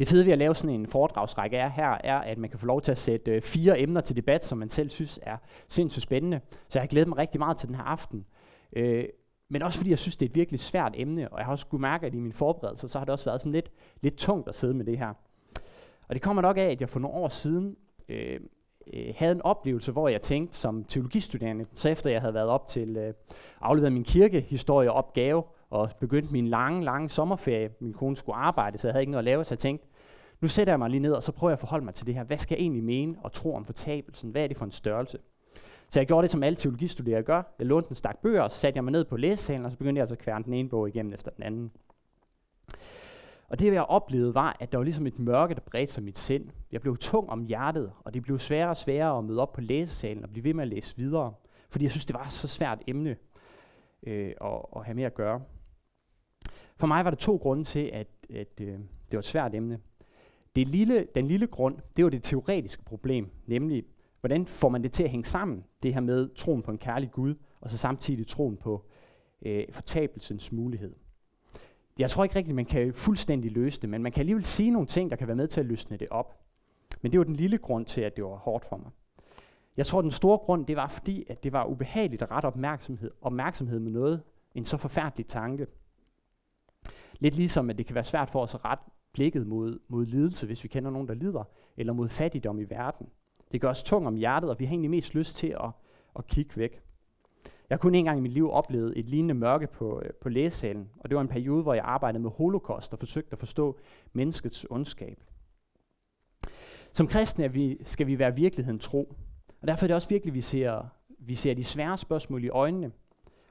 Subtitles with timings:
[0.00, 2.66] Det fede ved at lave sådan en foredragsrække er her, er, at man kan få
[2.66, 5.36] lov til at sætte øh, fire emner til debat, som man selv synes er
[5.68, 6.40] sindssygt spændende.
[6.50, 8.26] Så jeg har glædet mig rigtig meget til den her aften.
[8.72, 9.04] Øh,
[9.48, 11.66] men også fordi jeg synes, det er et virkelig svært emne, og jeg har også
[11.66, 14.48] kunne mærke, at i min forberedelse, så har det også været sådan lidt, lidt tungt
[14.48, 15.12] at sidde med det her.
[16.08, 17.76] Og det kommer nok af, at jeg for nogle år siden
[18.08, 18.40] øh,
[18.94, 22.66] øh, havde en oplevelse, hvor jeg tænkte som teologistuderende, så efter jeg havde været op
[22.66, 23.14] til øh,
[23.60, 28.92] afleveret min kirkehistorieopgave og begyndt min lange, lange sommerferie, min kone skulle arbejde, så jeg
[28.92, 29.86] havde ikke noget at lave, så jeg tænkte,
[30.40, 32.14] nu sætter jeg mig lige ned, og så prøver jeg at forholde mig til det
[32.14, 32.24] her.
[32.24, 34.30] Hvad skal jeg egentlig mene og tro om fortabelsen?
[34.30, 35.18] Hvad er det for en størrelse?
[35.88, 37.42] Så jeg gjorde det, som alle teologistuderende gør.
[37.58, 39.78] Jeg lånte en stak bøger, og så satte jeg mig ned på læsesalen, og så
[39.78, 41.72] begyndte jeg altså at kværne den ene bog igennem efter den anden.
[43.48, 46.18] Og det, jeg oplevede, var, at der var ligesom et mørke, der bredte sig mit
[46.18, 46.50] sind.
[46.72, 49.60] Jeg blev tung om hjertet, og det blev sværere og sværere at møde op på
[49.60, 51.34] læsesalen og blive ved med at læse videre.
[51.70, 53.16] Fordi jeg synes, det var så svært emne
[54.02, 55.42] øh, at, at have med at gøre.
[56.76, 59.80] For mig var der to grunde til, at, at øh, det var et svært emne.
[60.56, 63.84] Det lille, den lille grund, det var det teoretiske problem, nemlig
[64.20, 67.10] hvordan får man det til at hænge sammen, det her med troen på en kærlig
[67.10, 68.84] Gud, og så samtidig troen på
[69.42, 70.94] øh, fortabelsens mulighed.
[71.98, 74.86] Jeg tror ikke rigtigt, man kan fuldstændig løse det, men man kan alligevel sige nogle
[74.86, 76.40] ting, der kan være med til at løsne det op.
[77.02, 78.90] Men det var den lille grund til, at det var hårdt for mig.
[79.76, 83.10] Jeg tror, den store grund, det var fordi, at det var ubehageligt at rette opmærksomhed,
[83.22, 84.22] opmærksomhed med noget,
[84.54, 85.66] en så forfærdelig tanke.
[87.18, 90.46] Lidt ligesom, at det kan være svært for os at rette blikket mod, mod lidelse,
[90.46, 91.44] hvis vi kender nogen, der lider,
[91.76, 93.06] eller mod fattigdom i verden.
[93.52, 95.70] Det gør os tung om hjertet, og vi har egentlig mest lyst til at,
[96.18, 96.82] at kigge væk.
[97.44, 100.28] Jeg har kun en gang i mit liv oplevet et lignende mørke på, øh, på
[100.28, 103.78] lægesalen, og det var en periode, hvor jeg arbejdede med holocaust og forsøgte at forstå
[104.12, 105.20] menneskets ondskab.
[106.92, 109.14] Som kristne er vi, skal vi være virkeligheden tro,
[109.60, 110.82] og derfor er det også virkelig, at vi ser,
[111.18, 112.92] vi ser de svære spørgsmål i øjnene,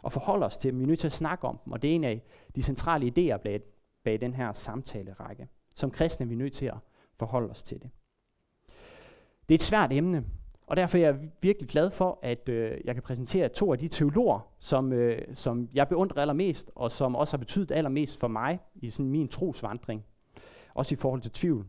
[0.02, 0.80] og forholder os til dem.
[0.80, 2.22] Vi er nødt til at snakke om dem, og det er en af
[2.56, 3.62] de centrale idéer bag,
[4.04, 5.48] bag den her samtalerække.
[5.76, 6.78] Som kristne er vi nødt til at
[7.20, 7.90] forholde os til det.
[9.50, 10.26] Det er et svært emne,
[10.70, 13.88] og derfor er jeg virkelig glad for, at øh, jeg kan præsentere to af de
[13.88, 18.60] teologer, som, øh, som jeg beundrer allermest, og som også har betydet allermest for mig
[18.76, 20.06] i sådan min trosvandring.
[20.74, 21.66] Også i forhold til tvivl.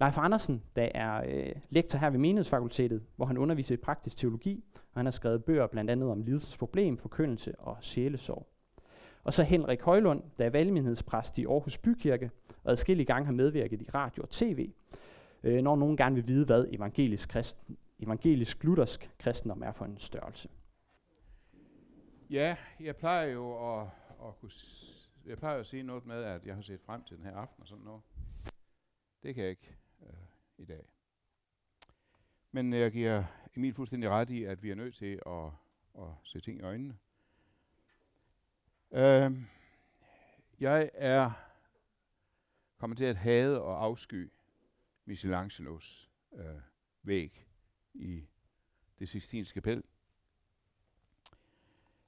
[0.00, 4.64] Leif Andersen, der er øh, lektor her ved Menighedsfakultetet, hvor han underviser i praktisk teologi,
[4.74, 8.46] og han har skrevet bøger blandt andet om lidelsesproblem, forkyndelse og sjælesorg.
[9.26, 12.30] Og så Henrik Højlund, der er valgmenighedspræst i Aarhus Bykirke,
[12.64, 14.72] og adskillige gange har medvirket i radio og tv,
[15.42, 19.98] øh, når nogen gerne vil vide, hvad evangelisk, kristen, evangelisk luthersk kristendom er for en
[19.98, 20.48] størrelse.
[22.30, 23.88] Ja, jeg plejer jo at,
[24.26, 24.50] at kunne
[25.26, 27.62] jeg plejer at sige noget med, at jeg har set frem til den her aften
[27.62, 28.02] og sådan noget.
[29.22, 30.08] Det kan jeg ikke øh,
[30.58, 30.84] i dag.
[32.52, 33.24] Men jeg giver
[33.56, 35.46] Emil fuldstændig ret i, at vi er nødt til at,
[35.98, 36.96] at se ting i øjnene.
[38.96, 39.32] Øh,
[40.60, 41.30] jeg er
[42.78, 44.32] kommet til at hade og afsky
[45.04, 46.60] Michelangelos øh,
[47.02, 47.46] væg
[47.94, 48.26] i
[48.98, 49.82] det Sixtinske kapel.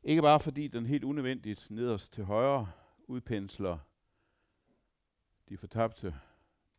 [0.03, 2.73] Ikke bare fordi den helt unødvendigt nederst til højre
[3.07, 3.79] udpensler
[5.49, 6.15] de fortabte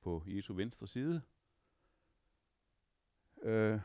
[0.02, 1.22] på Jesu venstre side,
[3.42, 3.80] øh,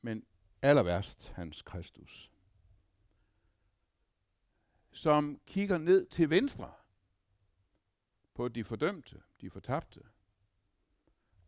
[0.00, 0.24] men
[0.62, 2.30] aller værst hans Kristus,
[4.94, 6.72] som kigger ned til venstre
[8.34, 10.00] på de fordømte, de fortabte.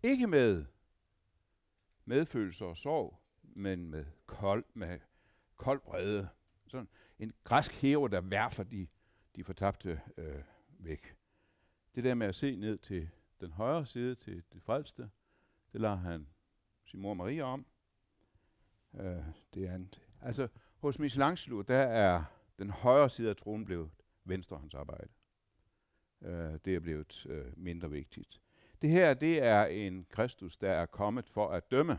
[0.03, 0.65] Ikke med
[2.05, 5.01] medfølelse og sorg, men med kold, med
[5.57, 6.29] kold brede.
[6.67, 8.87] Sådan en græsk hero, der værfer de,
[9.37, 11.17] de fortabte øh, væk.
[11.95, 15.11] Det der med at se ned til den højre side, til det frelste,
[15.73, 16.28] det lader han
[16.84, 17.67] sin mor Maria om.
[18.95, 19.25] Øh,
[19.55, 22.25] det er en, altså, hos Michelangelo, der er
[22.59, 23.91] den højre side af tronen blev
[24.25, 25.09] venstre hans arbejde.
[26.22, 28.41] Øh, det er blevet øh, mindre vigtigt.
[28.83, 31.99] Det her, det er en Kristus, der er kommet for at dømme.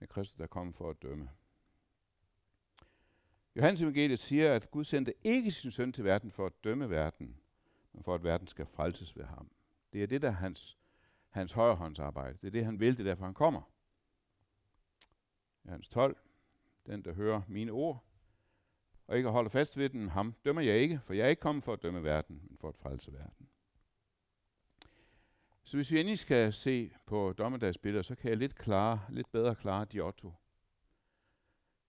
[0.00, 1.30] En Kristus, der er kommet for at dømme.
[3.56, 7.36] Johannes evangeliet siger, at Gud sendte ikke sin søn til verden for at dømme verden,
[7.92, 9.50] men for at verden skal frelses ved ham.
[9.92, 10.78] Det er det, der er hans,
[11.28, 12.38] hans højrehåndsarbejde.
[12.40, 13.62] Det er det, han vil, det er derfor, han kommer.
[15.64, 16.16] Johannes 12,
[16.86, 18.07] den, der hører mine ord,
[19.08, 21.64] og ikke holder fast ved den, ham dømmer jeg ikke, for jeg er ikke kommet
[21.64, 23.48] for at dømme verden, men for at frelse verden.
[25.64, 29.54] Så hvis vi endelig skal se på dommedagsbilleder, så kan jeg lidt, klare, lidt bedre
[29.54, 30.32] klare Giotto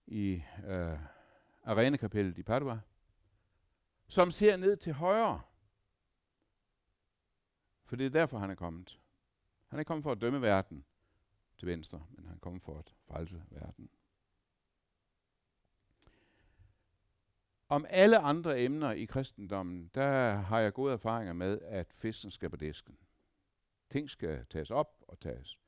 [0.07, 0.99] i øh,
[1.63, 2.79] arenakapellet i Padua,
[4.07, 5.41] som ser ned til højre.
[7.85, 8.99] For det er derfor, han er kommet.
[9.67, 10.85] Han er kommet for at dømme verden
[11.57, 13.89] til venstre, men han er kommet for at frelse verden.
[17.71, 22.49] Om alle andre emner i kristendommen, der har jeg gode erfaringer med, at fisken skal
[22.49, 22.97] på disken.
[23.89, 25.59] ting skal tages op og tages,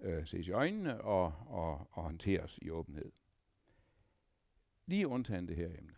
[0.00, 3.12] øh, ses i øjnene og, og, og håndteres i åbenhed.
[4.86, 5.94] Lige undtagen det her emne.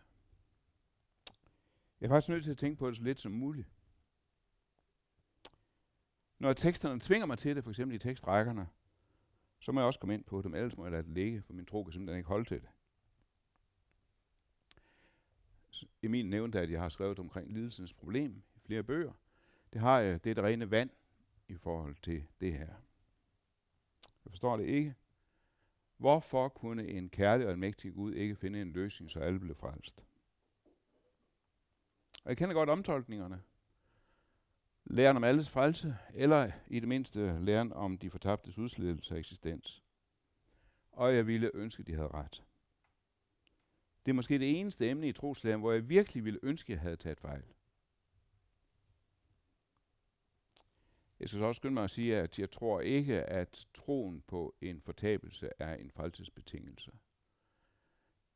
[2.01, 3.67] Jeg er faktisk nødt til at tænke på det så lidt som muligt.
[6.39, 8.67] Når teksterne tvinger mig til det, for eksempel i tekstrækkerne,
[9.59, 11.53] så må jeg også komme ind på dem, ellers må jeg lade det ligge, for
[11.53, 12.69] min tro kan simpelthen ikke holde til det.
[16.03, 19.11] Emil nævnte, at jeg har skrevet omkring lidelsens problem i flere bøger.
[19.73, 20.89] Det har jeg, det er det rene vand
[21.47, 22.67] i forhold til det her.
[24.25, 24.95] Jeg forstår det ikke.
[25.97, 30.05] Hvorfor kunne en kærlig og almægtig Gud ikke finde en løsning, så alle blev frelst?
[32.23, 33.41] Og jeg kender godt omtolkningerne.
[34.85, 39.83] Læren om alles frelse, eller i det mindste læren om de fortabtes udslettelse af eksistens.
[40.91, 42.43] Og jeg ville ønske, de havde ret.
[44.09, 46.81] Det er måske det eneste emne i troslæren, hvor jeg virkelig ville ønske, at jeg
[46.81, 47.43] havde taget fejl.
[51.19, 54.55] Jeg skal så også skynde mig at sige, at jeg tror ikke, at troen på
[54.61, 56.91] en fortabelse er en frelsesbetingelse.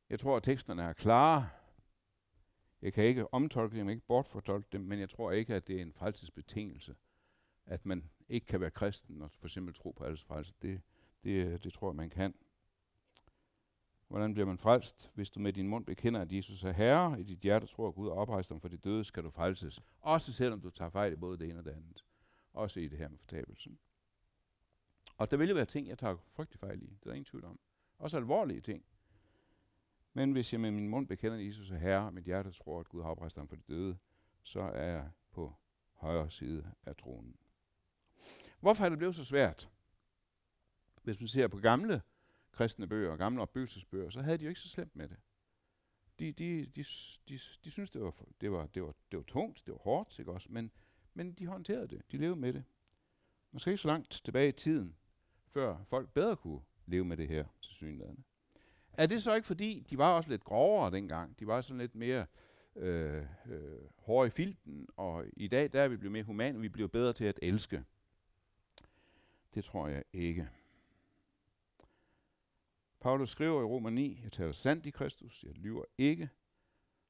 [0.10, 1.50] Jeg tror, at teksterne er klare.
[2.82, 5.82] Jeg kan ikke omtolke dem, ikke bortfortolke dem, men jeg tror ikke, at det er
[5.82, 6.96] en frelsesbetingelse.
[7.66, 10.54] At man ikke kan være kristen og for eksempel tro på alles frelse.
[10.62, 10.82] Det,
[11.24, 12.36] det, det tror jeg, man kan.
[14.14, 15.12] Hvordan bliver man frelst?
[15.14, 17.96] Hvis du med din mund bekender, at Jesus er Herre, i dit hjerte tror, at
[17.96, 19.82] Gud er oprejst om for de døde, skal du frelses.
[20.00, 22.06] Også selvom du tager fejl i både det ene og det andet.
[22.54, 23.80] Også i det her med fortabelsen.
[25.18, 26.86] Og der vil jo være ting, jeg tager frygtelig fejl i.
[26.86, 27.60] Det er der ingen tvivl om.
[27.98, 28.86] Også alvorlige ting.
[30.14, 32.80] Men hvis jeg med min mund bekender, at Jesus er Herre, og mit hjerte tror,
[32.80, 33.98] at Gud har oprejst ham for de døde,
[34.44, 35.54] så er jeg på
[35.94, 37.36] højre side af tronen.
[38.60, 39.70] Hvorfor er det blevet så svært?
[41.04, 42.02] Hvis man ser på gamle
[42.54, 45.18] kristne bøger og gamle opbyggelsesbøger, så havde de jo ikke så slemt med det.
[46.20, 46.84] De, de, de,
[47.30, 50.20] de, de synes, det var, det, var, det, var, det var tungt, det var hårdt,
[50.20, 50.48] ikke også?
[50.52, 50.72] Men,
[51.14, 52.64] men de håndterede det, de levede med det.
[53.52, 54.96] Måske ikke så langt tilbage i tiden,
[55.48, 58.26] før folk bedre kunne leve med det her, til synligheden.
[58.94, 61.40] Er det så ikke fordi, de var også lidt grovere dengang?
[61.40, 62.26] De var sådan lidt mere
[62.76, 66.62] øh, øh, hårde i filten, og i dag der er vi blevet mere humane, og
[66.62, 67.84] vi bliver bedre til at elske.
[69.54, 70.50] Det tror jeg ikke.
[73.04, 76.30] Paulus skriver i Romer 9, jeg taler sandt i Kristus, jeg lyver ikke,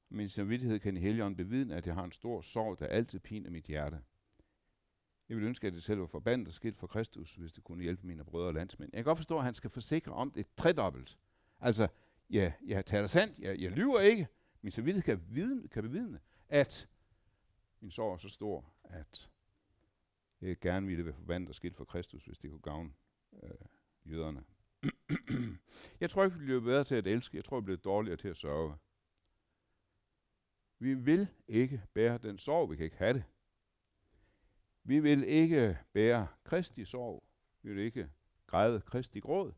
[0.10, 3.50] Min samvittighed kan i Helligånden bevidne, at jeg har en stor sorg, der altid piner
[3.50, 4.02] mit hjerte.
[5.30, 7.84] Jeg vil ønske, at det selv var forbandet og skilt for Kristus, hvis det kunne
[7.84, 8.90] hjælpe mine brødre og landsmænd.
[8.94, 11.18] Jeg kan godt forstå, at han skal forsikre om det tredobbelt.
[11.60, 11.88] Altså,
[12.30, 14.28] ja, jeg taler sandt, jeg, jeg lyver ikke,
[14.62, 16.20] min samvittighed kan, vidne, kan bevidne,
[16.50, 16.90] at
[17.80, 19.30] min sorg er så stor, at
[20.42, 22.92] jeg gerne ville være forbandet og skilt for Kristus, hvis det kunne gavne
[23.44, 23.52] øh,
[24.06, 24.44] jøderne.
[26.02, 27.38] jeg tror ikke, vi bliver bedre til at elske.
[27.38, 28.78] Jeg tror, vi bliver dårligere til at sørge.
[30.80, 32.72] Vi vil ikke bære den sorg.
[32.72, 33.24] Vi kan ikke have det.
[34.84, 37.24] Vi vil ikke bære Kristi sorg.
[37.62, 38.10] Vi vil ikke
[38.48, 39.54] græde Kristi gråd.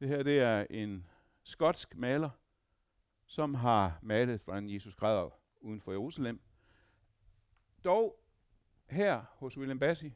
[0.00, 1.06] Det her det er en
[1.42, 2.30] skotsk maler,
[3.26, 5.30] som har malet, hvordan Jesus græder
[5.60, 6.40] uden for Jerusalem.
[7.84, 8.24] Dog
[8.86, 10.14] her hos William Bassi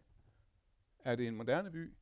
[0.98, 1.94] er det en moderne by,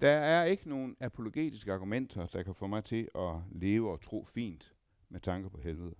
[0.00, 4.24] Der er ikke nogen apologetiske argumenter, der kan få mig til at leve og tro
[4.24, 4.74] fint
[5.08, 5.94] med tanker på helvede.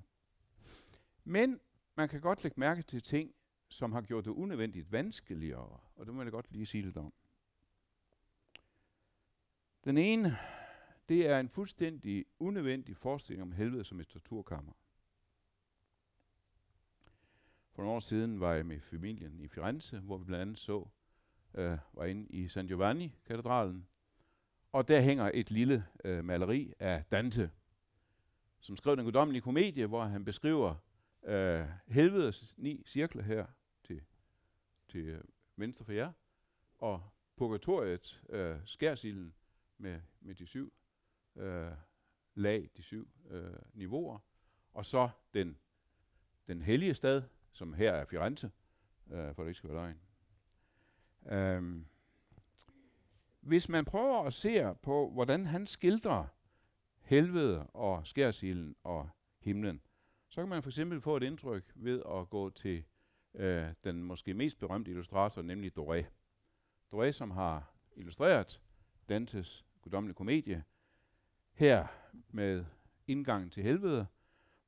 [1.25, 1.61] Men
[1.95, 3.35] man kan godt lægge mærke til ting,
[3.69, 7.13] som har gjort det unødvendigt vanskeligere, og det må jeg godt lige sige lidt om.
[9.85, 10.39] Den ene,
[11.09, 14.73] det er en fuldstændig unødvendig forestilling om helvede som et torturkammer.
[17.73, 20.89] For nogle år siden var jeg med familien i Firenze, hvor vi blandt andet så,
[21.55, 23.87] øh, var inde i San Giovanni-katedralen,
[24.73, 27.51] og der hænger et lille øh, maleri af Dante,
[28.61, 30.75] som skrev den guddommelige komedie, hvor han beskriver
[31.23, 33.47] øh, helvedes ni cirkler her
[33.85, 34.03] til,
[34.89, 35.25] til øh,
[35.57, 36.13] venstre for jer,
[36.79, 37.03] og
[37.37, 39.35] purgatoriet, øh, skærsilden
[39.79, 40.73] med, med de syv
[41.37, 41.73] øh,
[42.35, 44.19] lag, de syv øh, niveauer,
[44.73, 45.59] og så den,
[46.49, 48.51] den hellige stad, som her er Firenze,
[49.11, 50.01] øh, for det ikke skal være løgn.
[51.27, 51.87] Øhm,
[53.41, 56.25] hvis man prøver at se på, hvordan han skildrer
[57.01, 59.09] helvede og skærsilden og
[59.41, 59.81] himlen,
[60.29, 62.85] så kan man for eksempel få et indtryk ved at gå til
[63.35, 66.05] øh, den måske mest berømte illustrator, nemlig Doré.
[66.95, 68.63] Doré, som har illustreret
[69.09, 70.65] Dantes guddommelige komedie,
[71.53, 71.87] her
[72.29, 72.65] med
[73.07, 74.07] indgangen til helvede,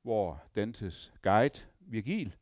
[0.01, 2.35] hvor Dantes guide, Virgil,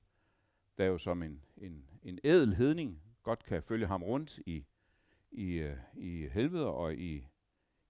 [0.77, 4.65] der jo som en, en, en ædel hedning godt kan følge ham rundt i,
[5.31, 7.27] i, øh, i helvede og i,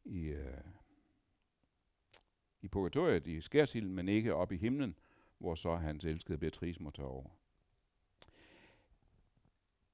[0.05, 0.57] i, øh,
[2.61, 4.95] i purgatoriet i skærsilden, men ikke op i himlen,
[5.37, 7.29] hvor så hans elskede Beatrice må tage over.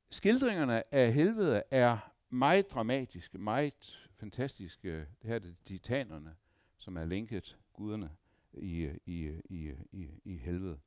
[0.09, 4.99] Skildringerne af helvede er meget dramatiske, meget fantastiske.
[4.99, 6.35] Det her er det titanerne,
[6.77, 8.11] som er linket guderne
[8.53, 10.79] i, i, i, i, i helvede.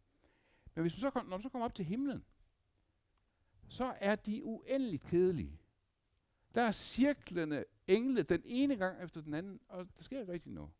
[0.75, 2.25] Men hvis du så kom, når man så kommer op til himlen,
[3.69, 5.60] så er de uendeligt kedelige.
[6.54, 10.52] Der er cirklerne engle den ene gang efter den anden, og der sker ikke rigtig
[10.52, 10.71] noget.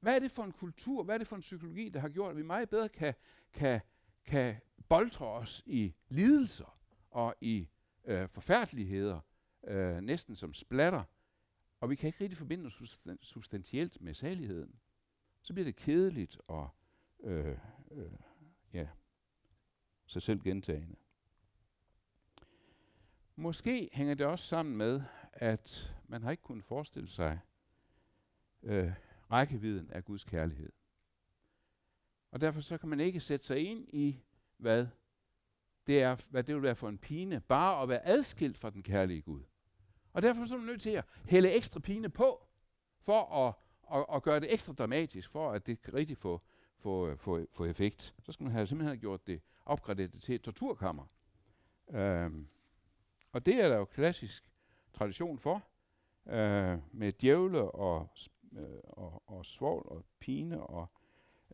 [0.00, 2.30] Hvad er det for en kultur, hvad er det for en psykologi, der har gjort,
[2.30, 3.14] at vi meget bedre kan,
[3.52, 3.80] kan,
[4.24, 4.56] kan
[4.88, 6.78] boldre os i lidelser
[7.10, 7.68] og i
[8.04, 9.20] øh, forfærdeligheder,
[9.64, 11.04] øh, næsten som splatter,
[11.80, 12.82] og vi kan ikke rigtig forbinde os
[13.20, 14.80] substantielt med saligheden.
[15.42, 16.68] Så bliver det kedeligt og
[17.20, 17.58] øh,
[17.90, 18.12] øh,
[18.72, 18.88] ja,
[20.06, 20.96] sig selv gentagende.
[23.38, 25.02] Måske hænger det også sammen med,
[25.32, 27.40] at man har ikke kunnet forestille sig
[28.62, 28.92] øh,
[29.30, 30.72] rækkevidden af Guds kærlighed.
[32.30, 34.20] Og derfor så kan man ikke sætte sig ind i,
[34.56, 34.86] hvad
[35.86, 38.82] det, er, hvad det vil være for en pine, bare at være adskilt fra den
[38.82, 39.42] kærlige Gud.
[40.12, 42.46] Og derfor så er man nødt til at hælde ekstra pine på,
[43.00, 43.54] for at,
[43.98, 46.42] at, at gøre det ekstra dramatisk, for at det rigtig få,
[46.78, 48.14] få, få, få effekt.
[48.22, 51.04] Så skal man have simpelthen have gjort det opgraderet til et torturkammer.
[51.90, 52.48] Øhm,
[53.36, 54.50] og det er der jo klassisk
[54.94, 55.64] tradition for,
[56.26, 58.08] øh, med djævle og,
[58.52, 60.90] øh, og, og svovl og pine og,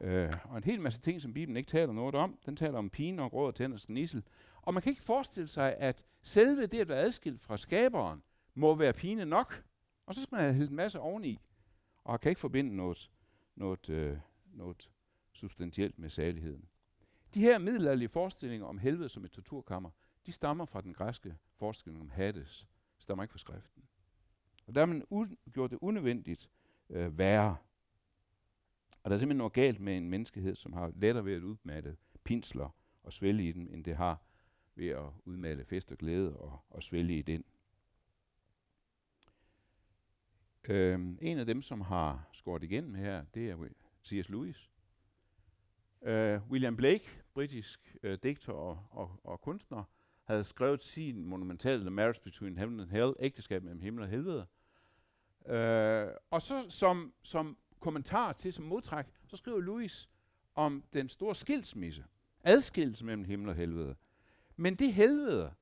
[0.00, 2.38] øh, og en hel masse ting, som Bibelen ikke taler noget om.
[2.46, 4.22] Den taler om pine og gråd og tænder og nissel.
[4.62, 8.22] Og man kan ikke forestille sig, at selve det at være adskilt fra skaberen,
[8.54, 9.64] må være pine nok.
[10.06, 11.38] Og så skal man have hældt en masse oveni,
[12.04, 13.10] og kan ikke forbinde noget,
[13.54, 14.90] noget, øh, noget
[15.32, 16.64] substantielt med saligheden.
[17.34, 19.90] De her middelalderlige forestillinger om helvede som et torturkammer,
[20.26, 23.82] de stammer fra den græske forskning om Hades, stammer ikke fra skriften.
[24.66, 26.50] Og der har man u- gjort det unødvendigt
[26.90, 27.56] øh, værre.
[29.02, 31.96] Og der er simpelthen noget galt med en menneskehed, som har lettere ved at udmale
[32.24, 32.70] pinsler
[33.02, 34.22] og svælge i dem, end det har
[34.74, 37.44] ved at udmale fest og glæde og, og svælge i den.
[40.68, 43.68] Øhm, en af dem, som har skåret igennem her, det er
[44.04, 44.28] C.S.
[44.28, 44.70] Lewis.
[46.00, 49.84] Uh, William Blake, britisk uh, digter og, og, og kunstner,
[50.32, 54.46] havde skrevet sin monumentale The Marriage Between Heaven and Hell, ægteskab mellem himmel og helvede.
[55.46, 60.08] Øh, og så som, som kommentar til, som modtræk, så skriver Louis
[60.54, 62.04] om den store skilsmisse,
[62.44, 63.96] adskillelse mellem himmel og helvede.
[64.56, 65.54] Men det helvede,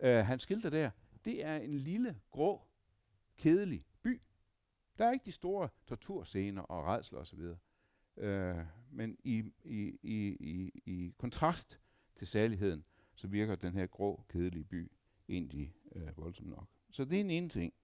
[0.00, 0.90] øh, han skildrer der,
[1.24, 2.66] det er en lille, grå,
[3.36, 4.22] kedelig by.
[4.98, 7.40] Der er ikke de store torturscener og redsler osv.
[8.16, 8.56] Øh,
[8.90, 11.80] men i, i, i, i, i kontrast
[12.16, 12.84] til særligheden,
[13.18, 14.92] så virker den her grå, kedelige by
[15.28, 16.68] egentlig øh, voldsomt nok.
[16.90, 17.74] Så det er en ene ting.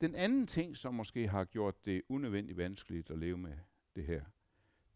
[0.00, 3.56] Den anden ting, som måske har gjort det unødvendigt vanskeligt at leve med
[3.96, 4.24] det her,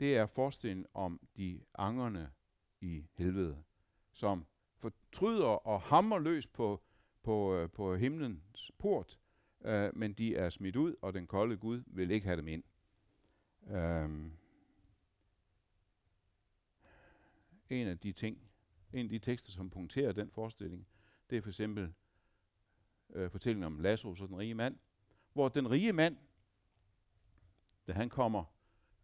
[0.01, 2.31] det er forestillingen om de angerne
[2.81, 3.63] i helvede,
[4.13, 4.47] som
[4.77, 6.83] fortryder og hammer løs på,
[7.23, 9.19] på, øh, på himlens port,
[9.65, 12.65] øh, men de er smidt ud, og den kolde Gud vil ikke have dem ind.
[13.63, 14.33] Um,
[17.69, 18.46] en af de ting,
[18.93, 20.87] en af de tekster, som punkterer den forestilling,
[21.31, 21.95] det er for eksempel
[23.15, 24.79] øh, fortællingen om Lazarus og den rige mand,
[25.33, 26.17] hvor den rige mand,
[27.87, 28.45] da han kommer,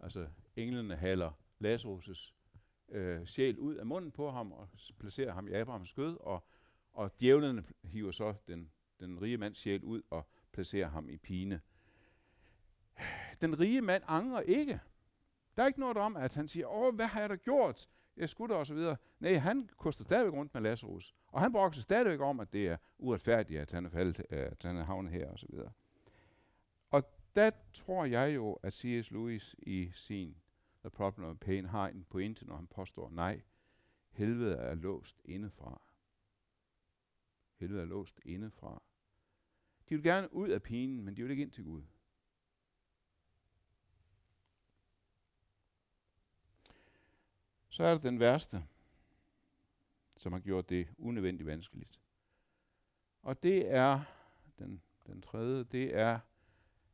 [0.01, 1.33] altså englene haler
[1.65, 2.33] Lazarus'
[2.89, 6.45] øh, sjæl ud af munden på ham og placerer ham i Abrahams skød, og,
[6.93, 8.71] og djævlene hiver så den,
[9.01, 11.61] den rige mands sjæl ud og placerer ham i pine.
[13.41, 14.81] Den rige mand angrer ikke.
[15.57, 17.89] Der er ikke noget om, at han siger, åh, hvad har jeg da gjort?
[18.17, 18.97] Jeg skulle og så videre.
[19.21, 21.15] Nej, han koster stadigvæk rundt med Lazarus.
[21.27, 24.63] Og han brokker sig stadigvæk om, at det er uretfærdigt, at han er, faldet, at
[24.63, 25.73] han er havnet her og så videre.
[26.91, 27.03] Og
[27.37, 29.11] der tror jeg jo, at C.S.
[29.11, 30.37] Lewis i sin
[30.81, 33.43] The Problem of Pain har en pointe, når han påstår, nej,
[34.11, 35.83] helvede er låst indefra.
[37.55, 38.83] Helvede er låst indefra.
[39.89, 41.83] De vil gerne ud af pinen, men de vil ikke ind til Gud.
[47.73, 48.65] Så er der den værste,
[50.17, 52.01] som har gjort det unødvendigt vanskeligt.
[53.23, 54.03] Og det er,
[54.59, 56.21] den, den tredje, det er,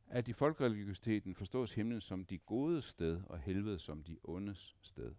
[0.07, 5.15] at i folkreligiositeten forstås himlen som de gode sted, og helvede som de ondes sted.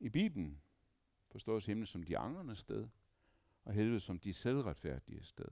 [0.00, 0.62] I Bibelen
[1.28, 2.88] forstås himlen som de angrenes sted,
[3.64, 5.48] og helvede som de selvretfærdige sted.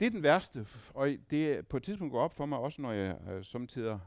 [0.00, 2.92] Det er den værste, og det på et tidspunkt går op for mig, også når
[2.92, 4.00] jeg øh, samtidig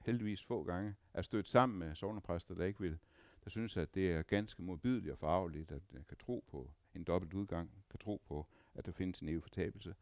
[0.00, 2.98] heldigvis få gange er stødt sammen med sovnepræster, der ikke vil,
[3.44, 7.04] der synes, at det er ganske modbydeligt og farveligt, at jeg kan tro på en
[7.04, 9.94] dobbelt udgang, kan tro på, at der findes en evig fortabelse.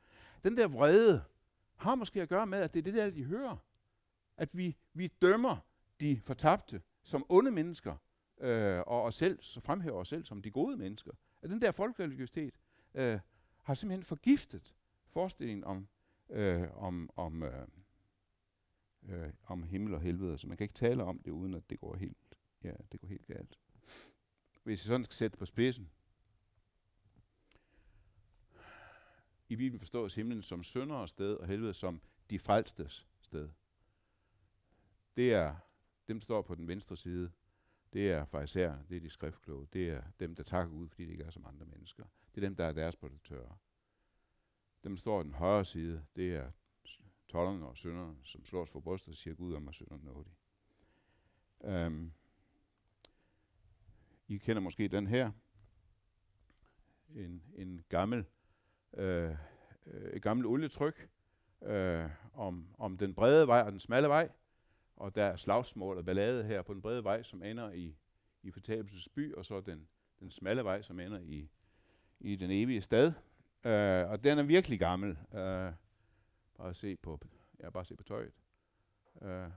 [0.45, 1.25] Den der vrede
[1.77, 3.57] har måske at gøre med, at det er det der, de hører.
[4.37, 5.57] At vi, vi dømmer
[6.01, 7.97] de fortabte som onde mennesker,
[8.41, 11.13] øh, og os selv, så fremhæver os selv som de gode mennesker.
[11.43, 12.55] At den der folkereligiøsitet
[12.95, 13.19] øh,
[13.63, 14.75] har simpelthen forgiftet
[15.13, 15.89] forestillingen om,
[16.31, 17.69] øh, om, om, øh,
[19.03, 20.39] øh, om himmel og helvede.
[20.39, 23.09] Så man kan ikke tale om det, uden at det går helt, ja, det går
[23.09, 23.59] helt galt.
[24.63, 25.91] Hvis jeg sådan skal sætte på spidsen.
[29.49, 32.01] I Bibelen forstås himlen som syndere sted, og helvede som
[32.31, 33.49] de frelstes sted.
[35.17, 35.57] Det er
[36.09, 37.33] dem, der står på den venstre side.
[37.93, 41.11] Det er farisæer, det er de skriftkloge, det er dem, der takker ud, fordi de
[41.11, 42.05] ikke er som andre mennesker.
[42.35, 43.57] Det er dem, der er deres på det tørre.
[44.85, 46.51] Dem, står den højre side, det er
[47.29, 50.33] tollerne og synderne, som slås for brystet og siger, Gud er mig synderne nådig.
[51.87, 52.13] Um,
[54.29, 55.33] I kender måske den her.
[57.15, 58.25] En, en gammel,
[58.95, 59.31] øh,
[59.87, 61.09] øh et gammelt olietryk
[61.63, 64.31] øh, om, om den brede vej og den smalle vej.
[64.97, 67.97] Og der er slagsmål og ballade her på den brede vej, som ender i,
[68.43, 69.89] i fortabelsens by, og så den,
[70.21, 71.49] den smalle vej, som ender i,
[72.21, 73.13] i den evige stad.
[73.65, 75.11] Øh, og den er virkelig gammel.
[75.11, 75.73] Øh,
[76.57, 77.21] bare se på,
[77.61, 78.33] ja, bare se på tøjet.
[79.23, 79.51] Øh,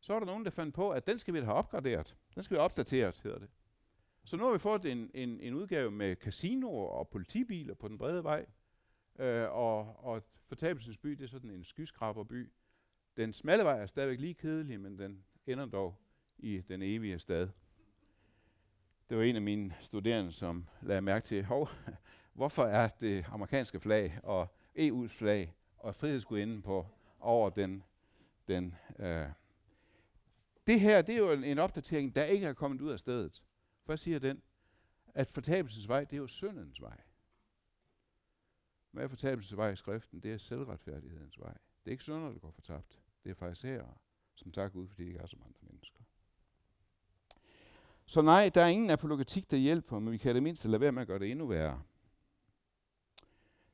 [0.00, 2.16] så er der nogen, der fandt på, at den skal vi have opgraderet.
[2.34, 3.48] Den skal vi opdateret, hedder det.
[4.24, 7.98] Så nu har vi fået en, en, en udgave med casinoer og politibiler på den
[7.98, 8.46] brede vej.
[9.18, 12.52] Øh, og, og fortabelsens by, det er sådan en skyskraberby.
[13.16, 15.96] Den smalle vej er stadigvæk lige kedelig, men den ender dog
[16.38, 17.48] i den evige stad.
[19.10, 21.68] Det var en af mine studerende, som lagde mærke til, hov,
[22.32, 24.48] hvorfor er det amerikanske flag og
[24.78, 26.86] EU's flag og frihedsgudinden på
[27.20, 27.84] over den,
[28.48, 29.26] den øh.
[30.66, 33.42] det her, det er jo en, en opdatering, der ikke er kommet ud af stedet.
[33.84, 34.42] Hvad siger den?
[35.14, 37.00] At fortabelsens vej, det er jo syndens vej.
[38.90, 40.20] Hvad er fortabelsens vej i skriften?
[40.20, 41.52] Det er selvretfærdighedens vej.
[41.52, 43.00] Det er ikke synder, der går fortabt.
[43.24, 43.66] Det er faktisk
[44.34, 45.98] som takker ud, fordi de ikke er som andre mennesker.
[48.06, 50.92] Så nej, der er ingen apologetik, der hjælper, men vi kan det mindste lade være
[50.92, 51.82] med at gøre det endnu værre.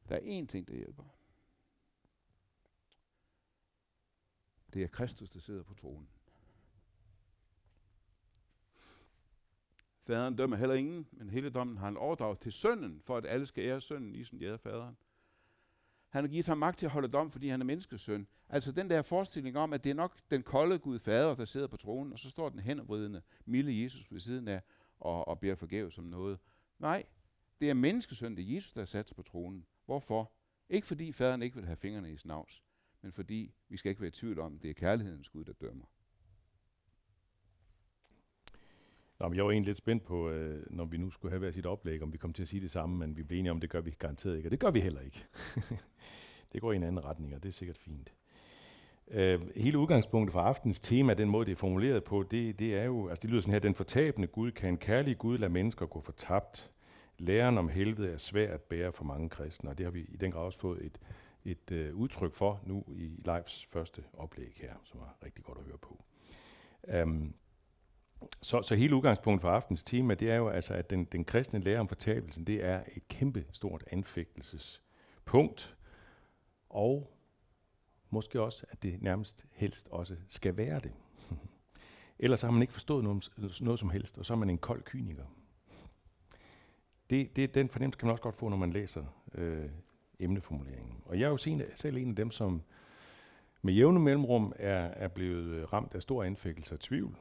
[0.08, 1.04] Der er én ting, der hjælper.
[4.72, 6.08] Det er Kristus, der sidder på tronen.
[10.02, 13.46] Faderen dømmer heller ingen, men hele dommen har han overdraget til sønnen, for at alle
[13.46, 14.96] skal ære sønnen, ligesom de ærer faderen.
[16.08, 18.26] Han har givet ham magt til at holde dom, fordi han er menneskesøn.
[18.48, 21.66] Altså den der forestilling om, at det er nok den kolde Gud fader, der sidder
[21.66, 24.62] på tronen, og så står den henvridende, milde Jesus ved siden af
[25.00, 26.38] og, og beder forgæves som noget.
[26.78, 27.06] Nej,
[27.60, 29.66] det er menneskesøn, det er Jesus, der er sat på tronen.
[29.88, 30.32] Hvorfor?
[30.68, 32.62] Ikke fordi faderen ikke vil have fingrene i snavs,
[33.02, 35.52] men fordi vi skal ikke være i tvivl om, at det er kærlighedens Gud, der
[35.52, 35.84] dømmer.
[39.20, 41.50] Nå, men jeg var egentlig lidt spændt på, øh, når vi nu skulle have hver
[41.50, 43.60] sit oplæg, om vi kom til at sige det samme, men vi blev enige om,
[43.60, 45.24] det gør vi garanteret ikke, og det gør vi heller ikke.
[46.52, 48.14] det går i en anden retning, og det er sikkert fint.
[49.10, 52.84] Øh, hele udgangspunktet for aftens tema, den måde det er formuleret på, det, det er
[52.84, 55.86] jo, altså det lyder sådan her, den fortabende Gud kan en kærlig Gud lade mennesker
[55.86, 56.70] gå fortabt.
[57.18, 60.16] Læren om helvede er svær at bære for mange kristne, og det har vi i
[60.16, 61.00] den grad også fået et,
[61.44, 65.64] et øh, udtryk for nu i Leifs første oplæg her, som var rigtig godt at
[65.64, 66.04] høre på.
[67.02, 67.34] Um,
[68.42, 71.60] så, så hele udgangspunktet for aftens tema, det er jo altså, at den, den kristne
[71.60, 75.76] lære om fortabelsen, det er et kæmpe stort anfægtelsespunkt,
[76.68, 77.18] og
[78.10, 80.92] måske også, at det nærmest helst også skal være det.
[82.18, 84.82] Ellers har man ikke forstået noget, noget som helst, og så er man en kold
[84.82, 85.24] kyniker.
[87.10, 89.68] Det, det, den fornemmelse kan man også godt få, når man læser øh,
[90.18, 90.96] emneformuleringen.
[91.04, 91.36] Og jeg er jo
[91.74, 92.62] selv en af dem, som
[93.62, 97.16] med jævne mellemrum er, er blevet øh, ramt af stor anfægtelse og tvivl,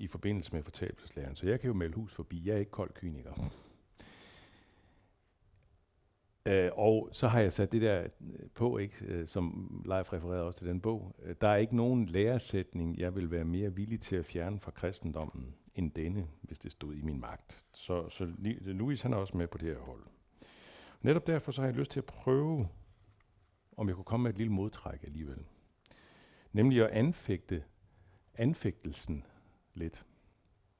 [0.00, 1.36] i forbindelse med fortabelseslæren.
[1.36, 2.42] Så jeg kan jo melde hus forbi.
[2.46, 3.50] Jeg er ikke kold kyniker.
[6.46, 8.08] Øh, og så har jeg sat det der øh,
[8.54, 11.16] på, ikke, som Leif refererede også til den bog.
[11.40, 15.54] Der er ikke nogen læresætning, jeg vil være mere villig til at fjerne fra kristendommen
[15.78, 17.64] end denne, hvis det stod i min magt.
[17.72, 20.02] Så, så Louis han er også med på det her hold.
[21.02, 22.68] Netop derfor så har jeg lyst til at prøve,
[23.76, 25.44] om jeg kunne komme med et lille modtræk alligevel.
[26.52, 27.64] Nemlig at anfægte
[28.34, 29.24] anfægtelsen
[29.74, 30.04] lidt.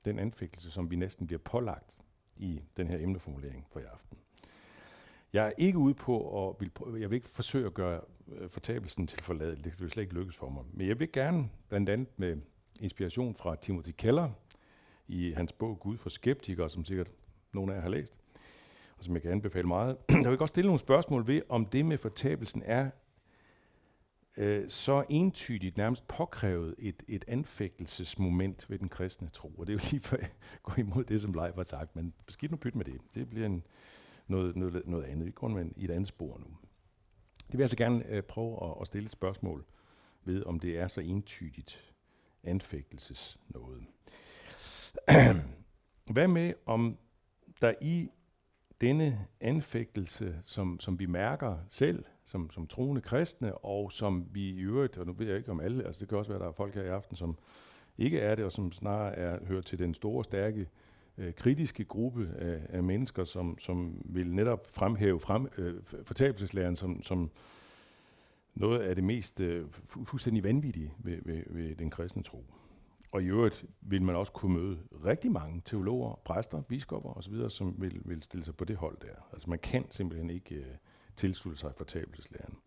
[0.04, 1.98] Den anfægtelse, som vi næsten bliver pålagt
[2.36, 4.18] i den her emneformulering for i aften.
[5.32, 9.06] Jeg er ikke ude på at vil, jeg vil ikke forsøge at gøre øh, fortabelsen
[9.06, 9.64] til forladet.
[9.64, 10.64] Det vil slet ikke lykkes for mig.
[10.72, 12.36] Men jeg vil gerne, blandt andet med
[12.80, 14.30] inspiration fra Timothy Keller,
[15.08, 17.10] i hans bog Gud for skeptikere, som sikkert
[17.52, 18.18] nogle af jer har læst,
[18.98, 19.96] og som jeg kan anbefale meget.
[20.24, 22.90] Der vil godt stille nogle spørgsmål ved, om det med fortabelsen er
[24.36, 29.48] øh, så entydigt nærmest påkrævet et, et anfægtelsesmoment ved den kristne tro.
[29.58, 30.30] Og det er jo lige for at
[30.62, 33.00] gå imod det, som Leif har sagt, men skidt nu pyt med det.
[33.14, 33.64] Det bliver en
[34.26, 35.26] noget, noget, noget andet.
[35.26, 36.46] Vi går med i et andet spor nu.
[37.46, 39.64] Det vil jeg altså gerne øh, prøve at, at stille et spørgsmål
[40.24, 41.94] ved, om det er så entydigt
[42.44, 43.84] anfægtelses noget.
[46.14, 46.98] Hvad med, om
[47.62, 48.08] der i
[48.80, 54.60] denne anfægtelse, som, som vi mærker selv, som, som troende kristne, og som vi i
[54.60, 56.48] øvrigt, og nu ved jeg ikke om alle, altså det kan også være, at der
[56.48, 57.38] er folk her i aften, som
[57.98, 60.68] ikke er det, og som snarere er, hører til den store, stærke,
[61.18, 67.02] øh, kritiske gruppe af, af mennesker, som, som vil netop fremhæve frem, øh, fortabelseslæren som,
[67.02, 67.30] som
[68.54, 69.66] noget af det mest øh,
[70.04, 72.44] fuldstændig vanvittige ved, ved, ved den kristne tro.
[73.12, 77.74] Og i øvrigt vil man også kunne møde rigtig mange teologer, præster, biskopper osv., som
[77.78, 79.28] vil, vil stille sig på det hold der.
[79.32, 80.66] Altså man kan simpelthen ikke øh,
[81.16, 82.58] tilslutte sig fortabelseslæren.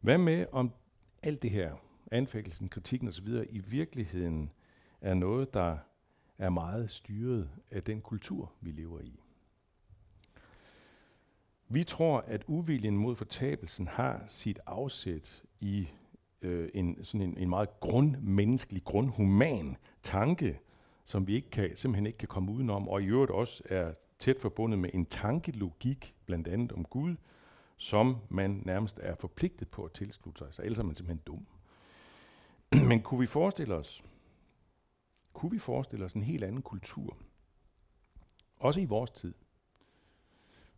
[0.00, 0.72] Hvad med om
[1.22, 1.74] alt det her,
[2.10, 4.50] anfægtelsen, kritikken osv., i virkeligheden
[5.00, 5.78] er noget, der
[6.38, 9.20] er meget styret af den kultur, vi lever i?
[11.68, 15.88] Vi tror, at uviljen mod fortabelsen har sit afsæt i
[16.42, 20.58] øh, en, sådan en, en meget grundmenneskelig, grundhuman tanke,
[21.04, 24.40] som vi ikke kan, simpelthen ikke kan komme udenom, og i øvrigt også er tæt
[24.40, 27.16] forbundet med en tankelogik, blandt andet om Gud,
[27.76, 31.46] som man nærmest er forpligtet på at tilslutte sig, så ellers er man simpelthen dum.
[32.88, 34.04] Men kunne vi forestille os,
[35.32, 37.16] kunne vi forestille os en helt anden kultur,
[38.56, 39.34] også i vores tid,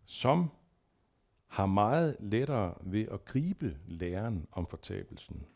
[0.04, 0.50] som
[1.46, 5.46] har meget lettere ved at gribe læren om fortabelsen,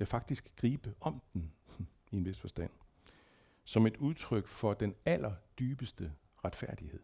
[0.00, 1.52] ja faktisk gribe om den
[2.12, 2.70] i en vis forstand,
[3.64, 6.12] som et udtryk for den allerdybeste
[6.44, 7.00] retfærdighed.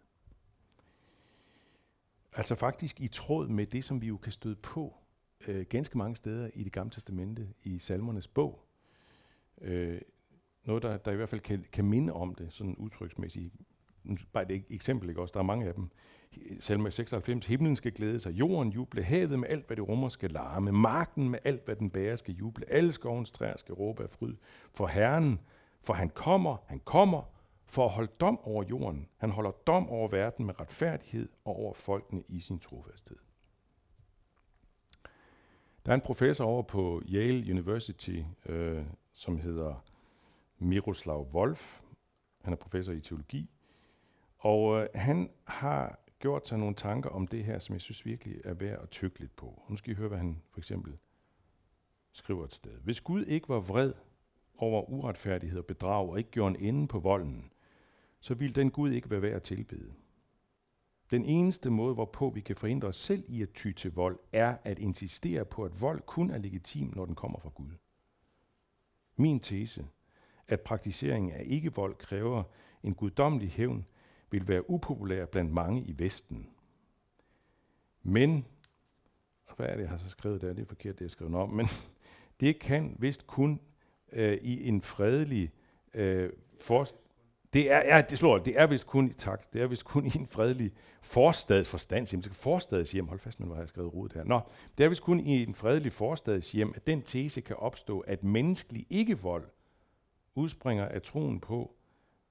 [2.32, 4.96] Altså faktisk i tråd med det, som vi jo kan støde på
[5.46, 8.66] øh, ganske mange steder i det gamle testamente, i salmernes bog.
[9.60, 10.00] Øh,
[10.64, 13.54] noget, der, der i hvert fald kan, kan minde om det, sådan udtryksmæssigt.
[14.32, 15.32] Bare et eksempel, ikke også?
[15.32, 15.90] Der er mange af dem.
[16.60, 20.30] Salme 96, himlen skal glæde sig, jorden juble, havet med alt, hvad det rummer skal
[20.30, 24.10] larme, marken med alt, hvad den bærer skal juble, alle skovens træer skal råbe af
[24.10, 24.34] fryd.
[24.72, 25.40] For Herren,
[25.82, 27.22] for han kommer, han kommer,
[27.64, 29.08] for at holde dom over jorden.
[29.16, 33.16] Han holder dom over verden med retfærdighed og over folkene i sin trofasthed.
[35.86, 39.84] Der er en professor over på Yale University, øh, som hedder
[40.58, 41.80] Miroslav Wolf.
[42.42, 43.50] Han er professor i teologi.
[44.38, 48.40] Og øh, han har gjort sig nogle tanker om det her, som jeg synes virkelig
[48.44, 49.62] er værd at tykke lidt på.
[49.68, 50.98] Nu skal I høre, hvad han for eksempel
[52.12, 52.78] skriver et sted.
[52.84, 53.92] Hvis Gud ikke var vred
[54.58, 57.50] over uretfærdighed og bedrag, og ikke gjorde en ende på volden,
[58.20, 59.94] så ville den Gud ikke være værd at tilbede.
[61.10, 64.56] Den eneste måde, hvorpå vi kan forhindre os selv i at ty til vold, er
[64.64, 67.70] at insistere på, at vold kun er legitim, når den kommer fra Gud.
[69.16, 69.86] Min tese,
[70.48, 72.42] at praktiseringen af ikke-vold kræver
[72.82, 73.86] en guddommelig hævn,
[74.30, 76.48] vil være upopulær blandt mange i Vesten.
[78.02, 78.46] Men,
[79.56, 80.52] hvad er det, jeg har så skrevet der?
[80.52, 81.50] Det er forkert, det jeg skrevet om.
[81.50, 81.66] Men
[82.40, 83.60] det kan vist kun
[84.12, 85.52] øh, i en fredelig
[85.94, 86.96] øh, forst
[87.56, 90.12] det er, ja, det slår, det er vist kun, tak, det er vist kun i
[90.16, 92.06] en fredelig forstadsforstand.
[92.06, 94.24] forstads forstadshjem, hold fast med, hvad jeg har skrevet rodet her.
[94.24, 94.40] Nå,
[94.78, 98.86] det er vist kun i en fredelig forstadshjem, at den tese kan opstå, at menneskelig
[98.90, 99.44] ikke-vold
[100.34, 101.76] udspringer af troen på,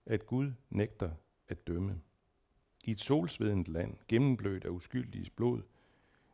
[0.05, 1.09] at Gud nægter
[1.47, 2.01] at dømme.
[2.83, 5.61] I et solsvedent land, gennemblødt af uskyldiges blod,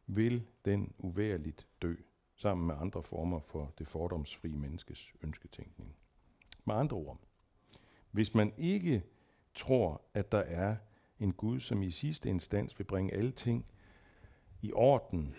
[0.07, 1.95] vil den uværligt dø,
[2.35, 5.95] sammen med andre former for det fordomsfri menneskes ønsketænkning.
[6.65, 7.19] Med andre ord,
[8.11, 9.03] hvis man ikke
[9.55, 10.75] tror, at der er
[11.19, 13.65] en Gud, som i sidste instans vil bringe alle ting
[14.61, 15.35] i orden,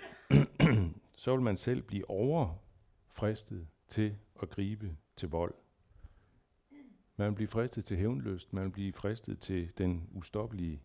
[1.22, 5.54] så vil man selv blive overfristet til at gribe til vold.
[7.22, 10.82] Man vil blive fristet til hævnlyst, man vil blive fristet til den ustoppelige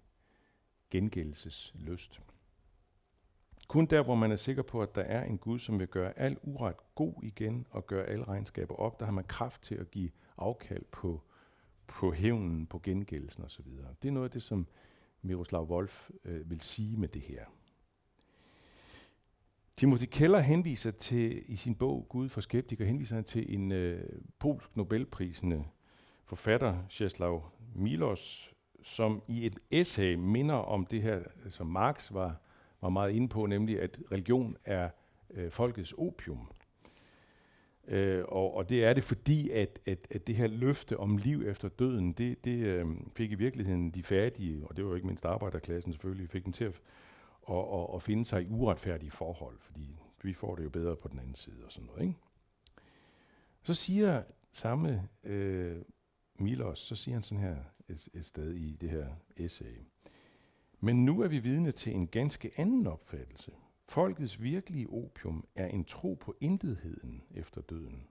[0.89, 2.21] gengældelseslyst.
[3.67, 6.19] Kun der, hvor man er sikker på, at der er en Gud, som vil gøre
[6.19, 9.91] al uret god igen og gøre alle regnskaber op, der har man kraft til at
[9.91, 11.21] give afkald på
[11.87, 13.65] på hævnen, på gengældelsen osv.
[14.01, 14.67] Det er noget af det, som
[15.21, 17.45] Miroslav Wolf øh, vil sige med det her.
[19.77, 24.21] Timothy Keller henviser til, i sin bog Gud for skeptikere, henviser han til en øh,
[24.39, 25.65] polsk Nobelprisende
[26.27, 27.41] forfatter, Czeslaw
[27.75, 32.35] Milos, som i et essay minder om det her, som Marx var,
[32.81, 34.89] var meget inde på, nemlig at religion er
[35.29, 36.51] øh, folkets opium.
[37.87, 41.47] Øh, og, og det er det, fordi at, at, at det her løfte om liv
[41.47, 42.85] efter døden, det, det øh,
[43.15, 46.53] fik i virkeligheden de fattige, og det var jo ikke mindst arbejderklassen selvfølgelig, fik dem
[46.53, 46.81] til at,
[47.49, 51.07] at, at, at finde sig i uretfærdige forhold, fordi vi får det jo bedre på
[51.07, 52.01] den anden side og sådan noget.
[52.01, 52.15] Ikke?
[53.63, 55.77] Så siger samme øh,
[56.39, 57.57] Milos, så siger han sådan her
[57.89, 59.77] et, et sted i det her essay.
[60.79, 63.51] Men nu er vi vidne til en ganske anden opfattelse.
[63.89, 68.07] Folkets virkelige opium er en tro på intetheden efter døden.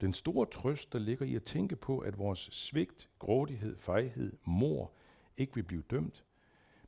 [0.00, 4.92] Den store trøst, der ligger i at tænke på, at vores svigt, grådighed, fejhed, mor
[5.36, 6.24] ikke vil blive dømt,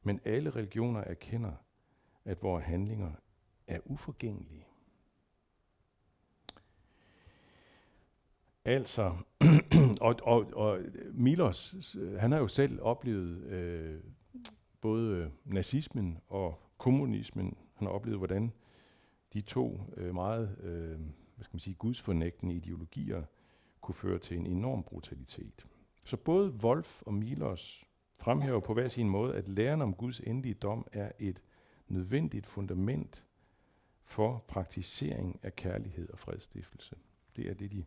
[0.03, 1.53] men alle religioner erkender,
[2.25, 3.12] at vores handlinger
[3.66, 4.66] er uforgængelige.
[8.64, 9.16] Altså,
[10.01, 10.81] og, og, og
[11.12, 14.01] Milos, øh, han har jo selv oplevet øh,
[14.81, 17.57] både nazismen og kommunismen.
[17.75, 18.53] Han har oplevet, hvordan
[19.33, 20.99] de to øh, meget øh,
[21.35, 23.23] hvad skal man sige, gudsfornægtende ideologier
[23.81, 25.66] kunne føre til en enorm brutalitet.
[26.05, 27.85] Så både Wolf og Milos
[28.16, 31.42] fremhæver på hver sin måde, at læren om Guds endelige dom er et
[31.88, 33.25] nødvendigt fundament
[34.05, 36.96] for praktisering af kærlighed og fredstiftelse.
[37.37, 37.85] Det er det, de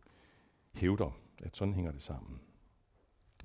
[0.74, 2.40] hævder, at sådan hænger det sammen.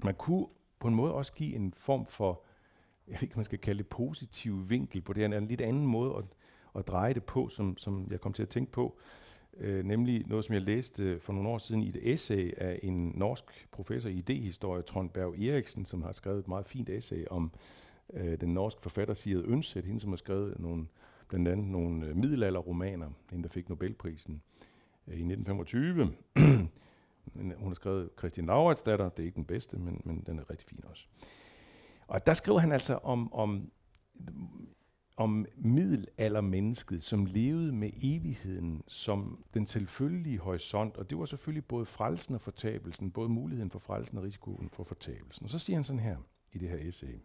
[0.03, 0.47] Man kunne
[0.79, 2.43] på en måde også give en form for,
[3.07, 5.85] jeg ved ikke, man skal kalde det positiv vinkel på det her, en lidt anden
[5.85, 6.25] måde at,
[6.75, 8.99] at dreje det på, som, som jeg kom til at tænke på,
[9.57, 13.11] øh, nemlig noget, som jeg læste for nogle år siden i et essay af en
[13.15, 17.51] norsk professor i idehistorie, Trond Berg Eriksen, som har skrevet et meget fint essay om
[18.13, 20.87] øh, den norske forfatter Sigrid Undset, hende som har skrevet nogle,
[21.27, 24.41] blandt andet nogle middelalderromaner, hende der fik Nobelprisen
[25.07, 26.13] øh, i 1925
[27.35, 30.67] hun har skrevet Christian Lauritsdatter, det er ikke den bedste, men, men den er rigtig
[30.67, 31.07] fin også.
[32.07, 33.71] Og der skriver han altså om, om,
[35.17, 41.85] om middelaldermennesket, som levede med evigheden som den selvfølgelige horisont, og det var selvfølgelig både
[41.85, 45.43] frelsen og fortabelsen, både muligheden for frelsen og risikoen for fortabelsen.
[45.43, 46.17] Og så siger han sådan her
[46.51, 47.19] i det her essay.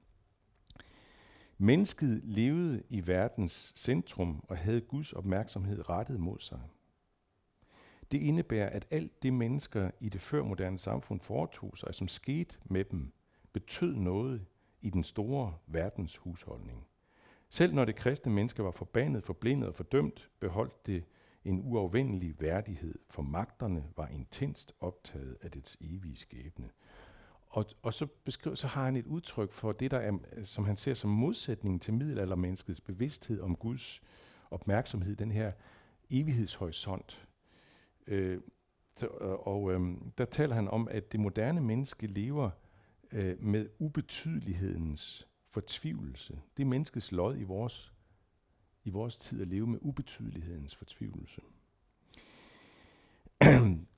[1.59, 6.61] Mennesket levede i verdens centrum og havde Guds opmærksomhed rettet mod sig.
[8.13, 12.85] Det indebærer, at alt det mennesker i det førmoderne samfund foretog sig, som skete med
[12.85, 13.13] dem,
[13.53, 14.47] betød noget
[14.83, 16.87] i den store verdens husholdning.
[17.51, 21.05] Selv når det kristne menneske var forbandet, forblindet og fordømt, beholdt det
[21.45, 26.71] en uafvendelig værdighed, for magterne var intenst optaget af dets evige skæbne.
[27.49, 30.77] Og, og så, beskriver, så har han et udtryk for det, der er, som han
[30.77, 34.03] ser som modsætning til middelaldermenneskets bevidsthed om Guds
[34.51, 35.53] opmærksomhed, den her
[36.11, 37.29] evighedshorisont.
[38.07, 38.41] Øh,
[38.97, 39.07] så,
[39.47, 39.81] og øh,
[40.19, 42.51] der taler han om, at det moderne menneske lever
[43.13, 46.41] øh, med ubetydelighedens fortvivlelse.
[46.57, 47.93] Det er menneskets lod i vores,
[48.85, 51.41] i vores tid at leve med ubetydelighedens fortvivlelse.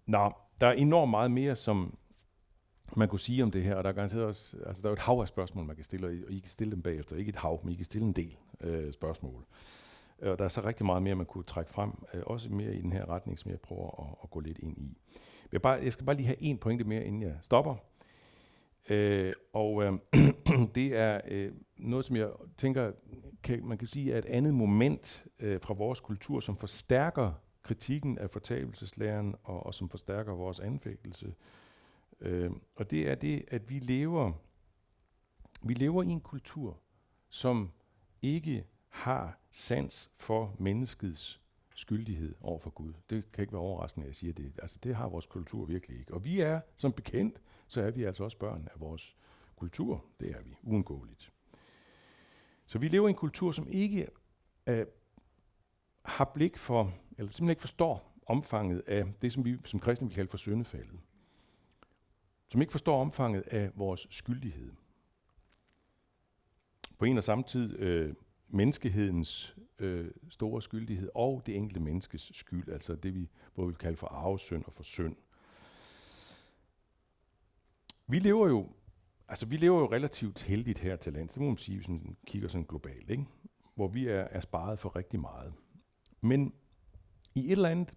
[0.06, 1.98] Nå, der er enormt meget mere, som
[2.96, 4.98] man kunne sige om det her, og der er garanteret også, altså der er et
[4.98, 7.16] hav af spørgsmål, man kan stille, og I, og I kan stille dem bagefter.
[7.16, 9.46] Ikke et hav, men I kan stille en del øh, spørgsmål.
[10.22, 12.74] Øh, og der er så rigtig meget mere, man kunne trække frem, øh, også mere
[12.74, 14.98] i den her retning, som jeg prøver at, at gå lidt ind i.
[15.52, 17.74] Jeg, bare, jeg skal bare lige have en pointe mere, inden jeg stopper.
[18.88, 19.92] Øh, og øh,
[20.74, 22.92] det er øh, noget, som jeg tænker,
[23.42, 28.18] kan, man kan sige er et andet moment øh, fra vores kultur, som forstærker kritikken
[28.18, 31.34] af fortabelseslæren, og, og som forstærker vores anfægtelse.
[32.20, 34.32] Øh, og det er det, at vi lever,
[35.62, 36.78] vi lever i en kultur,
[37.28, 37.70] som
[38.22, 38.64] ikke
[38.96, 41.40] har sans for menneskets
[41.74, 42.92] skyldighed over for Gud.
[43.10, 44.52] Det kan ikke være overraskende, at jeg siger det.
[44.62, 46.14] Altså, det har vores kultur virkelig ikke.
[46.14, 49.16] Og vi er, som bekendt, så er vi altså også børn af vores
[49.56, 50.04] kultur.
[50.20, 51.32] Det er vi, uundgåeligt.
[52.66, 54.08] Så vi lever i en kultur, som ikke
[54.66, 54.86] øh,
[56.04, 60.14] har blik for, eller simpelthen ikke forstår omfanget af det, som vi som kristne vil
[60.14, 61.00] kalde for syndefaldet.
[62.48, 64.72] Som ikke forstår omfanget af vores skyldighed.
[66.98, 68.14] På en og samme tid øh,
[68.48, 73.96] menneskehedens øh, store skyldighed og det enkelte menneskes skyld, altså det vi både vil kalde
[73.96, 75.16] for arvesynd og for synd.
[78.06, 78.68] Vi lever jo,
[79.28, 82.16] altså vi lever jo relativt heldigt her til lands, det må man sige, hvis man
[82.26, 83.24] kigger sådan globalt, ikke?
[83.74, 85.54] hvor vi er, er sparet for rigtig meget.
[86.20, 86.54] Men
[87.34, 87.94] i et eller andet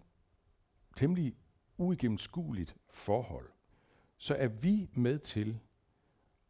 [0.96, 1.36] temmelig
[1.78, 3.48] uigennemskueligt forhold,
[4.16, 5.58] så er vi med til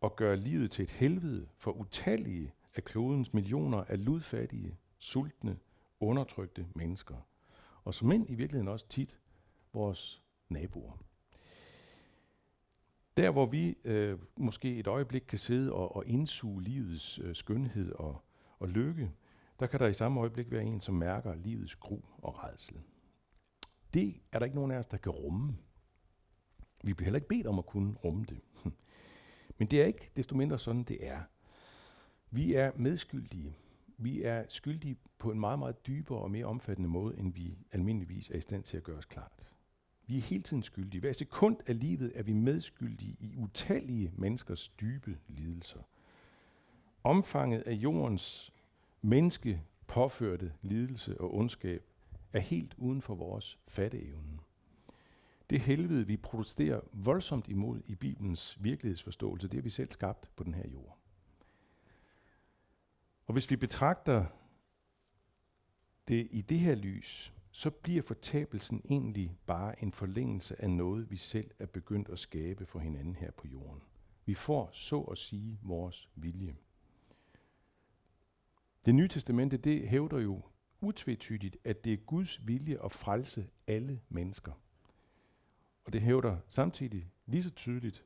[0.03, 5.59] at gøre livet til et helvede for utallige af klodens millioner af ludfattige, sultne,
[6.01, 7.17] undertrykte mennesker.
[7.85, 9.19] Og som mænd i virkeligheden også tit
[9.73, 10.93] vores naboer.
[13.17, 17.93] Der hvor vi øh, måske et øjeblik kan sidde og, og indsuge livets øh, skønhed
[17.93, 18.25] og,
[18.59, 19.13] og lykke,
[19.61, 22.81] der kan der i samme øjeblik være en, som mærker livets gru og redsel.
[23.95, 25.57] Det er der ikke nogen af os, der kan rumme.
[26.85, 28.41] Vi bliver heller ikke bedt om at kunne rumme det.
[29.59, 31.23] Men det er ikke desto mindre sådan, det er.
[32.31, 33.57] Vi er medskyldige.
[33.99, 38.31] Vi er skyldige på en meget, meget dybere og mere omfattende måde, end vi almindeligvis
[38.31, 39.51] er i stand til at gøre os klart.
[40.07, 41.01] Vi er hele tiden skyldige.
[41.01, 45.81] Hver sekund af livet er vi medskyldige i utallige menneskers dybe lidelser.
[47.05, 48.53] Omfanget af jordens
[49.03, 51.83] menneske påførte lidelse og ondskab
[52.33, 54.39] er helt uden for vores fatteevne.
[55.51, 60.45] Det helvede, vi protesterer voldsomt imod i Bibelens virkelighedsforståelse, det har vi selv skabt på
[60.45, 61.00] den her jord.
[63.31, 64.27] Og hvis vi betragter
[66.09, 71.17] det i det her lys, så bliver fortabelsen egentlig bare en forlængelse af noget, vi
[71.17, 73.83] selv er begyndt at skabe for hinanden her på jorden.
[74.25, 76.57] Vi får så at sige vores vilje.
[78.85, 80.43] Det nye testamente, det hævder jo
[80.81, 84.53] utvetydigt, at det er Guds vilje at frelse alle mennesker.
[85.85, 88.05] Og det hævder samtidig lige så tydeligt,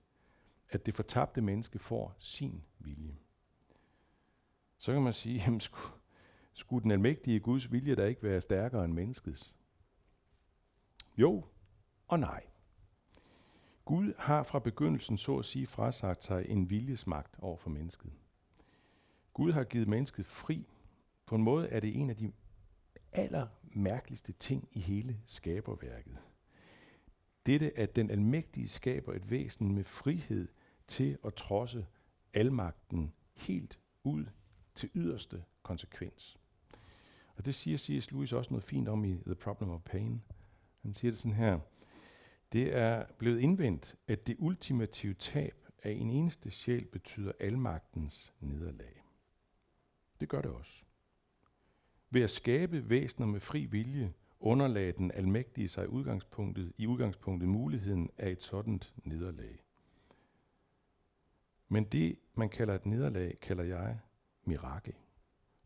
[0.68, 3.16] at det fortabte menneske får sin vilje.
[4.78, 5.92] Så kan man sige, jamen skulle,
[6.52, 9.56] skulle den almægtige Guds vilje der ikke være stærkere end menneskets?
[11.16, 11.44] Jo
[12.08, 12.42] og nej.
[13.84, 18.12] Gud har fra begyndelsen så at sige frasagt sig en viljesmagt over for mennesket.
[19.34, 20.66] Gud har givet mennesket fri.
[21.26, 22.32] På en måde er det en af de
[23.12, 26.18] allermærkeligste ting i hele skaberværket.
[27.46, 30.48] Dette, at den almægtige skaber et væsen med frihed
[30.86, 31.86] til at trodse
[32.34, 34.24] almagten helt ud
[34.74, 36.38] til yderste konsekvens.
[37.36, 38.10] Og det siger C.S.
[38.10, 40.22] Lewis også noget fint om i The Problem of Pain.
[40.82, 41.58] Han siger det sådan her.
[42.52, 49.04] Det er blevet indvendt, at det ultimative tab af en eneste sjæl betyder almagtens nederlag.
[50.20, 50.84] Det gør det også.
[52.10, 58.10] Ved at skabe væsener med fri vilje, underlagde den almægtige sig udgangspunktet, i udgangspunktet muligheden
[58.18, 59.64] af et sådant nederlag.
[61.68, 64.00] Men det, man kalder et nederlag, kalder jeg
[64.48, 64.94] mirakel.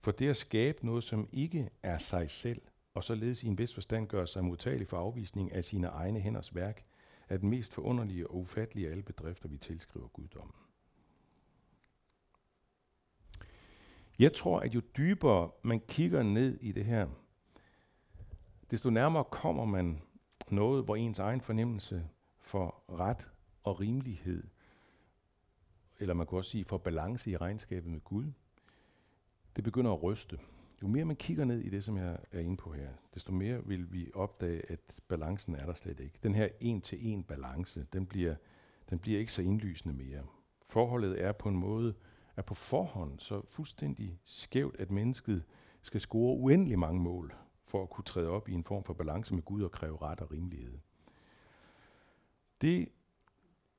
[0.01, 2.63] For det at skabe noget, som ikke er sig selv,
[2.95, 6.55] og således i en vis forstand gør sig modtagelig for afvisning af sine egne hænders
[6.55, 6.85] værk,
[7.29, 10.55] er den mest forunderlige og ufattelige af alle bedrifter, vi tilskriver guddommen.
[14.19, 17.09] Jeg tror, at jo dybere man kigger ned i det her,
[18.71, 20.03] desto nærmere kommer man
[20.49, 23.29] noget, hvor ens egen fornemmelse for ret
[23.63, 24.45] og rimelighed,
[25.99, 28.33] eller man kan også sige for balance i regnskabet med Gud,
[29.59, 30.39] det begynder at ryste.
[30.83, 33.67] Jo mere man kigger ned i det, som jeg er inde på her, desto mere
[33.67, 36.19] vil vi opdage, at balancen er der slet ikke.
[36.23, 38.35] Den her en-til-en balance, den bliver,
[38.91, 40.23] den bliver ikke så indlysende mere.
[40.69, 41.95] Forholdet er på en måde,
[42.37, 45.45] er på forhånd så fuldstændig skævt, at mennesket
[45.83, 49.35] skal score uendelig mange mål for at kunne træde op i en form for balance
[49.35, 50.79] med Gud og kræve ret og rimelighed.
[52.61, 52.89] Det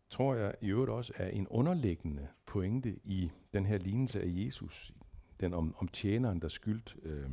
[0.09, 4.93] tror jeg i øvrigt også er en underliggende pointe i den her lignelse af Jesus
[5.39, 7.29] den om, om tjeneren, der skyldte øh,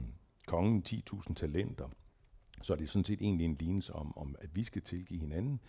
[0.46, 1.88] kongen 10.000 talenter,
[2.62, 5.60] så er det sådan set egentlig en lignelse om, om, at vi skal tilgive hinanden.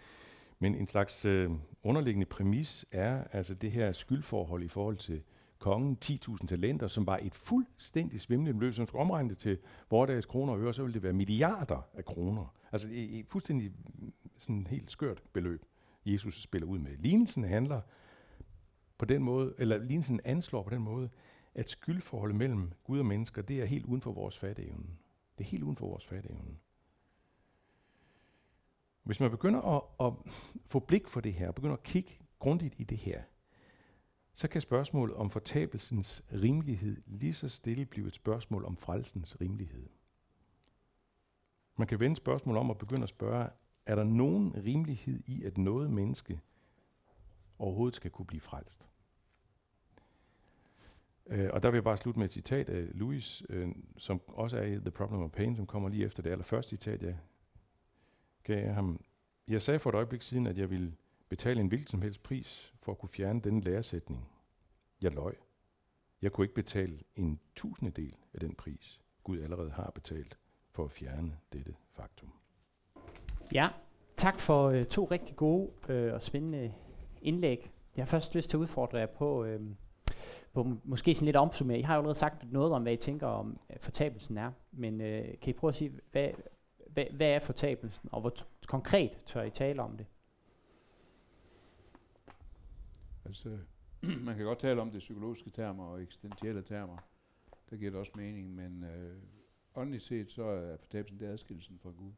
[0.60, 1.52] Men en slags øh,
[1.84, 5.22] underliggende præmis er altså det her skyldforhold i forhold til
[5.60, 9.58] kongen, 10.000 talenter, som var et fuldstændig svimlende beløb, som skulle omregne det til
[9.90, 12.54] vordags kroner og øre, så ville det være milliarder af kroner.
[12.72, 15.66] Altså et, et fuldstændig mm, sådan helt skørt beløb,
[16.06, 16.92] Jesus spiller ud med.
[17.00, 17.82] Lignelsen handler
[18.98, 21.10] på den måde, eller lignelsen anslår på den måde,
[21.58, 24.98] at skyldforholdet mellem Gud og mennesker, det er helt uden for vores fatteevne.
[25.38, 26.58] Det er helt uden for vores fatteevne.
[29.04, 30.14] Hvis man begynder at, at
[30.66, 33.24] få blik for det her, begynder at kigge grundigt i det her,
[34.34, 39.90] så kan spørgsmålet om fortabelsens rimelighed lige så stille blive et spørgsmål om frelsens rimelighed.
[41.76, 43.50] Man kan vende spørgsmålet om at begynde at spørge,
[43.86, 46.42] er der nogen rimelighed i, at noget menneske
[47.60, 48.88] overhovedet skal kunne blive frelst?
[51.30, 54.58] Øh, og der vil jeg bare slutte med et citat af Louis, øh, som også
[54.58, 57.18] er i The Problem of Pain, som kommer lige efter det allerførste citat, jeg
[58.44, 59.02] gav ham.
[59.48, 60.94] Jeg sagde for et øjeblik siden, at jeg ville
[61.30, 64.30] betale en hvilken som helst pris for at kunne fjerne denne læresætning.
[65.02, 65.36] Jeg løj.
[66.22, 70.38] Jeg kunne ikke betale en tusindedel af den pris, Gud allerede har betalt
[70.72, 72.30] for at fjerne dette faktum.
[73.54, 73.70] Ja,
[74.18, 76.74] tak for øh, to rigtig gode øh, og spændende
[77.22, 77.72] indlæg.
[77.96, 79.62] Jeg har først lyst til at udfordre jer på, øh,
[80.54, 81.80] på måske sådan lidt opsummere.
[81.80, 84.94] I har jo allerede sagt noget om, hvad I tænker om uh, fortabelsen er, men
[84.94, 86.30] uh, kan I prøve at sige, hvad,
[86.88, 88.34] hvad, hvad er fortabelsen, og hvor
[88.68, 90.06] konkret tør I tale om det?
[93.26, 93.58] Altså,
[94.26, 96.98] man kan godt tale om det psykologiske termer og eksistentielle termer.
[97.70, 99.18] Der giver det også mening, men øh,
[99.76, 102.12] åndeligt set, så er fortabelsen det adskillelsen fra Gud.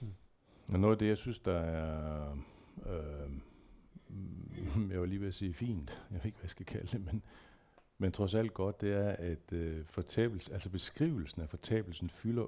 [0.00, 0.14] Hmm.
[0.68, 2.36] Og noget af det, jeg synes, der er
[2.86, 3.30] øh,
[4.90, 7.04] jeg var lige ved at sige fint, jeg ved ikke, hvad jeg skal kalde det,
[7.04, 7.22] men,
[7.98, 9.84] men trods alt godt, det er, at øh,
[10.52, 12.46] altså beskrivelsen af fortabelsen fylder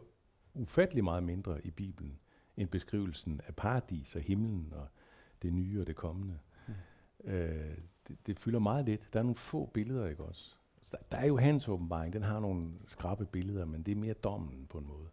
[0.55, 2.19] ufattelig meget mindre i Bibelen,
[2.57, 4.89] end beskrivelsen af paradis og himlen og
[5.43, 6.39] det nye og det kommende.
[6.67, 7.31] Mm.
[7.31, 7.77] Øh,
[8.09, 9.13] det, det fylder meget lidt.
[9.13, 10.55] Der er nogle få billeder, ikke også?
[10.83, 13.97] Så der, der er jo hans åbenbaring, den har nogle skrappe billeder, men det er
[13.97, 15.09] mere dommen på en måde.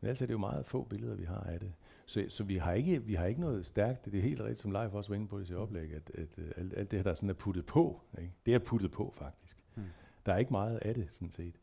[0.00, 1.72] Men er det jo meget få billeder, vi har af det.
[2.06, 4.70] Så, så vi, har ikke, vi har ikke noget stærkt, det er helt rigtigt, som
[4.70, 7.04] Leif også var inde på i sit oplæg, at, at, at alt, alt det her,
[7.04, 8.32] der sådan er puttet på, ikke?
[8.46, 9.56] det er puttet på faktisk.
[9.74, 9.84] Hmm.
[10.26, 11.54] Der er ikke meget af det, sådan set.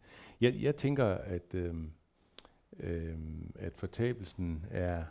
[0.42, 1.92] Jeg, jeg tænker, at, øhm,
[2.80, 5.04] øhm, at fortabelsen er,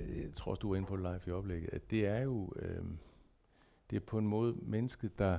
[0.00, 2.20] øh, jeg tror også, du var inde på det live i oplægget, at det er
[2.20, 2.98] jo, øhm,
[3.90, 5.38] det er på en måde mennesket, der,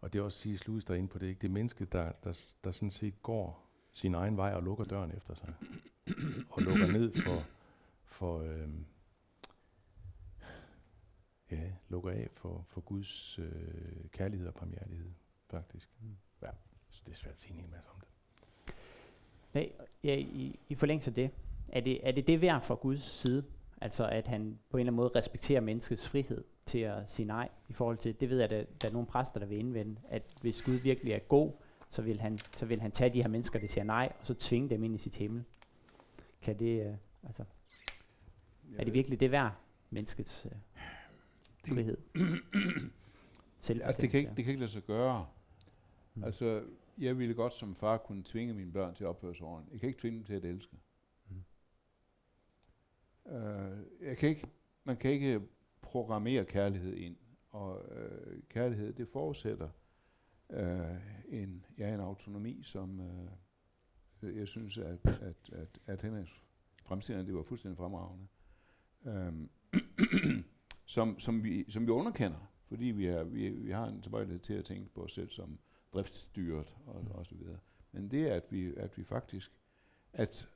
[0.00, 1.40] og det er også sige Louis der inde på det, ikke?
[1.40, 5.12] det er mennesket, der, der, der sådan set går sin egen vej og lukker døren
[5.16, 5.54] efter sig.
[6.50, 7.44] og lukker ned for,
[8.08, 8.86] for øhm,
[11.50, 15.10] ja, lukker af for, for Guds øh, kærlighed og barmhjertighed,
[15.50, 15.88] faktisk.
[16.00, 16.16] Mm.
[16.42, 16.50] Ja,
[17.06, 18.08] det er svært at sige en hel masse om det.
[19.54, 19.72] Nej,
[20.04, 21.30] ja, i, i forlængelse af det,
[21.68, 23.44] er det, er det det værd fra Guds side?
[23.80, 27.48] Altså at han på en eller anden måde respekterer menneskets frihed til at sige nej
[27.68, 30.22] i forhold til, det ved jeg, at der er nogle præster, der vil indvende, at
[30.40, 31.52] hvis Gud virkelig er god,
[31.88, 34.34] så vil han, så vil han tage de her mennesker, der siger nej, og så
[34.34, 35.44] tvinge dem ind i sit himmel.
[36.42, 37.44] Kan det, uh, altså,
[38.76, 39.56] er det virkelig det værd,
[39.90, 40.52] menneskets uh,
[41.68, 41.96] frihed?
[43.68, 45.26] altså, det, kan ikke, det kan ikke lade sig gøre.
[46.14, 46.24] Mm.
[46.24, 46.64] Altså,
[46.98, 49.72] jeg ville godt som far kunne tvinge mine børn til at opføre sig ordentligt.
[49.72, 50.76] Jeg kan ikke tvinge dem til at elske.
[51.28, 51.44] Mm.
[53.24, 54.46] Uh, jeg kan ikke,
[54.84, 55.40] man kan ikke
[55.82, 57.16] programmere kærlighed ind.
[57.50, 59.68] Og uh, kærlighed, det forudsætter
[60.48, 60.96] uh,
[61.28, 66.44] en, ja, en autonomi, som uh, jeg synes, at, at, at, at hendes
[66.84, 68.26] fremstilling, det var fuldstændig fremragende
[69.06, 69.50] øhm,
[70.94, 74.54] som, som, vi, som vi underkender, fordi vi, er, vi, vi har en tilbøjelighed til
[74.54, 75.58] at tænke på os selv som
[75.92, 77.58] driftsstyret og, og så videre.
[77.92, 79.52] Men det er, at vi, at vi faktisk,
[80.12, 80.48] at,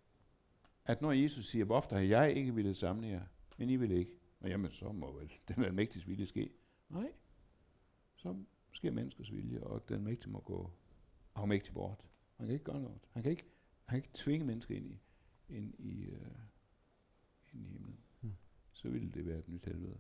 [0.84, 3.22] at når Jesus siger, hvor ofte har jeg ikke ville samle jer,
[3.59, 6.51] men I vil ikke, og jamen så må vel den almægtiges vilje ske.
[6.88, 7.12] Nej,
[8.16, 8.36] så
[8.72, 10.70] sker menneskets vilje, og den mægtige må gå
[11.34, 12.07] afmægtig bort.
[12.36, 13.01] Han kan ikke gøre noget.
[13.11, 13.47] Han kan ikke,
[13.84, 14.99] han kan ikke tvinge mennesker ind i,
[15.49, 16.16] ind i, uh,
[17.53, 17.99] ind i himlen.
[18.82, 19.96] Så ville det være et nyt helvede.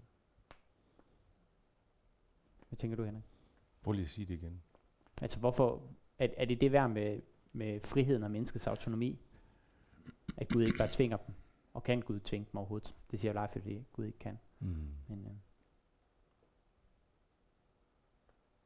[2.68, 3.24] Hvad tænker du, Henrik?
[3.82, 4.62] Prøv lige at sige det igen.
[5.22, 5.82] Altså hvorfor,
[6.18, 7.22] er, er det det værd med,
[7.52, 9.18] med friheden og menneskets autonomi?
[10.36, 11.34] At Gud ikke bare tvinger dem?
[11.74, 12.94] Og kan Gud tvinge dem overhovedet?
[13.10, 14.38] Det siger Leif, fordi Gud ikke kan.
[14.60, 14.94] Mm.
[15.08, 15.32] Men, øh.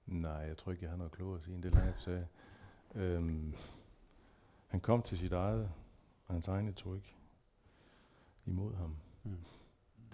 [0.07, 2.29] Nej, jeg tror ikke, jeg har noget klogt at sige, end det Leif sagde.
[2.95, 3.55] Øhm,
[4.67, 5.71] han kom til sit eget,
[6.27, 7.15] og hans egne tog ikke
[8.47, 8.97] imod ham.
[9.25, 9.37] Mm.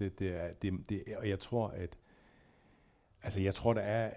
[0.05, 1.99] Det, det er, det, det, og jeg tror, at
[3.23, 4.15] altså jeg tror, der er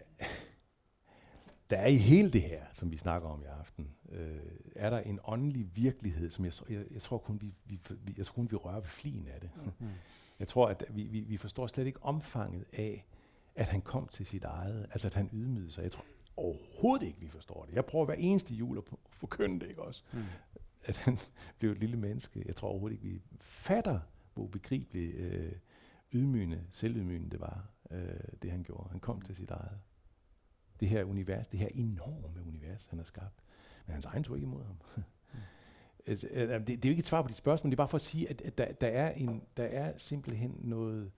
[1.69, 4.37] der er i hele det her, som vi snakker om i aften, øh,
[4.75, 7.79] er der en åndelig virkelighed, som jeg, jeg, jeg tror kun vi, vi,
[8.17, 9.49] jeg tror kun vi rører ved flien af det.
[9.79, 9.87] Mm.
[10.39, 13.05] jeg tror, at vi, vi, vi forstår slet ikke omfanget af,
[13.55, 15.83] at han kom til sit eget, altså at han ydmygede sig.
[15.83, 16.05] Jeg tror
[16.37, 17.75] overhovedet ikke, vi forstår det.
[17.75, 20.03] Jeg prøver hver eneste jul at forkynde det, ikke også?
[20.13, 20.23] Mm.
[20.83, 21.17] At han
[21.59, 22.43] blev et lille menneske.
[22.45, 23.99] Jeg tror overhovedet ikke, vi fatter,
[24.33, 25.51] hvor begribeligt øh,
[26.15, 28.89] ydmygende, selvydmygende det var, øh, det han gjorde.
[28.89, 29.79] Han kom til sit eget
[30.79, 33.43] det her univers, det her enorme univers, han har skabt.
[33.85, 34.77] Men hans egen tog ikke imod ham.
[36.07, 37.87] Altså, øh, det, det er jo ikke et svar på dit spørgsmål, det er bare
[37.87, 41.11] for at sige, at, at der, der, er en, der er simpelthen noget,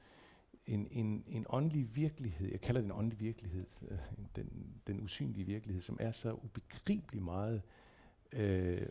[0.65, 3.97] en, en, en åndelig virkelighed, jeg kalder det en åndelig virkelighed, øh,
[4.35, 4.49] den,
[4.87, 7.61] den usynlige virkelighed, som er så ubegribelig meget
[8.31, 8.87] øh,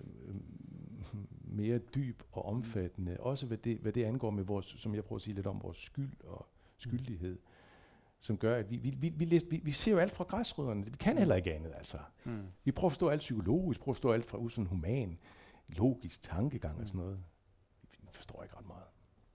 [1.45, 5.19] mere dyb og omfattende, også hvad det, hvad det angår med vores, som jeg prøver
[5.19, 6.47] at sige lidt om, vores skyld og
[6.77, 7.35] skyldighed.
[7.35, 7.41] Mm
[8.21, 10.85] som gør, at vi, vi, vi, vi, vi, vi ser jo alt fra græsrødderne.
[10.85, 11.99] Vi kan heller ikke andet, altså.
[12.25, 12.43] Mm.
[12.65, 15.19] Vi prøver at forstå alt psykologisk, prøver at forstå alt fra sådan human,
[15.69, 16.83] logisk tankegang mm.
[16.83, 17.19] og sådan noget.
[18.01, 18.85] Vi forstår ikke ret meget.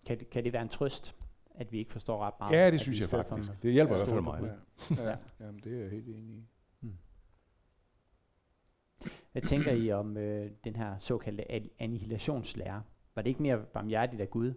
[0.05, 1.15] Kan det, kan det være en trøst,
[1.55, 2.57] at vi ikke forstår ret meget?
[2.57, 3.51] Ja, det synes jeg faktisk.
[3.63, 4.57] Det hjælper i hvert fald mig.
[4.97, 5.09] Ja.
[5.09, 5.17] ja.
[5.39, 6.45] Jamen, det er jeg helt enig i.
[9.32, 12.84] Hvad tænker I om øh, den her såkaldte annihilationslære?
[13.16, 14.54] Var det ikke mere barmhjertigt af Gud,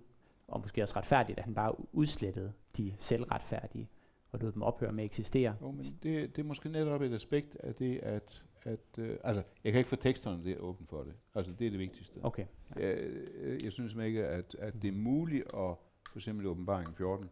[0.49, 3.89] og måske også retfærdigt, at han bare udslettede de selvretfærdige?
[4.35, 5.57] og lod dem ophøre med at eksistere.
[5.61, 9.43] Jo, men det, det er måske netop et aspekt af det, at, at øh, altså,
[9.65, 11.15] jeg kan ikke få teksterne der åbent for det.
[11.35, 12.21] Altså, det er det vigtigste.
[12.23, 12.47] Okay.
[12.77, 12.89] Ja.
[12.89, 15.77] Jeg, jeg synes ikke, at, at det er muligt at,
[16.11, 17.31] for eksempel åbenbaringen 14,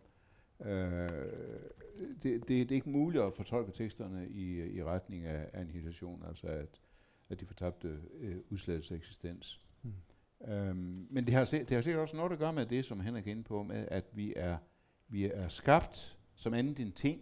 [0.65, 1.09] øh,
[2.23, 6.47] det, det, det er ikke muligt at fortolke teksterne i, i retning af annihilation, altså
[6.47, 6.81] at,
[7.33, 9.61] at de fortabte øh, udslettelse af eksistens.
[9.83, 9.93] Hmm.
[10.53, 13.26] Øhm, men det har, det har sikkert også noget at gøre med det, som Henrik
[13.26, 14.59] er inde på, med at vi er,
[15.09, 17.20] vi er skabt som andet end ting.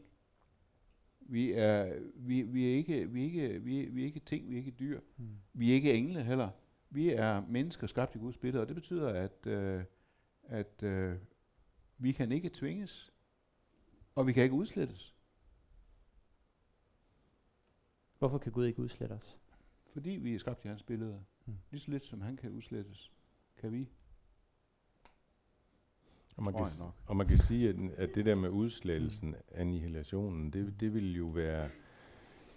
[1.21, 4.51] Vi er, vi, vi er, ikke, vi er, ikke, vi er, vi er ikke ting,
[4.51, 5.01] vi er ikke dyr.
[5.17, 5.29] Mm.
[5.53, 6.51] Vi er ikke engle heller.
[6.91, 9.85] Vi er mennesker skabt i Guds billede, og det betyder, at, øh,
[10.43, 11.17] at øh,
[11.99, 13.13] vi kan ikke tvinges,
[14.15, 15.15] og vi kan ikke udslettes.
[18.19, 19.40] Hvorfor kan Gud ikke udslette os?
[19.93, 21.21] Fordi vi er skabt i hans billede.
[21.47, 21.55] Mm.
[21.71, 23.11] Lige så lidt som han kan udslettes,
[23.57, 23.89] kan vi.
[26.37, 30.51] Og man, kan, s- og man kan sige, at, at det der med udslettelsen, annihilationen,
[30.53, 31.71] det, det vil jo være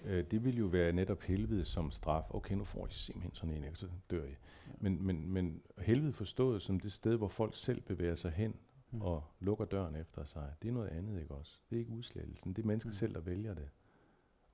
[0.04, 2.24] øh, det vil jo være netop helvede som straf.
[2.30, 4.36] Okay, nu får I simpelthen sådan en, og så dør I.
[4.80, 8.56] Men, men, men helvede forstået som det sted, hvor folk selv bevæger sig hen
[8.92, 9.02] Mm.
[9.02, 10.54] og lukker døren efter sig.
[10.62, 11.60] Det er noget andet, ikke også?
[11.70, 12.54] Det er ikke udslettelsen.
[12.54, 12.94] Det er mennesker Mm.
[12.94, 13.70] selv, der vælger det.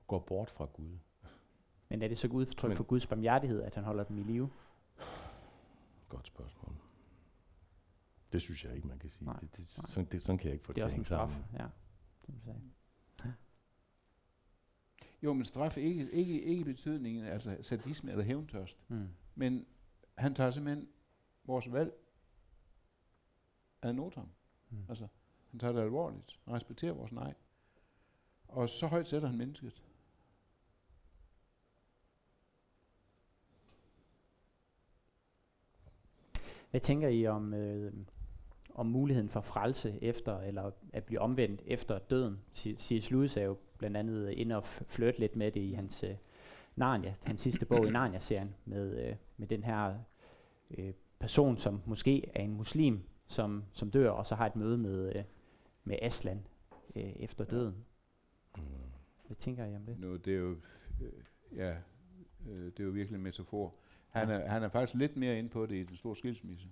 [0.06, 0.98] Går bort fra Gud.
[1.90, 4.50] Men er det så udtryk Men- for Guds barmhjertighed, at han holder dem i live?
[6.08, 6.74] Godt spørgsmål.
[8.32, 9.24] Det synes jeg ikke, man kan sige.
[9.24, 9.86] Nej, det, det, nej.
[9.86, 11.30] sådan, det, sådan kan jeg ikke få Det er også til en at straf.
[11.34, 11.72] hænge sammen.
[12.44, 13.34] Ja, sagde.
[15.22, 18.78] Jo, men straf er ikke, ikke, ikke betydningen, altså sadisme eller hævntørst.
[18.88, 19.08] Mm.
[19.34, 19.66] Men
[20.18, 20.88] han tager simpelthen
[21.44, 21.92] vores valg
[23.82, 24.28] ad notam.
[24.70, 24.84] Mm.
[24.88, 25.08] Altså,
[25.50, 27.34] han tager det alvorligt og respekterer vores nej.
[28.48, 29.82] Og så højt sætter han mennesket.
[36.70, 37.92] Hvad tænker I om, øh,
[38.74, 42.40] om muligheden for frelse efter, eller at blive omvendt efter døden?
[42.54, 43.10] C.S.
[43.10, 46.14] Lewis er jo blandt andet inde og flirte lidt med det i hans øh,
[46.76, 49.98] Narnia, hans sidste bog i Narnia-serien, med, øh, med den her
[50.70, 54.78] øh, person, som måske er en muslim, som, som dør, og så har et møde
[54.78, 55.24] med, øh,
[55.84, 56.46] med Aslan
[56.96, 57.56] øh, efter Ja.
[57.56, 57.74] døden.
[58.56, 58.62] Mm.
[59.26, 59.98] Hvad tænker I om det?
[59.98, 60.56] Nu, det er jo,
[61.00, 61.12] øh,
[61.56, 61.76] ja,
[62.48, 63.74] øh, det er jo virkelig en metafor.
[64.10, 66.68] Han er, han er faktisk lidt mere inde på det i den store skilsmisse.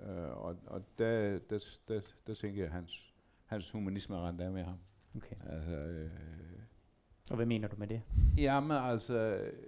[0.00, 3.14] Øh, og og der, der, der, der tænker jeg, at hans,
[3.46, 4.78] hans humanisme er rendt af med ham.
[5.16, 5.36] Okay.
[5.46, 6.10] Altså, øh,
[7.30, 8.02] Og hvad mener du med det?
[8.38, 9.16] Jamen altså,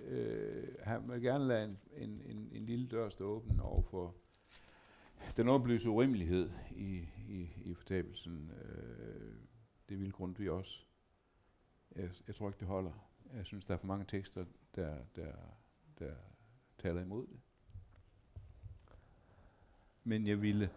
[0.05, 4.15] øh, han vil gerne lade en, en, en, en lille dør stå åben over for
[5.37, 8.51] den åbenlyse urimelighed i, i, i fortabelsen.
[8.65, 9.33] Øh,
[9.89, 10.81] det vil Grundtvig også.
[11.97, 13.09] Jeg, jeg tror ikke, det holder.
[13.35, 14.45] Jeg synes, der er for mange tekster,
[14.77, 15.33] der, der,
[15.99, 16.13] der
[16.79, 17.41] taler imod det.
[20.05, 20.71] Men jeg ville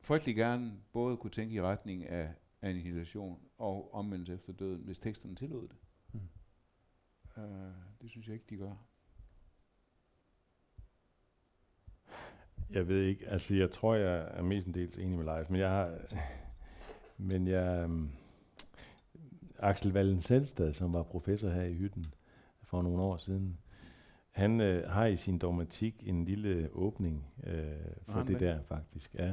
[0.00, 5.36] frygtelig gerne både kunne tænke i retning af annihilation og omvendelse efter døden, hvis teksterne
[5.36, 5.76] tillod det.
[6.12, 6.20] Mm.
[7.36, 8.74] Uh, det synes jeg ikke, de gør.
[12.70, 15.98] Jeg ved ikke, altså jeg tror, jeg er mestendels enig med Leif, men jeg har,
[17.30, 18.12] men jeg, um,
[19.58, 22.06] Axel Wallen Selvstad, som var professor her i Hytten
[22.62, 23.58] for nogle år siden,
[24.36, 27.62] han øh, har i sin dogmatik en lille åbning øh,
[28.08, 29.14] for det der faktisk.
[29.14, 29.30] Ja.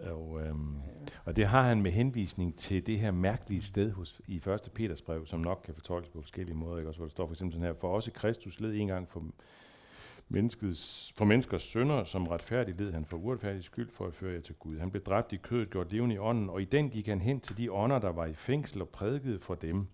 [0.00, 0.10] Okay.
[0.10, 0.76] Og, øhm,
[1.24, 4.70] og det har han med henvisning til det her mærkelige sted hos, i 1.
[4.74, 6.90] Peters brev, som nok kan fortolkes på forskellige måder, ikke?
[6.90, 9.24] Også, hvor der står for eksempel sådan her, for også Kristus led en gang for,
[10.28, 14.40] menneskets, for menneskers synder, som retfærdig led han for uretfærdig skyld for at føre jer
[14.40, 14.78] til Gud.
[14.78, 17.40] Han blev dræbt i kødet, gjort levende i ånden, og i den gik han hen
[17.40, 19.86] til de ånder, der var i fængsel og prædikede for dem.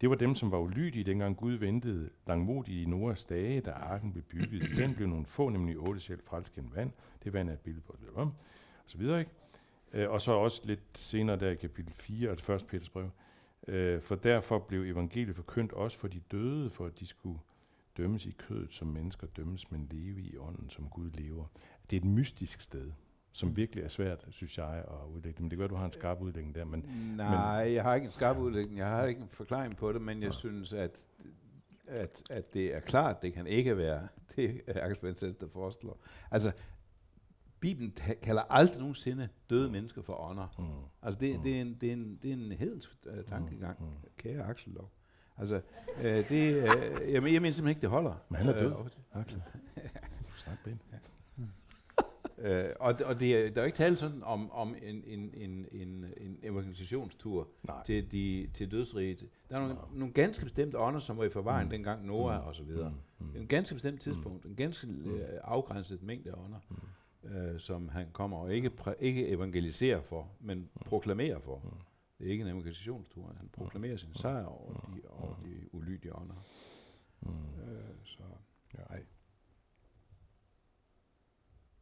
[0.00, 4.12] Det var dem, som var ulydige, dengang Gud ventede langmodigt i Noras dage, da arken
[4.12, 4.62] blev bygget.
[4.62, 6.90] I den blev nogle få, nemlig otte selv frelst gennem vand.
[7.24, 8.32] Det vand er et billede på det, og
[8.86, 9.30] så videre, ikke?
[9.92, 12.66] Øh, og så også lidt senere der i kapitel 4, altså 1.
[12.66, 13.10] Peters brev.
[13.68, 17.38] Øh, for derfor blev evangeliet forkyndt også for de døde, for at de skulle
[17.96, 21.44] dømmes i kødet, som mennesker dømmes, men leve i ånden, som Gud lever.
[21.90, 22.92] Det er et mystisk sted,
[23.38, 25.42] som virkelig er svært, synes jeg, at udlægge.
[25.42, 26.64] Men det gør, at du har en skarp udlægning der.
[26.64, 26.80] Men
[27.16, 28.78] Nej, jeg har ikke en skarp udlægning.
[28.78, 30.32] Jeg har ikke en forklaring på det, men jeg Nå.
[30.32, 31.06] synes, at,
[31.86, 34.60] at, at det er klart, det kan ikke være det,
[35.02, 35.98] Vincent, der foreslår.
[36.30, 36.52] Altså,
[37.60, 40.54] Bibelen kalder aldrig nogensinde døde mennesker for ånder.
[40.58, 40.64] mm,
[41.02, 41.42] Altså, det, Mm.
[41.42, 43.92] det, er, en, det, er, en, det er en hedens uh, tankegang, Mm, mm.
[43.92, 44.08] mm.
[44.16, 44.90] kære Axel dog.
[45.36, 45.60] Altså,
[46.00, 48.14] øh, det, øh, jeg, jeg mener simpelthen ikke, det holder.
[48.28, 48.72] Men han er død.
[48.72, 49.42] Øh, Axel.
[50.36, 50.80] Snak pænt.
[52.40, 55.30] Øh, og, og det er, der er jo ikke tale sådan om, om en, en,
[55.34, 57.82] en, en, en evangelisationstur Nej.
[57.84, 59.28] til, de, til dødsriget.
[59.50, 59.80] Der er nogle, Nå.
[59.92, 61.70] nogle ganske bestemte ånder, som var i forvejen Mm.
[61.70, 62.46] dengang Noah Mm.
[62.46, 62.94] og så videre.
[63.18, 65.14] Mm, mm, En ganske bestemt tidspunkt, en ganske Mm.
[65.14, 66.58] øh, afgrænset mængde ånder,
[67.22, 67.28] mm.
[67.30, 71.60] øh, som han kommer og ikke, præ, ikke evangeliserer for, men proklamerer for.
[71.64, 71.70] Mm.
[72.18, 76.44] Det er ikke en evangelisationstur, han proklamerer sin sejr over de, over de ulydige ånder.
[77.20, 77.28] Mm.
[77.28, 78.22] Øh, så
[78.78, 78.82] Ja.
[78.90, 79.02] nej.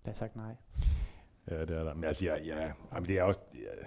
[0.06, 0.54] Der er sagt nej.
[1.50, 1.94] Ja, det er der.
[1.94, 2.72] Men altså, ja, ja.
[2.94, 3.40] Jamen, det er også...
[3.54, 3.86] Er,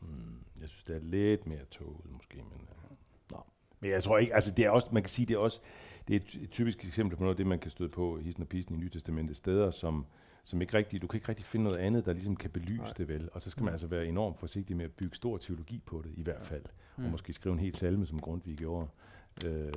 [0.00, 2.68] hmm, jeg synes, det er lidt mere tåget, måske, men...
[2.90, 2.96] Uh,
[3.30, 3.42] nå.
[3.80, 4.34] Men jeg tror ikke...
[4.34, 4.88] Altså, det er også...
[4.92, 5.60] Man kan sige, det er også...
[6.08, 8.42] Det er et, typisk eksempel på noget af det, man kan støde på i Hisen
[8.42, 9.36] og Pisen i Nytestamentet.
[9.36, 10.06] Steder, som,
[10.44, 11.02] som ikke rigtig...
[11.02, 12.92] Du kan ikke rigtig finde noget andet, der ligesom kan belyse Nej.
[12.98, 13.28] det vel.
[13.32, 13.74] Og så skal man Mm.
[13.74, 16.64] altså være enormt forsigtig med at bygge stor teologi på det, i hvert fald.
[16.96, 17.04] Mm.
[17.04, 18.88] Og måske skrive en hel salme, som Grundtvig gjorde.
[19.46, 19.72] Øh,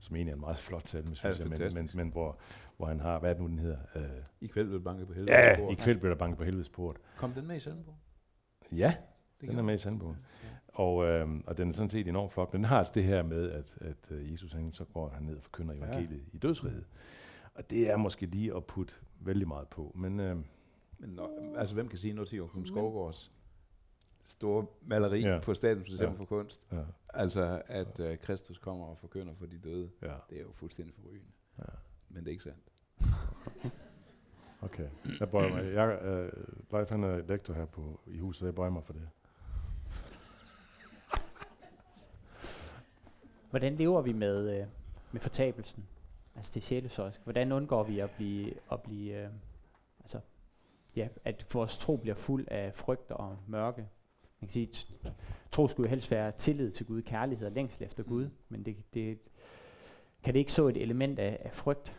[0.00, 1.58] som egentlig er en meget flot salme, synes Ja, jeg.
[1.58, 2.38] Men, men, men hvor,
[2.76, 3.18] hvor han har...
[3.18, 3.78] Hvad er det nu, den hedder?
[3.94, 4.02] Øh,
[4.40, 5.32] I kveld vil banke på helvede.
[5.36, 6.96] ja, i kveld blev der banket på helvedes port.
[7.16, 7.94] Kom den med i Sandbo?
[8.72, 8.94] Ja,
[9.40, 10.16] Det den er med i sandbogen.
[10.42, 10.48] Ja.
[10.68, 12.52] Og, øh, og den er sådan set enormt flot.
[12.52, 15.36] Den har altså det her med, at, at uh, Jesus han, så går han ned
[15.36, 16.36] og forkynder evangeliet ja.
[16.36, 16.84] i dødsriget.
[17.54, 19.92] Og det er måske lige at putte vældig meget på.
[19.94, 20.36] Men, øh,
[20.98, 23.32] Men når, altså, hvem kan sige noget til Joachim Skovgaards
[24.30, 25.38] store maleri Ja.
[25.42, 26.18] på Statens Museum Ja.
[26.18, 26.60] for Kunst?
[26.72, 29.90] ja, Altså, at uh, Kristus kommer og forkynder for de døde.
[30.02, 31.32] ja, Det er jo fuldstændig forrygende.
[31.58, 31.64] Ja.
[32.08, 32.72] Men det er ikke sandt.
[34.66, 34.88] okay.
[35.20, 35.72] Jeg bøjer mig.
[35.74, 36.32] Jeg, øh,
[36.72, 39.02] Leif han er lektor her på, i huset, jeg bøjer mig for det.
[43.50, 44.66] Hvordan lever vi med, øh,
[45.12, 45.86] med fortabelsen?
[46.36, 47.24] Altså det sjælesøjske.
[47.24, 49.30] Hvordan undgår vi at blive, at blive øh,
[50.00, 50.20] altså,
[50.96, 53.88] ja, at vores tro bliver fuld af frygt og mørke?
[54.40, 54.68] Man kan sige,
[55.04, 55.12] at
[55.50, 58.30] tro skulle jo helst være tillid til Gud, kærlighed og længsel efter Gud, Mm.
[58.48, 59.18] men det, det,
[60.22, 61.96] kan det ikke så et element af, af frygt?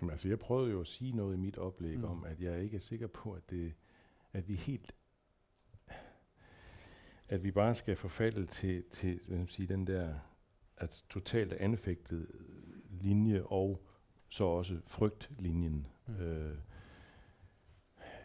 [0.00, 2.04] Jamen, altså, jeg prøvede jo at sige noget i mit oplæg Mm.
[2.04, 3.74] om, at jeg ikke er sikker på, at, det,
[4.32, 4.94] at vi helt
[7.28, 10.14] at vi bare skal forfalde til, til hvad skal man sige, den der
[10.76, 12.26] at totalt anfægtet
[12.90, 13.82] linje og
[14.28, 15.86] så også frygtlinjen.
[16.06, 16.14] Mm.
[16.14, 16.56] Øh,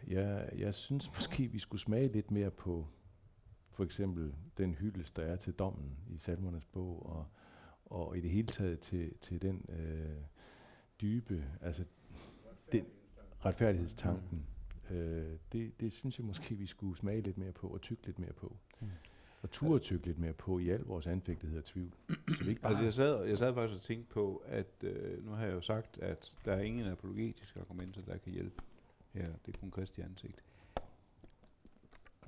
[0.06, 2.86] jeg, jeg synes måske, vi skulle smage lidt mere på
[3.76, 7.26] for eksempel den hyldest, der er til dommen i Salmernes bog, og,
[7.84, 10.16] og i det hele taget til, til den øh,
[11.00, 11.84] dybe, altså
[12.72, 12.84] den
[13.44, 14.46] retfærdighedstanken.
[14.90, 14.96] Mm.
[14.96, 18.18] Øh, det, det synes jeg måske, vi skulle smage lidt mere på, og tygge lidt
[18.18, 18.56] mere på.
[18.80, 18.88] Mm.
[19.42, 21.92] Og turde tygge lidt mere på i al vores anfægtighed og tvivl.
[22.08, 25.24] Så vi ikke bare Altså, jeg sad, jeg sad faktisk og tænkte på, at øh,
[25.24, 28.62] nu har jeg jo sagt, at der er ingen apologetiske argumenter, der kan hjælpe
[29.16, 29.32] her.
[29.46, 30.44] Det er kun Kristi ansigt.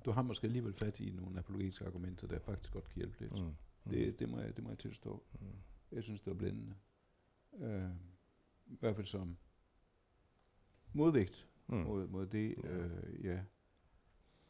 [0.05, 3.33] Du har måske alligevel fat i nogle apologetiske argumenter, der faktisk godt kan hjælpe lidt.
[3.33, 3.39] Mm.
[3.85, 3.91] Mm.
[3.91, 5.23] Det, det, må jeg, det må jeg tilstå.
[5.41, 5.47] Mm.
[5.93, 6.75] Jeg synes, det var blændende.
[7.61, 7.91] Øh,
[8.67, 9.37] I hvert fald som
[10.93, 11.77] modvægt Mm.
[11.77, 12.71] mod, mod det, Ja.
[12.71, 13.41] øh, ja,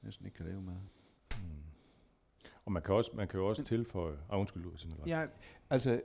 [0.02, 0.72] næsten ikke kan lave med.
[0.74, 1.62] Mm.
[2.64, 4.18] Og man kan, også, man kan jo også tilføje...
[4.30, 5.26] Ah, undskyld, sin Ja,
[5.70, 6.02] altså,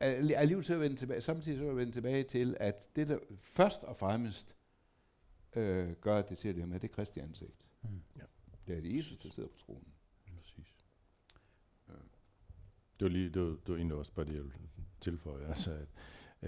[0.00, 3.96] alligevel så vende tilbage, samtidig så jeg vende tilbage til, at det, der først og
[3.96, 4.54] fremmest
[5.56, 7.66] øh, gør at det til at leve med, det er Kristi ansigt.
[7.82, 8.02] Mm.
[8.16, 8.22] Ja.
[8.66, 9.92] Det er det Jesus, der sidder på tronen.
[10.38, 10.76] Præcis.
[11.88, 11.92] Ja.
[13.00, 14.58] Det var, lige, det, var, det var egentlig også bare det, jeg ville
[15.00, 15.46] tilføje.
[15.52, 15.88] Altså, at,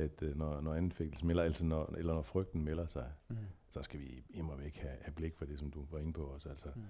[0.03, 3.37] at øh, når, når anfægtelsen melder, altså når, eller når frygten melder sig, Mm.
[3.69, 6.25] så skal vi immer væk have, have blik for det, som du var inde på
[6.25, 6.49] også.
[6.49, 6.83] Altså, Mm.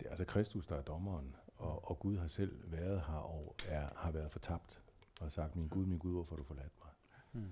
[0.00, 3.56] det er altså Kristus, der er dommeren, og, og Gud har selv været her og
[3.68, 4.82] er, har været fortabt,
[5.20, 6.92] og har sagt, min Gud, min Gud, hvorfor har du forladt mig?
[7.32, 7.50] Mm.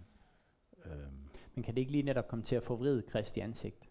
[0.92, 1.12] Øhm,
[1.54, 3.88] Men kan det ikke lige netop komme til at forvride Kristi ansigt?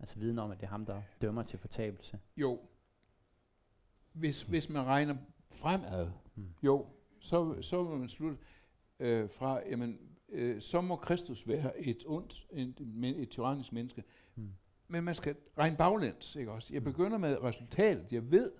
[0.00, 2.18] Altså viden om, at det er ham, der dømmer til fortabelse.
[2.36, 2.60] Jo,
[4.12, 5.16] hvis, hvis man regner
[5.50, 6.48] fremad, Mm.
[6.62, 6.86] jo,
[7.20, 8.38] så, så vil man slutte
[9.00, 12.80] øh, fra, jamen, øh, så må Kristus være et ondt, et,
[13.16, 14.04] et, tyrannisk menneske.
[14.34, 14.50] Mm.
[14.88, 16.74] Men man skal regne baglæns, ikke også?
[16.74, 16.84] Jeg Mm.
[16.84, 18.12] begynder med resultatet.
[18.12, 18.52] Jeg ved,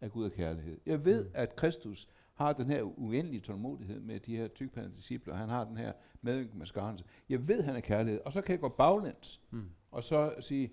[0.00, 0.80] at Gud er kærlighed.
[0.86, 1.30] Jeg ved, Mm.
[1.34, 2.08] at Kristus
[2.38, 5.92] har den her uendelige tålmodighed med de her tykpandede disciple, og han har den her
[6.22, 6.98] medynk med skarne.
[7.28, 9.70] Jeg ved, han er kærlighed, og så kan jeg gå baglæns, Mm.
[9.90, 10.72] og så sige,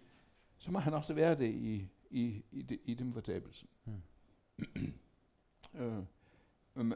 [0.57, 3.67] så må han også være det i, i, i, det, i den fortabelsen.
[3.85, 3.93] Mm.
[5.79, 6.03] øh,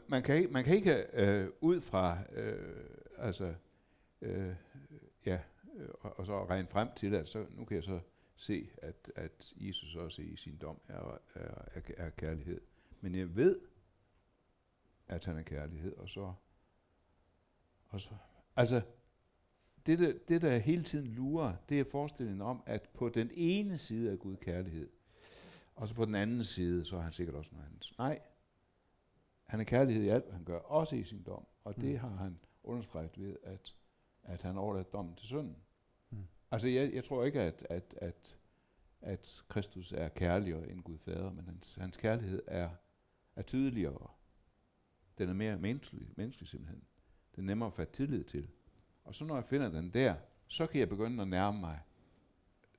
[0.08, 2.84] man- kan ikke, man kan ikke øh, ud fra, øh,
[3.18, 3.54] altså,
[4.22, 4.54] øh,
[5.26, 5.38] ja,
[5.76, 8.00] øh, og, og så regne frem til, at så, nu kan jeg så
[8.36, 12.60] se, at, at Jesus også i sin dom er, er, er, er kærlighed.
[13.00, 13.58] Men jeg ved,
[15.10, 16.32] at han er kærlighed, og så,
[17.88, 18.10] og så
[18.56, 18.82] altså,
[19.86, 23.78] det der, det der hele tiden lurer, det er forestillingen om, at på den ene
[23.78, 24.90] side er Gud kærlighed,
[25.76, 27.92] og så på den anden side, så er han sikkert også noget andet.
[27.98, 28.20] Nej,
[29.46, 31.98] han er kærlighed i alt, hvad han gør, også i sin dom, og det Mm.
[31.98, 33.76] har han understreget ved, at,
[34.22, 35.56] at han overlader dommen til synden.
[36.10, 36.26] Mm.
[36.50, 38.36] Altså, jeg, jeg tror ikke, at, at, at,
[39.00, 42.70] at Kristus er kærligere end Gud Fader, men hans, hans kærlighed er,
[43.36, 44.10] er tydeligere.
[45.18, 46.82] Den er mere menneskelig, menneskelig simpelthen.
[47.36, 48.48] Den er nemmere at fatte tillid til.
[49.04, 50.16] Og så når jeg finder den der,
[50.48, 51.80] så kan jeg begynde at nærme mig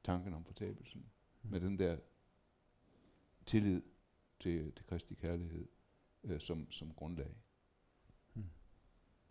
[0.04, 1.06] tanken om fortabelsen.
[1.44, 1.52] Mm.
[1.52, 1.98] Med den der
[3.46, 3.82] tillid
[4.40, 5.68] til, til Kristi kærlighed
[6.24, 7.36] øh, som, som grundlag.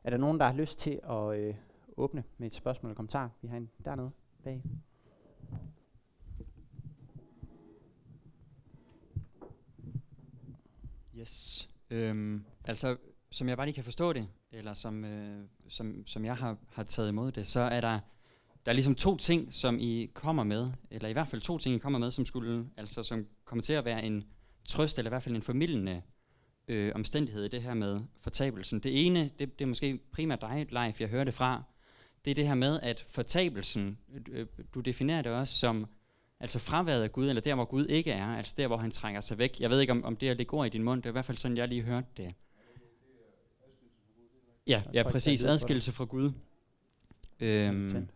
[0.05, 1.55] Er der nogen, der har lyst til at øh,
[1.97, 3.31] åbne med et spørgsmål eller kommentar?
[3.43, 4.11] Vi har en dernede
[4.43, 4.63] bag.
[11.17, 11.71] Yes.
[11.91, 12.97] Øhm, altså,
[13.31, 16.83] som jeg bare lige kan forstå det, eller som, øh, som, som jeg har, har
[16.83, 18.01] taget imod det, så er der,
[18.67, 21.75] der er ligesom to ting, som I kommer med, eller i hvert fald to ting,
[21.75, 24.25] I kommer med, som skulle, altså som kommer til at være en
[24.69, 26.03] trøst, eller i hvert fald en formidlende
[26.69, 28.81] øh, omstændighed i det her med fortabelsen.
[28.81, 31.63] Det ene, det, det er måske primært dig, Leif, jeg hører det fra,
[32.25, 33.99] det er det her med, at fortabelsen,
[34.29, 35.87] øh, du definerer det også som
[36.41, 39.21] altså fraværet af Gud, eller der, hvor Gud ikke er, altså der, hvor han trænger
[39.21, 39.61] sig væk.
[39.61, 41.13] Jeg ved ikke, om, om det er det går i din mund, det er i
[41.13, 42.35] hvert fald sådan, jeg lige hørte det.
[44.67, 46.33] Ja, ja præcis, adskillelse fra Gud.
[47.41, 48.09] Øhm,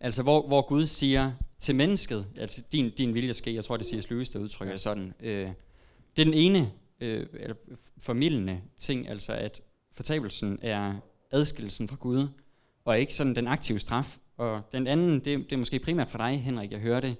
[0.00, 3.86] altså, hvor, hvor Gud siger til mennesket, altså din, din vilje ske, jeg tror, det
[3.86, 5.14] siger Løs, der udtrykker det sådan.
[5.20, 5.48] Øh,
[6.16, 7.56] det er den ene øh, eller
[7.98, 10.94] formidlende ting, altså at fortabelsen er
[11.30, 12.28] adskillelsen fra Gud,
[12.84, 14.18] og ikke sådan den aktive straf.
[14.36, 17.16] Og den anden, det, det er måske primært for dig, Henrik, jeg hørte,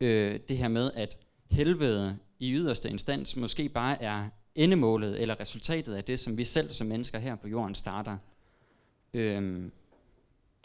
[0.00, 1.18] øh, det her med, at
[1.50, 6.72] helvede i yderste instans måske bare er endemålet eller resultatet af det, som vi selv
[6.72, 8.18] som mennesker her på jorden starter.
[9.14, 9.72] Øhm,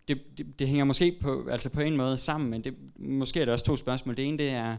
[0.07, 3.45] det, det, det hænger måske på, altså på en måde sammen, men det, måske er
[3.45, 4.17] der også to spørgsmål.
[4.17, 4.77] Det ene det er,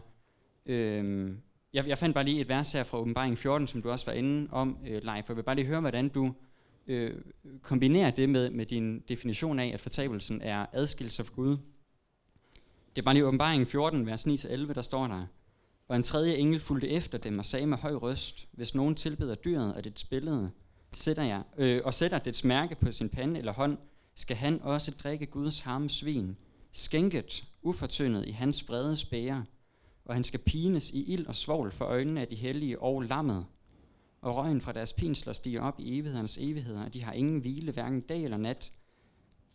[0.65, 1.37] øhm,
[1.73, 4.13] jeg, jeg fandt bare lige et vers her fra åbenbaring 14, som du også var
[4.13, 6.33] inde om, øh, Leif, for jeg vil bare lige høre, hvordan du
[6.87, 7.15] øh,
[7.61, 11.57] kombinerer det med, med din definition af, at fortabelsen er adskillelse fra Gud.
[12.95, 15.25] Det er bare lige åbenbaring 14, vers 9-11, der står der,
[15.89, 19.35] og en tredje engel fulgte efter dem og sagde med høj røst, hvis nogen tilbeder
[19.35, 20.51] dyret og dets billede,
[20.93, 23.77] sætter jeg, øh, og sætter dets mærke på sin pande eller hånd,
[24.15, 26.37] skal han også drikke Guds harme svin,
[26.71, 29.45] skænket, ufortyndet i hans brede spære,
[30.05, 33.45] og han skal pines i ild og svovl for øjnene af de hellige og lammet.
[34.21, 37.71] Og røgen fra deres pinsler stiger op i evighedernes evigheder, og de har ingen hvile,
[37.71, 38.71] hverken dag eller nat.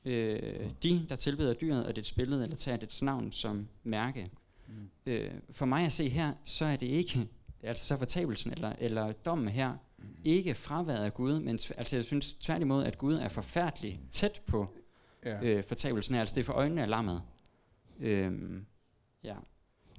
[0.04, 4.30] Øh, de, der tilbeder dyret og dets billede, eller tager dets navn som mærke.
[4.74, 5.12] Mm.
[5.12, 7.28] Øh, for mig at se her, så er det ikke,
[7.62, 9.76] altså så fortabelsen eller, eller dommen her,
[10.24, 14.68] ikke fraværet af Gud, men altså jeg synes tværtimod, at Gud er forfærdelig tæt på
[15.24, 15.42] ja.
[15.42, 16.20] øh, fortabelsen her.
[16.20, 17.22] Altså det er for øjnene af lammet.
[18.00, 18.66] Øhm,
[19.24, 19.34] ja.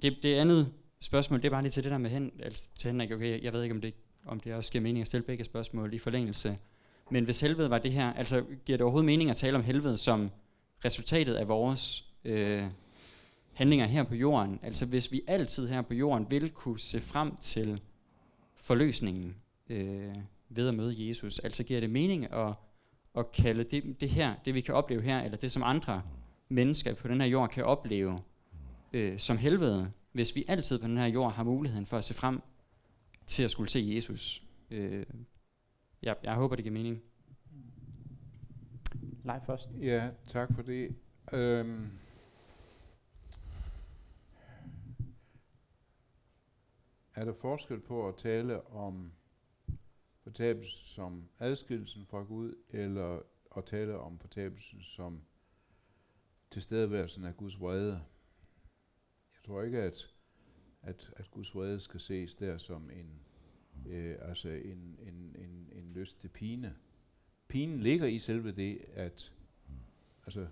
[0.02, 2.92] Det, det andet spørgsmål, det er bare lige til det der med hen, altså til
[2.92, 3.94] Henrik, okay, jeg ved ikke, om det,
[4.26, 6.58] om det også giver mening at stille begge spørgsmål i forlængelse.
[7.12, 9.98] Men hvis helvede var det her, altså giver det overhovedet mening at tale om helvede
[9.98, 10.32] som
[10.86, 12.64] resultatet af vores øh,
[13.56, 14.60] handlinger her på jorden?
[14.64, 17.82] Altså hvis vi altid her på jorden vil kunne se frem til
[18.56, 19.36] forløsningen,
[19.70, 20.16] øh,
[20.50, 21.40] ved at møde Jesus.
[21.40, 22.54] Altså giver det mening at,
[23.18, 26.02] at kalde det, det her, det vi kan opleve her, eller det som andre
[26.50, 28.20] mennesker på den her jord kan opleve
[28.94, 32.14] øh, som helvede, hvis vi altid på den her jord har muligheden for at se
[32.14, 32.42] frem
[33.26, 34.44] til at skulle se Jesus.
[34.72, 35.06] Øh,
[36.02, 37.02] jeg, jeg håber, det giver mening.
[39.24, 39.70] Leif først.
[39.82, 40.96] Ja, tak for det.
[41.34, 41.90] Øhm.
[47.16, 49.12] Er der forskel på at tale om
[50.24, 53.22] fortabelsen som adskillelsen fra Gud, eller
[53.58, 55.22] at tale om fortabelsen som
[56.52, 57.94] tilstedeværelsen af Guds vrede.
[59.34, 60.14] Jeg tror ikke, at,
[60.82, 63.20] at, at Guds vrede skal ses der som en,
[63.88, 66.76] øh, altså en, en, en, en lyst til pine.
[67.48, 69.34] Pinen ligger i selve det, at
[70.26, 70.48] altså,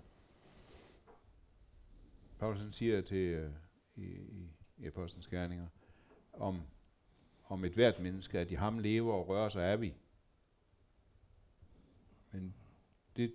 [2.38, 3.52] Paulus siger til øh,
[3.96, 5.68] i, i, i Apostlenes Gerninger,
[6.36, 6.60] om
[7.48, 9.94] om et hvert menneske, at i ham lever og rører sig er vi.
[12.32, 12.54] Men
[13.16, 13.34] det,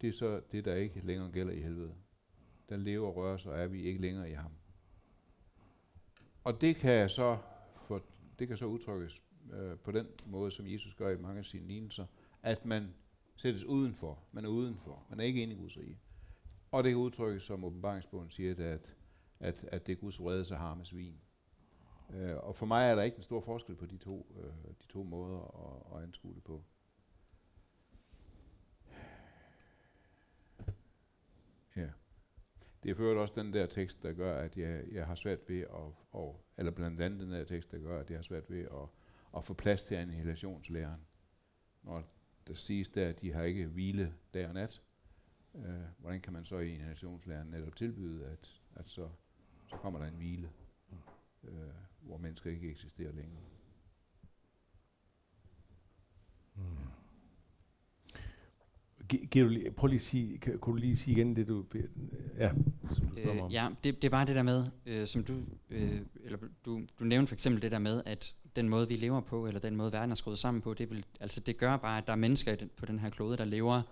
[0.00, 1.94] det er så det, der ikke længere gælder i helvede.
[2.68, 4.52] Den lever og rører sig, er vi ikke længere i ham.
[6.44, 7.38] Og det kan så,
[7.86, 8.02] for,
[8.38, 11.66] det kan så udtrykkes øh, på den måde, som Jesus gør i mange af sine
[11.66, 12.06] lignelser,
[12.42, 12.94] at man
[13.36, 14.18] sættes udenfor.
[14.32, 15.06] Man er udenfor.
[15.10, 15.98] Man er ikke inde i Guds rige.
[16.70, 18.96] Og det kan udtrykkes, som åbenbaringsbogen siger, det, at,
[19.40, 21.20] at, at det er Guds vrede, så harmes svin.
[22.10, 24.86] Øh, og for mig er der ikke en stor forskel på de to, øh, de
[24.88, 26.64] to måder at, at anskue det på.
[31.76, 31.88] Ja.
[32.82, 35.60] Det er ført også den der tekst, der gør, at jeg, jeg har svært ved
[35.60, 38.60] at, og, eller blandt andet den der tekst, der gør, at jeg har svært ved
[38.60, 38.88] at,
[39.36, 41.00] at få plads til annihilationslæren.
[41.82, 42.04] Når
[42.46, 44.82] der siges der, at de har ikke hvile dag og nat,
[45.54, 49.08] øh, hvordan kan man så i annihilationslæren netop tilbyde, at, at så,
[49.66, 50.50] så kommer der en hvile?
[51.44, 51.68] Øh,
[52.04, 53.42] hvor mennesker ikke eksisterer længere.
[56.56, 56.62] Mm.
[59.08, 61.64] Giver du prøv lige at sige, kan, kunne du lige sige igen det, du...
[62.38, 62.52] Ja,
[62.94, 66.38] som du øh, Ja, det, det var det der med, øh, som du, øh, eller
[66.64, 69.60] du, du nævnte for eksempel det der med, at den måde, vi lever på, eller
[69.60, 72.12] den måde, verden er skruet sammen på, det, vil, altså, det gør bare, at der
[72.12, 73.82] er mennesker den, på den her klode, der lever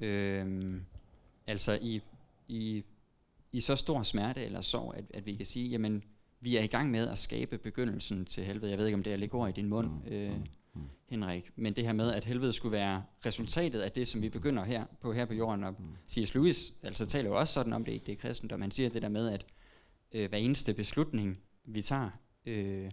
[0.00, 0.74] øh,
[1.46, 2.00] altså i,
[2.48, 2.84] i,
[3.52, 6.02] i så stor smerte eller sorg, at, at vi kan sige, jamen,
[6.46, 8.70] vi er i gang med at skabe begyndelsen til helvede.
[8.70, 10.44] Jeg ved ikke, om det er ligger i din mund, mm, øh, mm,
[10.74, 10.82] mm.
[11.08, 14.64] Henrik, men det her med, at helvede skulle være resultatet af det, som vi begynder
[14.64, 15.64] her på her på jorden.
[15.64, 15.84] Og mm.
[16.08, 16.34] C.S.
[16.34, 18.60] Lewis altså, taler jo også sådan om det, det er kristendom.
[18.60, 19.46] Han siger det der med, at
[20.12, 22.10] øh, hver eneste beslutning, vi tager,
[22.46, 22.90] øh,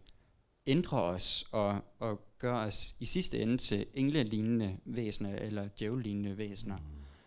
[0.67, 6.77] ændrer os og, og gør os i sidste ende til englelignende væsener eller djævlignende væsener.
[6.77, 6.83] Mm.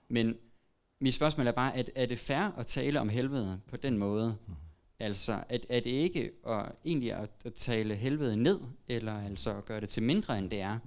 [0.08, 0.36] Men
[1.00, 4.36] mit spørgsmål er bare, at er det fair at tale om helvede på den måde,
[4.46, 4.54] mm
[5.00, 9.64] Altså, at, at det ikke at, egentlig at, at tale helvede ned, eller altså at
[9.64, 10.78] gøre det til mindre, end det er.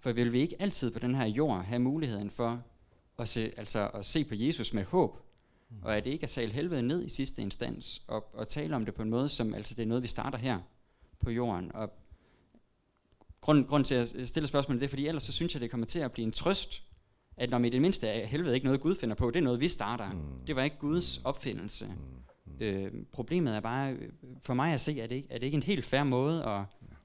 [0.00, 2.62] For vil vi ikke altid på den her jord have muligheden for
[3.18, 5.18] at se, altså at se på Jesus med håb,
[5.82, 8.84] og at det ikke at tale helvede ned i sidste instans, og, og tale om
[8.84, 10.60] det på en måde, som altså det er noget, vi starter her
[11.20, 11.72] på jorden.
[11.74, 11.92] Og
[13.40, 15.86] grund, grund til at stille spørgsmålet, det er, fordi ellers så synes jeg, det kommer
[15.86, 16.82] til at blive en trøst,
[17.36, 19.60] at når i det mindste er helvede ikke noget, Gud finder på, det er noget,
[19.60, 20.12] vi starter.
[20.12, 20.46] Mm.
[20.46, 21.86] Det var ikke Guds opfindelse.
[21.86, 21.92] Mm.
[22.60, 24.08] Øh, problemet er bare, øh,
[24.42, 26.62] for mig at se, at det ikke, er det ikke en helt fair måde at,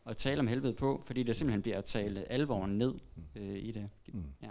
[0.10, 2.94] at tale om helvede på, fordi det simpelthen bliver at tale alvoren ned
[3.36, 3.90] øh, i det.
[4.14, 4.24] Mm.
[4.44, 4.50] Ja.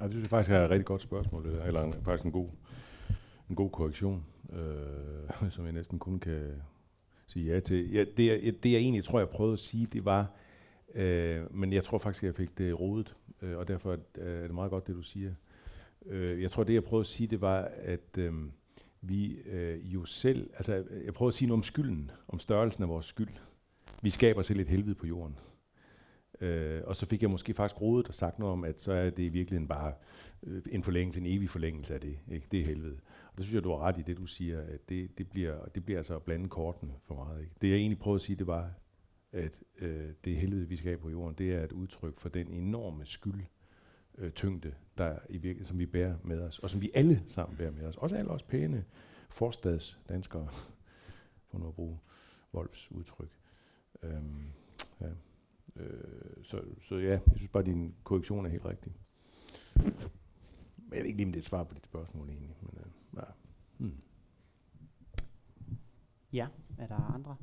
[0.00, 2.24] Og det synes jeg faktisk er et rigtig godt spørgsmål, det der, eller en, faktisk
[2.24, 2.48] en god,
[3.50, 6.62] en god korrektion, øh, som jeg næsten kun kan
[7.26, 7.92] sige ja til.
[7.92, 10.26] Ja, det, jeg, det jeg egentlig tror, jeg prøvede at sige, det var,
[10.94, 14.70] øh, men jeg tror faktisk, jeg fik det rodet, øh, og derfor er det meget
[14.70, 15.32] godt, det du siger.
[16.06, 18.32] Øh, jeg tror, det jeg prøvede at sige, det var, at øh,
[19.02, 22.88] vi øh, jo selv, altså jeg prøver at sige noget om skylden, om størrelsen af
[22.88, 23.28] vores skyld.
[24.02, 25.36] Vi skaber selv et helvede på jorden.
[26.40, 29.10] Øh, og så fik jeg måske faktisk rodet og sagt noget om, at så er
[29.10, 29.94] det i virkeligheden bare
[30.42, 32.18] øh, en forlængelse, en evig forlængelse af det.
[32.30, 32.46] Ikke?
[32.50, 32.98] Det er helvede.
[33.32, 35.64] Og det synes jeg, du har ret i det, du siger, at det, det, bliver,
[35.74, 37.40] det bliver altså at blande kortene for meget.
[37.40, 37.54] Ikke?
[37.62, 38.70] Det jeg egentlig prøvede at sige, det var,
[39.32, 43.06] at øh, det helvede, vi skaber på jorden, det er et udtryk for den enorme
[43.06, 43.44] skyld,
[44.18, 47.56] øh, tyngde, der i virke, som vi bærer med os, og som vi alle sammen
[47.56, 47.96] bærer med os.
[47.96, 48.84] Også alle os pæne
[49.28, 50.48] forstadsdanskere,
[51.48, 51.98] for nu at bruge
[52.54, 53.30] Wolfs udtryk.
[54.02, 54.52] Øhm,
[55.00, 55.10] ja.
[55.76, 58.92] øh, så, så ja, jeg synes bare, at din korrektion er helt rigtig.
[60.76, 62.56] Men jeg ved ikke lige, om det er et svar på dit spørgsmål egentlig.
[62.60, 63.24] Men, øh, ja.
[63.78, 64.00] Hmm.
[66.32, 66.46] ja,
[66.78, 67.36] er der andre?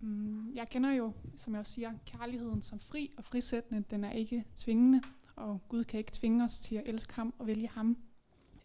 [0.00, 3.84] Mm, jeg kender jo, som jeg også siger, kærligheden som fri og frisættende.
[3.90, 5.02] Den er ikke tvingende,
[5.36, 7.96] og Gud kan ikke tvinge os til at elske ham og vælge ham.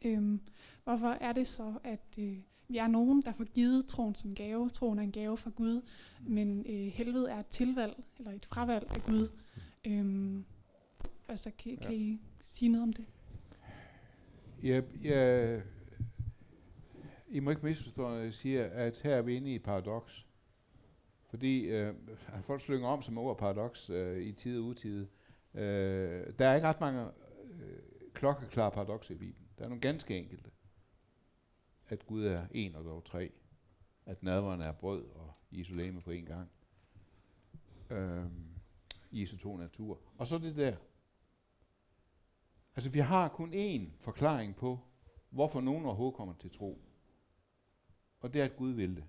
[0.05, 0.39] Øhm,
[0.83, 4.69] hvorfor er det så, at øh, vi er nogen, der får givet troen som gave?
[4.69, 5.81] Troen er en gave fra Gud,
[6.27, 9.27] men øh, helvede er et tilvalg, eller et fravalg af Gud.
[9.87, 10.45] Øhm,
[11.27, 13.05] altså, kan, kan I sige noget om det?
[14.63, 15.61] Ja, ja,
[17.27, 20.25] I må ikke misforstå, når jeg siger, at her er vi inde i et paradoks.
[21.35, 21.95] Fordi øh,
[22.41, 25.07] folk slynger om som ord paradoks øh, i tid og utid.
[25.53, 27.05] Øh, der er ikke ret mange
[27.59, 27.79] øh,
[28.13, 29.47] klokkeklare paradokser i Bibelen.
[29.57, 30.51] Der er nogle ganske enkelte.
[31.87, 33.31] At Gud er en og dog tre.
[34.05, 36.49] At nadveren er brød og isolame på en gang.
[37.89, 38.25] Øh,
[39.11, 39.99] Jesu to natur.
[40.17, 40.75] Og så det der.
[42.75, 44.79] Altså vi har kun én forklaring på,
[45.29, 46.81] hvorfor nogen overhovedet kommer til tro.
[48.19, 49.03] Og det er, at Gud vil det.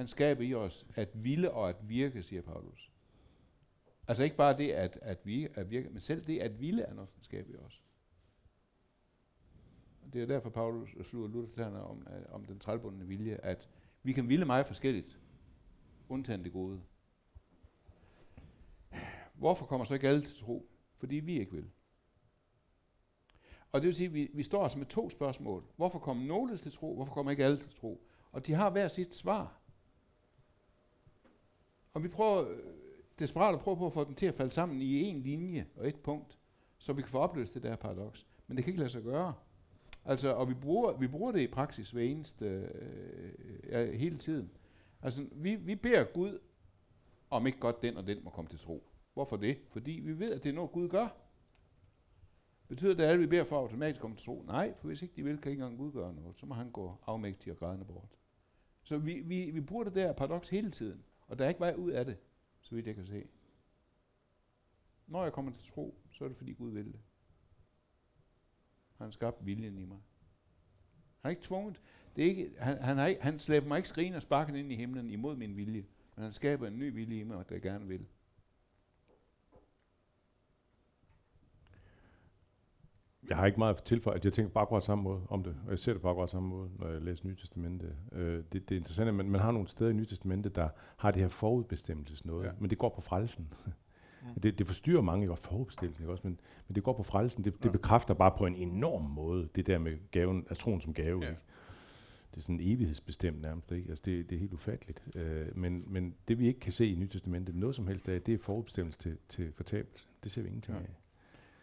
[0.00, 2.90] Han skaber i os at ville og at virke, siger Paulus.
[4.08, 6.94] Altså ikke bare det at, at, vi, at virke, men selv det at ville er
[6.94, 7.82] noget, han skaber i os.
[10.02, 13.68] Og det er derfor, Paulus slutter Luther om, øh, om den trælbundne vilje, at
[14.02, 15.20] vi kan ville meget forskelligt,
[16.08, 16.80] undtagen det gode.
[19.34, 20.70] Hvorfor kommer så ikke alle til tro?
[20.96, 21.70] Fordi vi ikke vil.
[23.72, 25.64] Og det vil sige, at vi, vi står altså med to spørgsmål.
[25.76, 26.94] Hvorfor kommer nogle til tro?
[26.94, 28.06] Hvorfor kommer ikke alle til tro?
[28.32, 29.59] Og de har hver sit svar.
[31.94, 32.58] Og vi prøver øh,
[33.18, 35.88] desperat at prøve på at få dem til at falde sammen i en linje og
[35.88, 36.38] et punkt,
[36.78, 38.26] så vi kan få opløst det der paradoks.
[38.46, 39.34] Men det kan ikke lade sig gøre.
[40.04, 43.32] Altså, og vi bruger, vi bruger det i praksis hver eneste, øh,
[43.70, 44.50] ja, hele tiden.
[45.02, 46.38] Altså, vi, vi beder Gud,
[47.30, 48.84] om ikke godt den og den må komme til tro.
[49.14, 49.58] Hvorfor det?
[49.70, 51.08] Fordi vi ved, at det er noget, Gud gør.
[52.68, 54.42] Betyder det, at alle vi beder for automatisk komme til tro?
[54.46, 56.36] Nej, for hvis ikke de vil, kan ikke engang Gud gøre noget.
[56.36, 58.08] Så må han gå afmægtig og grædende bort.
[58.82, 61.04] Så vi, vi, vi bruger det der paradoks hele tiden.
[61.30, 62.16] Og der er ikke vej ud af det,
[62.60, 63.28] så vidt jeg kan se.
[65.06, 67.00] Når jeg kommer til tro, så er det fordi Gud vil det.
[68.98, 69.96] Han skabte viljen i mig.
[69.96, 71.80] Han har ikke tvunget.
[72.16, 74.72] Det er ikke, han, han, har ikke, han slæber mig ikke skrigen og sparken ind
[74.72, 75.86] i himlen imod min vilje.
[76.16, 78.06] Men han skaber en ny vilje i mig, der gerne vil.
[83.30, 84.20] Jeg har ikke meget at tilføje.
[84.24, 86.48] Jeg tænker bare akkurat samme måde om det, og jeg ser det på akkurat samme
[86.48, 87.86] måde, når jeg læser Nye Testamente.
[88.12, 90.68] Øh, det, det er interessant, at man, man har nogle steder i Nye Testamente, der
[90.96, 92.50] har det her forudbestemmelses noget, ja.
[92.58, 93.48] men det går på frelsen.
[94.26, 94.28] Ja.
[94.42, 95.32] Det, det forstyrrer mange, ikke?
[95.32, 96.26] Og forudbestemmelsen, ikke også?
[96.26, 97.44] Men, men det går på frelsen.
[97.44, 97.70] Det, det ja.
[97.70, 101.22] bekræfter bare på en enorm måde, det der med gaven, af troen som gave.
[101.22, 101.28] Ja.
[101.28, 101.40] Ikke?
[102.30, 103.88] Det er sådan evighedsbestemt nærmest, ikke?
[103.88, 105.04] Altså det, det er helt ufatteligt.
[105.16, 108.22] Øh, men, men det vi ikke kan se i Nye Testamente, noget som helst af,
[108.22, 110.06] det er forudbestemmelse til, til fortabelse.
[110.24, 110.82] Det ser vi ingenting ja.
[110.82, 110.90] af.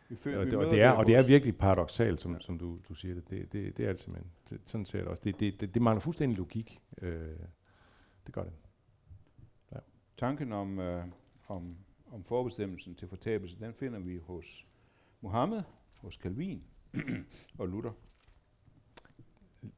[0.09, 2.39] Vi føler, og, vi og, det er, og det er virkelig paradoxalt, som, ja.
[2.39, 3.29] som du, du siger det.
[3.29, 4.31] Det, det, det er det simpelthen.
[4.49, 5.21] Det, sådan ser det også.
[5.23, 6.79] Det, det, det, det mangler fuldstændig logik.
[7.01, 7.35] Øh,
[8.25, 8.53] det gør det.
[9.71, 9.77] Ja.
[10.17, 11.05] Tanken om, øh,
[11.47, 11.75] om,
[12.11, 14.65] om forbestemmelsen til fortabelse, den finder vi hos
[15.21, 15.63] Mohammed,
[16.01, 16.63] hos Calvin
[17.59, 17.91] og Luther.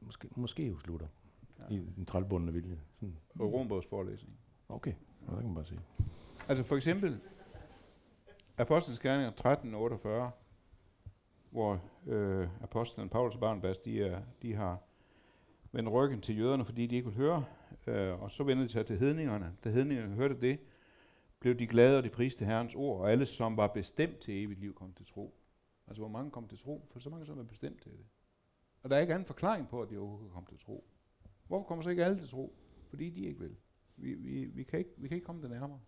[0.00, 1.08] måske, måske hos Luther.
[1.58, 1.64] Ja.
[1.74, 1.80] Ja.
[1.80, 2.80] I den trælbundne vilje.
[2.90, 3.16] Sådan.
[3.38, 4.36] Og Rombogs forelæsning.
[4.68, 5.80] Okay, ja, det kan man bare sige.
[6.48, 7.20] Altså for eksempel
[8.60, 10.30] Apostlenes Gerninger 1348,
[11.50, 14.78] hvor øh, apostlen Paulus og Barnabas, de, er, de har
[15.72, 17.44] vendt ryggen til jøderne, fordi de ikke vil høre,
[17.86, 19.56] øh, og så vendte de sig til hedningerne.
[19.64, 20.58] Da hedningerne hørte det,
[21.38, 24.60] blev de glade, og de priste Herrens ord, og alle, som var bestemt til evigt
[24.60, 25.34] liv, kom til tro.
[25.86, 26.88] Altså, hvor mange kom til tro?
[26.92, 28.06] For så mange, som er bestemt til det.
[28.82, 30.84] Og der er ikke anden forklaring på, at de overhovedet kan komme til tro.
[31.46, 32.54] Hvorfor kommer så ikke alle til tro?
[32.88, 33.56] Fordi de ikke vil.
[33.96, 35.80] Vi, vi, vi, kan, ikke, vi kan ikke komme det nærmere.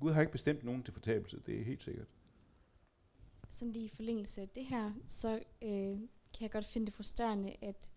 [0.00, 2.06] Gud har ikke bestemt nogen til fortabelse, det er helt sikkert.
[3.50, 5.70] sådan lige i forlængelse af det her, så øh,
[6.32, 7.90] kan jeg godt finde det frustrerende, at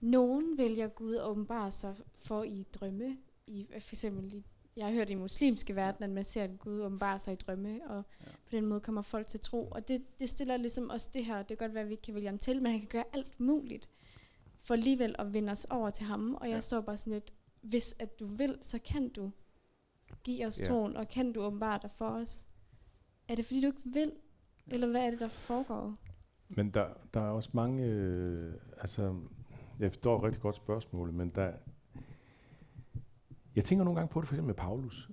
[0.00, 3.18] nogen vælger Gud at åbenbare sig for i drømme.
[3.46, 4.44] I, for eksempel, i,
[4.76, 7.80] jeg har hørt i muslimske verden, at man ser, at Gud åbenbarer sig i drømme,
[7.90, 8.30] og Ja.
[8.30, 9.68] på den måde kommer folk til tro.
[9.70, 12.02] Og det, det stiller ligesom også det her, det kan godt være, at vi ikke
[12.02, 13.88] kan vælge ham til, men han kan gøre alt muligt
[14.60, 16.34] for alligevel at vinde os over til ham.
[16.34, 16.60] Og jeg Ja.
[16.60, 19.30] står bare sådan lidt, hvis at du vil, så kan du
[20.24, 20.66] give os Ja.
[20.66, 22.46] troen, og kan du åbenbare dig for os.
[23.28, 24.12] Er det fordi, du ikke vil?
[24.66, 25.94] Eller hvad er det, der foregår?
[26.48, 29.20] Men der, der er også mange, øh, altså,
[29.78, 31.52] jeg forstår et rigtig godt spørgsmål, men der,
[33.56, 35.10] jeg tænker nogle gange på det, for eksempel med Paulus.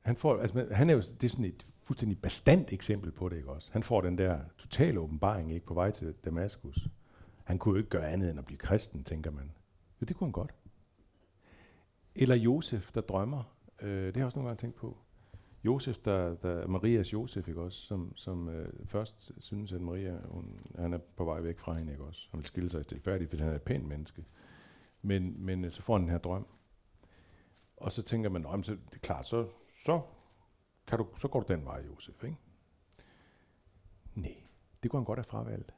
[0.00, 3.36] Han, får, altså, han er jo, det er sådan et fuldstændig bestandt eksempel på det,
[3.36, 3.68] ikke også?
[3.72, 6.88] Han får den der totale åbenbaring, ikke, på vej til Damaskus.
[7.44, 9.52] Han kunne jo ikke gøre andet end at blive kristen, tænker man.
[10.00, 10.54] Jo, det kunne han godt.
[12.14, 13.42] Eller Josef, der drømmer.
[13.82, 14.98] Øh, det har jeg også nogle gange tænkt på.
[15.64, 20.60] Josef, der, der Marias Josef, ikke også, som, som øh, først synes, at Maria, hun,
[20.78, 22.28] han er på vej væk fra hende, ikke også.
[22.30, 24.24] Han vil skille sig stilfærdigt, fordi han er et pænt menneske.
[25.02, 26.46] Men, men øh, så får han den her drøm.
[27.76, 29.48] Og så tænker man, "Nå, så, det er klart, så,
[29.84, 30.00] så,
[30.86, 32.36] kan du, så går du den vej, Josef, ikke?
[34.14, 34.36] Nej,
[34.82, 35.74] det kunne han godt have fravalgt.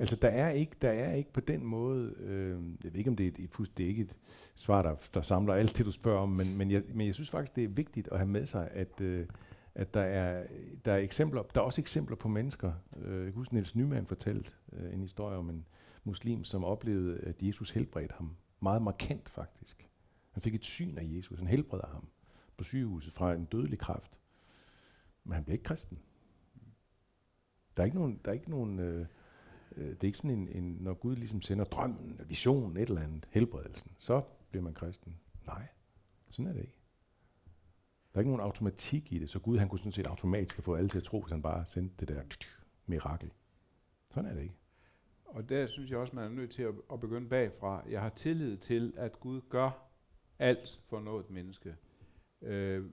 [0.00, 2.50] Altså, der er ikke, der er ikke på den måde, øh,
[2.84, 4.16] jeg ved ikke, om det er, et, fuldst- det er ikke et
[4.54, 7.30] svar, der, der samler alt det, du spørger om, men, men, jeg, men jeg synes
[7.30, 9.26] faktisk, det er vigtigt at have med sig, at, øh,
[9.74, 10.46] at der, er,
[10.84, 12.72] der, er eksempler, der er også eksempler på mennesker.
[12.96, 15.66] Øh, jeg kan huske, Niels Nyman fortalte øh, en historie om en
[16.04, 18.36] muslim, som oplevede, at Jesus helbredte ham.
[18.60, 19.88] Meget markant, faktisk.
[20.30, 21.38] Han fik et syn af Jesus.
[21.38, 22.08] Han helbreder ham
[22.56, 24.18] på sygehuset fra en dødelig kraft.
[25.24, 25.98] Men han blev ikke kristen.
[27.76, 29.06] Der er ikke nogen, der er ikke nogen øh,
[29.76, 33.02] øh, det er ikke sådan en, en, når Gud ligesom sender drømmen, visionen, et eller
[33.02, 35.16] andet, helbredelsen, så bliver man kristen.
[35.46, 35.66] Nej,
[36.30, 36.76] sådan er det ikke.
[38.12, 40.62] Der er ikke nogen automatik i det, så Gud han kunne sådan set automatisk have
[40.62, 42.22] fået alle til at tro, hvis han bare sendte det der
[42.86, 43.30] mirakel.
[44.10, 44.54] Sådan er det ikke.
[45.24, 47.84] Og der synes jeg også, man er nødt til at, at begynde bagfra.
[47.88, 49.90] Jeg har tillid til, at Gud gør
[50.38, 51.76] alt for noget menneske.
[52.42, 52.84] Øh,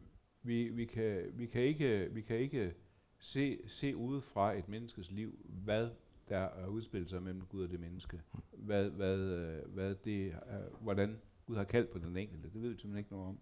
[0.44, 2.74] vi, vi, kan, vi, kan ikke, vi kan ikke
[3.20, 5.90] se, se udefra et menneskes liv, hvad
[6.30, 8.22] der har udspillet sig mellem Gud og det menneske.
[8.52, 12.50] Hvad, hvad, øh, hvad det, øh, hvordan Gud har kaldt på den enkelte.
[12.54, 13.40] Det ved vi simpelthen ikke noget om.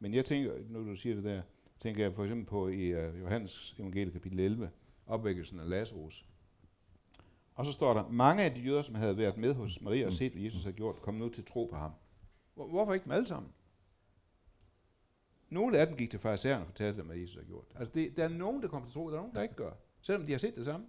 [0.00, 1.42] Men jeg tænker, når du siger det der,
[1.80, 4.70] tænker jeg for eksempel på i uh, Johannes evangelie kapitel 11,
[5.06, 6.26] opvækkelsen af Lazarus.
[7.54, 10.12] Og så står der, mange af de jøder, som havde været med hos Maria og
[10.12, 11.92] set, hvad Jesus havde gjort, kom nu til tro på ham.
[12.54, 13.52] Hvor, hvorfor ikke dem alle sammen?
[15.50, 17.64] Nogle af dem gik til farisæerne og fortalte dem, hvad Jesus havde gjort.
[17.74, 19.72] Altså, det, der er nogen, der kommer til tro, der er nogen, der ikke gør.
[20.00, 20.86] Selvom de har set det samme.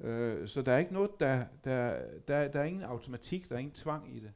[0.00, 3.58] Øh, så der er ikke noget, der, der, der, der er ingen automatik, der er
[3.58, 4.32] ingen tvang i det.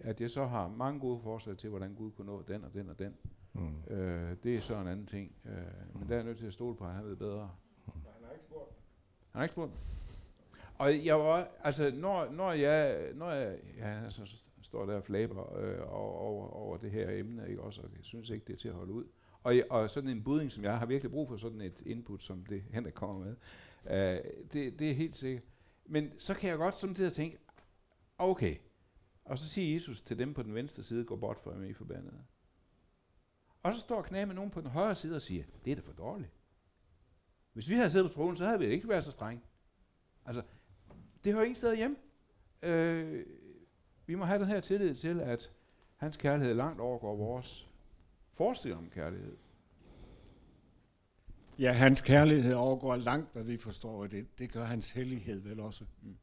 [0.00, 2.88] At jeg så har mange gode forslag til, hvordan Gud kunne nå den og den
[2.88, 3.16] og den.
[3.52, 3.94] Mm.
[3.94, 5.32] Øh, det er så en anden ting.
[5.44, 7.50] Øh, men der er jeg nødt til at stole på, at han ved bedre.
[7.84, 8.70] Han har ikke spurgt.
[9.32, 9.72] Han har ikke spurgt.
[10.78, 15.56] Og jeg var, altså, når, når jeg, når jeg, ja, altså, står der og flaber
[15.56, 18.56] øh, over, over, over det her emne, ikke også, og jeg synes ikke, det er
[18.56, 19.04] til at holde ud.
[19.42, 22.44] Og, og sådan en budding som jeg har virkelig brug for, sådan et input, som
[22.44, 23.36] det Henrik kommer med,
[23.84, 23.92] Uh,
[24.52, 25.42] det, det er helt sikkert.
[25.84, 27.38] Men så kan jeg godt samtidig tænke,
[28.18, 28.56] okay,
[29.24, 31.72] og så siger Jesus til dem på den venstre side, gå bort for mig, I
[31.72, 32.24] forbandede.
[33.62, 35.82] Og så står knæ med nogen på den højre side og siger, det er da
[35.82, 36.30] for dårligt.
[37.52, 39.44] Hvis vi havde siddet på tronen, så havde vi ikke været så streng.
[40.24, 40.42] Altså,
[41.24, 41.98] det hører ingen sted hjem.
[42.62, 43.26] Øh,
[44.06, 45.52] vi må have den her tillid til, at
[45.96, 47.69] hans kærlighed langt overgår vores
[48.40, 49.36] forestilling om kærlighed.
[51.58, 54.38] Ja, hans kærlighed overgår langt, hvad vi forstår af det.
[54.38, 55.84] Det gør hans hellighed vel også.
[56.02, 56.16] Mm.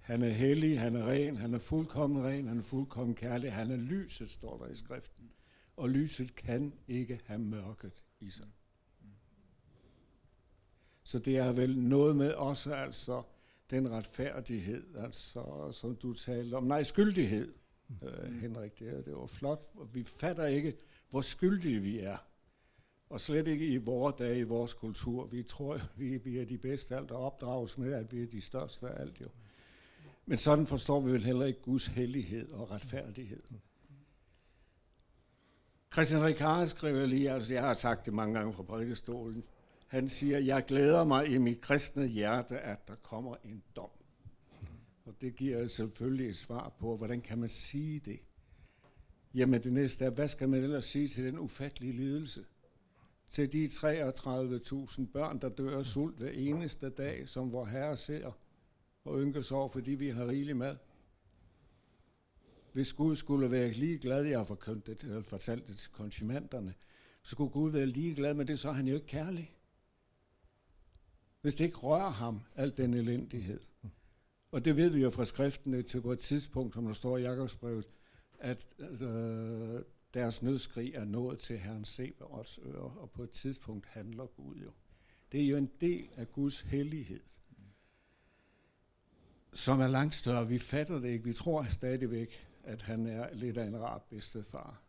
[0.00, 3.52] Han er hellig, han er ren, han er fuldkommen ren, han er fuldkommen kærlig.
[3.52, 5.30] Han er lyset, står der i skriften.
[5.76, 8.48] Og lyset kan ikke have mørket i sig.
[11.02, 13.22] Så det er vel noget med også altså
[13.70, 16.64] den retfærdighed, altså som du talte om.
[16.64, 17.54] Nej, skyldighed,
[18.02, 18.78] øh, Henrik.
[18.78, 19.74] Det, det var flot.
[19.92, 20.76] Vi fatter ikke,
[21.10, 22.16] hvor skyldige vi er.
[23.10, 25.26] Og slet ikke i vores dage, i vores kultur.
[25.26, 28.40] Vi tror, vi, vi er de bedste alt, og opdrages med, at vi er de
[28.40, 29.28] største af alt jo.
[30.26, 33.42] Men sådan forstår vi vel heller ikke Guds hellighed og retfærdighed.
[35.92, 39.44] Christian Ricard skriver lige, altså jeg har sagt det mange gange fra prædikestolen,
[39.86, 43.90] han siger, jeg glæder mig i mit kristne hjerte, at der kommer en dom.
[45.04, 48.20] Og det giver selvfølgelig et svar på, hvordan kan man sige det?
[49.34, 52.44] Jamen det næste er, hvad skal man ellers sige til den ufattelige lidelse?
[53.28, 58.32] Til de 33.000 børn, der dør af sult hver eneste dag, som vor Herre ser
[59.04, 60.76] og ynkes over, fordi vi har rigelig mad.
[62.72, 64.44] Hvis Gud skulle være ligeglad, jeg har
[64.86, 66.74] det, eller fortalt det til konfirmanderne,
[67.22, 69.54] så skulle Gud være ligeglad med det, så er han jo ikke kærlig.
[71.40, 73.60] Hvis det ikke rører ham, al den elendighed.
[74.50, 77.22] Og det ved vi jo fra skriften til på et tidspunkt, som der står i
[77.22, 77.88] Jakobsbrevet,
[78.38, 79.82] at øh,
[80.14, 84.70] deres nødskrig er nået til Herren Sebaots ører, og på et tidspunkt handler Gud jo.
[85.32, 87.20] Det er jo en del af Guds hellighed,
[89.52, 90.48] som er langt større.
[90.48, 91.24] Vi fatter det ikke.
[91.24, 94.82] Vi tror stadigvæk, at han er lidt af en rar bedstefar.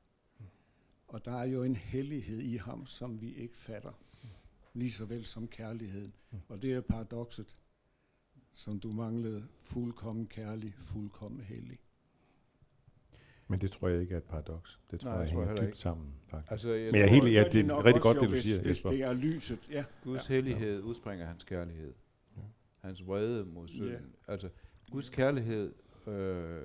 [1.08, 3.91] Og der er jo en hellighed i ham, som vi ikke fatter.
[4.74, 6.14] Lige så vel som kærligheden.
[6.47, 7.64] Og det er paradokset,
[8.54, 9.47] som du manglede.
[9.62, 11.80] Fuldkommen kærlig, fuldkommen hellig.
[13.52, 14.80] Men det tror jeg ikke er et paradoks.
[14.91, 15.78] Det tror Nej, jeg, jeg tror hænger dybt ikke.
[15.78, 16.52] sammen, faktisk.
[16.52, 18.18] Altså, jeg Men jeg er tror, helt, at ja, det de er nok rigtig godt,
[18.18, 19.86] jo, det du hvis, siger, Hvis det er lyset, ja.
[20.04, 20.34] Guds ja.
[20.36, 21.93] hellighed udspringer hans kærlighed.
[22.38, 22.41] Ja.
[22.80, 24.16] Hans vrede mod synden.
[24.28, 24.50] Altså,
[24.91, 25.74] Guds kærlighed
[26.08, 26.62] øh,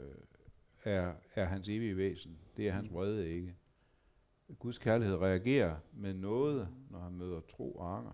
[0.85, 2.39] er, er hans evige væsen.
[2.57, 3.55] Det er hans vrede ikke.
[4.59, 8.13] Guds kærlighed reagerer med noget, når han møder tro og anger.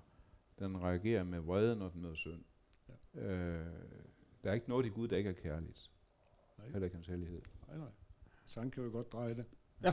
[0.58, 2.42] Den reagerer med vrede, når den møder synd.
[3.14, 3.20] Ja.
[3.22, 3.66] Øh,
[4.44, 5.90] der er ikke noget i Gud, der ikke er kærligt.
[6.58, 6.66] Nej.
[6.68, 7.40] Heller ikke hans hellighed.
[7.68, 7.88] Nej, nej.
[8.50, 9.48] Sådan kan vi godt dreje det.
[9.82, 9.92] Ja.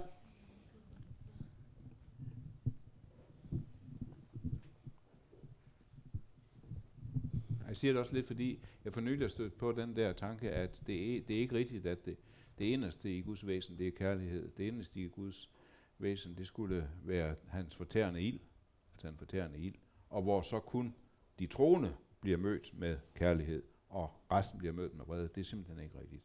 [7.68, 10.52] Jeg siger det også lidt, fordi jeg for nylig har stødt på den der tanke,
[10.52, 12.18] at det er, det er ikke rigtigt, at det,
[12.58, 14.52] det inderste i Guds væsen, det er kærlighed.
[14.58, 15.52] Det inderste i Guds
[15.98, 18.40] væsen, det skulle være hans fortærende ild,
[18.94, 19.76] altså en fortærende ild,
[20.10, 20.96] og hvor så kun
[21.40, 25.30] de troende bliver mødt med kærlighed, og resten bliver mødt med vrede.
[25.36, 26.24] Det er simpelthen ikke rigtigt.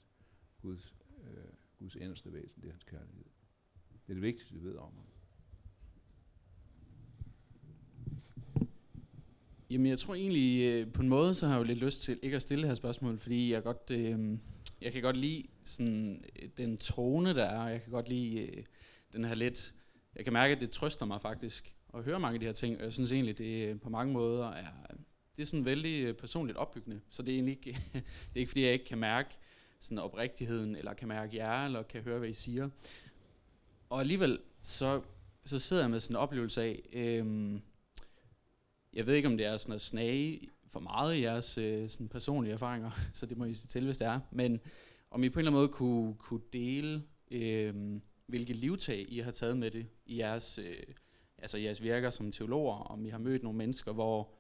[0.63, 3.25] Guds, øh, Guds inderste væsen, det er hans kærlighed.
[4.07, 5.07] Det er det vigtigste, vi ved om ham.
[9.71, 12.19] Jamen, jeg tror egentlig, øh, på en måde, så har jeg jo lidt lyst til
[12.23, 14.39] ikke at stille det her spørgsmål, fordi jeg godt, øh,
[14.81, 18.41] jeg kan godt lide sådan, øh, den tone, der er, og jeg kan godt lide
[18.41, 18.65] øh,
[19.13, 19.75] den her lidt,
[20.17, 22.79] jeg kan mærke, at det trøster mig faktisk at høre mange af de her ting,
[22.79, 24.67] og jeg synes egentlig, det øh, på mange måder er,
[25.37, 28.51] det er sådan vældig øh, personligt opbyggende, så det er egentlig ikke, det er ikke
[28.51, 29.39] fordi, jeg ikke kan mærke
[29.83, 32.69] sådan oprigtigheden, eller kan mærke jer, eller kan høre, hvad I siger.
[33.91, 35.03] Og alligevel, så,
[35.45, 37.63] så sidder jeg med sådan en oplevelse af, øhm,
[38.93, 42.09] jeg ved ikke, om det er sådan at snage for meget i jeres øh, sådan
[42.09, 44.21] personlige erfaringer, så det må I sige til, hvis det er.
[44.31, 44.61] Men
[45.11, 49.31] om I på en eller anden måde kunne, kunne dele, øh, hvilke livtag I har
[49.31, 50.83] taget med det i jeres, øh,
[51.39, 54.35] altså jeres virker som teologer, om I har mødt nogle mennesker, hvor,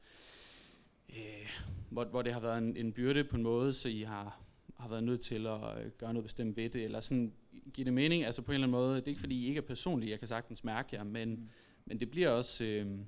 [1.08, 1.48] øh,
[1.90, 4.42] hvor, hvor det har været en, en byrde på en måde, så I har,
[4.82, 7.32] har været nødt til at øh, gøre noget bestemt ved det, eller sådan,
[7.74, 9.58] giver det mening, altså på en eller anden måde, det er ikke fordi I ikke
[9.58, 11.48] er personlige, jeg kan sagtens mærke jer, men, mm.
[11.84, 12.64] men det bliver også...
[12.64, 12.98] Øh,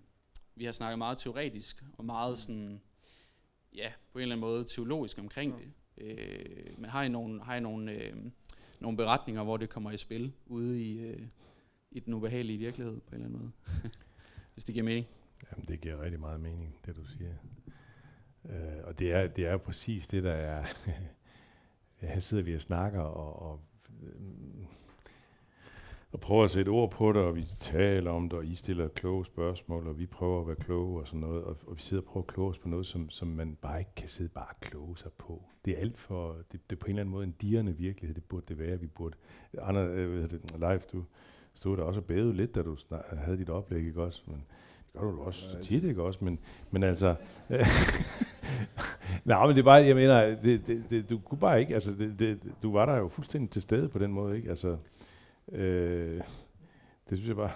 [0.56, 2.80] vi har snakket meget teoretisk og meget sådan,
[3.74, 5.72] ja, på en eller anden måde teologisk omkring det.
[5.98, 8.16] Øh, men har I nogle, har I nogle, øh,
[8.80, 11.28] nogle beretninger, hvor det kommer i spil ude i, øh,
[11.90, 13.52] i den ubehagelige virkelighed på en eller anden måde?
[14.54, 15.06] Hvis det giver mening.
[15.52, 17.34] Jamen, det giver rigtig meget mening, det du siger.
[18.48, 20.64] Øh, og det er, det er præcis det, der er
[22.06, 23.60] her sidder vi og snakker, og, og,
[24.02, 24.66] øh,
[26.12, 28.88] og prøver at sætte ord på det, og vi taler om det, og I stiller
[28.88, 32.02] kloge spørgsmål, og vi prøver at være kloge og sådan noget, og, og vi sidder
[32.02, 34.46] og prøver at kloge os på noget, som, som man bare ikke kan sidde bare
[34.46, 35.42] og kloge sig på.
[35.64, 38.14] Det er alt for, det, det er på en eller anden måde en dirrende virkelighed,
[38.14, 39.16] det burde det være, vi burde.
[39.58, 41.04] Anna, øh, hvad live, du
[41.54, 44.22] stod der også og bævede lidt, da du snak, havde dit oplæg, ikke også?
[44.26, 44.42] Men, øh,
[45.00, 46.24] gør du også så tit, ikke også?
[46.24, 46.38] Men,
[46.70, 47.14] men altså...
[49.24, 51.94] Nej, men det er bare, jeg mener, det, det, det, du kunne bare ikke, altså,
[51.94, 54.50] det, det, du var der jo fuldstændig til stede på den måde, ikke?
[54.50, 54.76] Altså,
[55.52, 56.20] øh,
[57.10, 57.50] det synes jeg bare,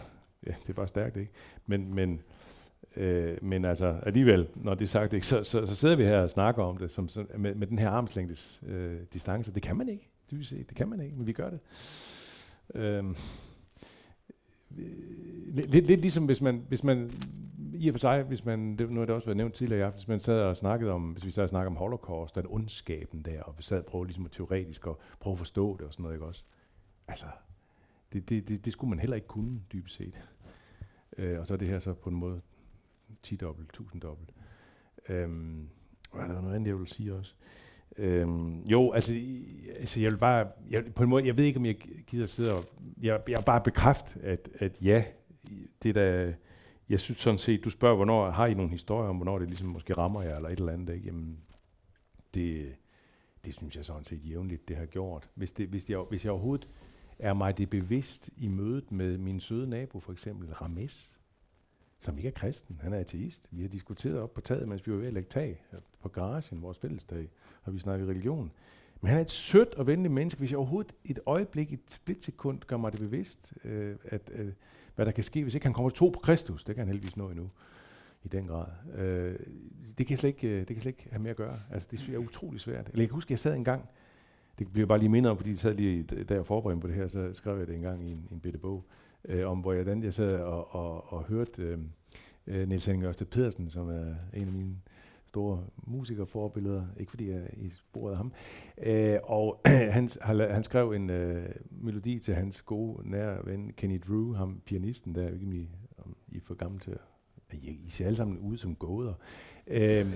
[0.47, 1.33] ja, det er bare stærkt, ikke?
[1.67, 2.21] Men, men,
[2.97, 6.21] øh, men altså, alligevel, når det er sagt, ikke, så, så, så sidder vi her
[6.21, 9.53] og snakker om det, som, som, med, med den her armslængdes øh, distance.
[9.53, 10.69] Det kan man ikke, dybest set.
[10.69, 11.61] Det kan man ikke, men vi gør det.
[12.75, 13.05] Øh,
[14.71, 17.11] lidt, lidt, ligesom hvis man, hvis man
[17.75, 19.83] i og for sig, hvis man, det, nu har det også været nævnt tidligere i
[19.83, 22.47] aften, hvis man sad og snakkede om, hvis vi sad og snakkede om holocaust, den
[22.49, 25.87] ondskaben der, og vi sad og prøvede ligesom at teoretisk og prøve at forstå det
[25.87, 26.45] og sådan noget, ikke også?
[27.09, 27.27] Altså,
[28.13, 30.21] det, det, det, det skulle man heller ikke kunne, dybest set.
[31.19, 32.41] Øh, og så er det her så på en måde
[33.27, 34.31] 10-dobbelt, 1000-dobbelt.
[35.09, 35.69] Øhm,
[36.11, 37.35] og er der noget andet, jeg vil sige også?
[37.99, 39.15] Øhm, jo, altså,
[39.79, 41.77] altså, jeg vil bare, jeg, på en måde, jeg ved ikke, om jeg
[42.07, 42.65] gider sidde og,
[43.03, 45.05] jeg, jeg bare bekræft, at, at ja,
[45.83, 46.33] det der,
[46.89, 49.69] jeg synes sådan set, du spørger, hvornår har I nogle historier om, hvornår det ligesom
[49.69, 51.07] måske rammer jer, eller et eller andet, ikke?
[51.07, 51.39] Jamen,
[52.35, 52.75] det,
[53.45, 55.31] det synes jeg sådan set jævnligt, det har gjort.
[55.35, 56.69] Hvis, det, hvis, jeg, hvis jeg overhovedet
[57.19, 61.19] er mig det bevidst i mødet med min søde nabo, for eksempel Rames,
[62.01, 63.49] som ikke er kristen, han er ateist.
[63.51, 65.63] Vi har diskuteret op på taget, mens vi var ved at lægge tag
[66.01, 67.29] på garagen, vores fællestag,
[67.69, 68.53] har vi snakket religion.
[69.01, 70.39] Men han er et sødt og venligt menneske.
[70.39, 74.53] Hvis jeg overhovedet et øjeblik, et splitsekund, gør mig det bevidst, øh, at, øh,
[74.95, 76.89] hvad der kan ske, hvis ikke han kommer til tro på Kristus, det kan han
[76.89, 77.51] heldigvis nå endnu,
[78.25, 78.67] i den grad.
[78.97, 79.39] Øh,
[79.99, 81.57] det, kan jeg slet ikke, øh, det kan jeg slet ikke have med at gøre.
[81.71, 82.87] Altså, det synes jeg er utrolig svært.
[82.89, 83.89] Eller jeg kan huske, jeg sad en gang,
[84.59, 86.95] det bliver bare lige mindre om, fordi jeg sad lige, da jeg forberedte på det
[86.95, 88.85] her, så skrev jeg det en gang i en, en bitte bog,
[89.25, 91.79] øh, om hvor jeg, den, jeg sad og, og, og hørte øh,
[92.47, 94.77] øh, Niels Henning Ørsted Pedersen, som er en af mine
[95.29, 98.33] store musikerforbilleder, ikke fordi jeg er i sporet af ham.
[98.83, 99.61] Øh, og
[99.97, 100.11] han,
[100.51, 105.29] han skrev en øh, melodi til hans gode nære ven Kenny Drew, ham pianisten der,
[105.29, 105.69] ikke I,
[105.99, 107.01] om I er for gamle til at
[107.53, 109.15] I, I ser alle sammen ud som gåder.
[109.67, 110.07] Øh,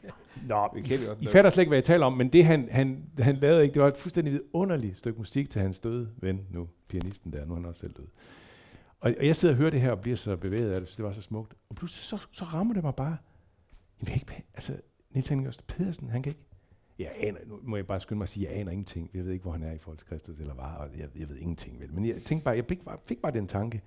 [0.48, 1.16] nå, I lave.
[1.30, 3.82] fatter slet ikke, hvad jeg taler om, men det han, han, han lavede ikke, det
[3.82, 7.56] var et fuldstændig vidunderligt stykke musik til hans døde ven nu, pianisten der, nu er
[7.56, 8.06] han også selv død.
[9.00, 10.94] Og, og jeg sidder og hører det her og bliver så bevæget af det, så
[10.96, 11.54] det var så smukt.
[11.68, 13.16] Og pludselig så, så rammer det mig bare.
[14.02, 14.80] Jamen, jeg kan ikke, altså,
[15.10, 16.42] Niels Henning Ørsted Pedersen, han kan ikke,
[16.98, 19.10] jeg aner, nu må jeg bare skynde mig at sige, jeg aner ingenting.
[19.14, 21.28] Jeg ved ikke, hvor han er i forhold til Kristus eller var, og jeg, jeg
[21.28, 21.92] ved ingenting vel.
[21.94, 23.82] Men jeg tænkte bare, jeg fik bare, fik bare den tanke,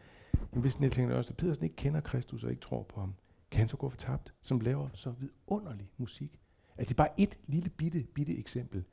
[0.52, 3.14] men hvis Niels Henning Ørsted Pedersen ikke kender Kristus og ikke tror på ham,
[3.52, 6.40] kan han så gå for tabt, som laver så vidunderlig musik?
[6.78, 8.84] Altså det bare et lille bitte, bitte eksempel,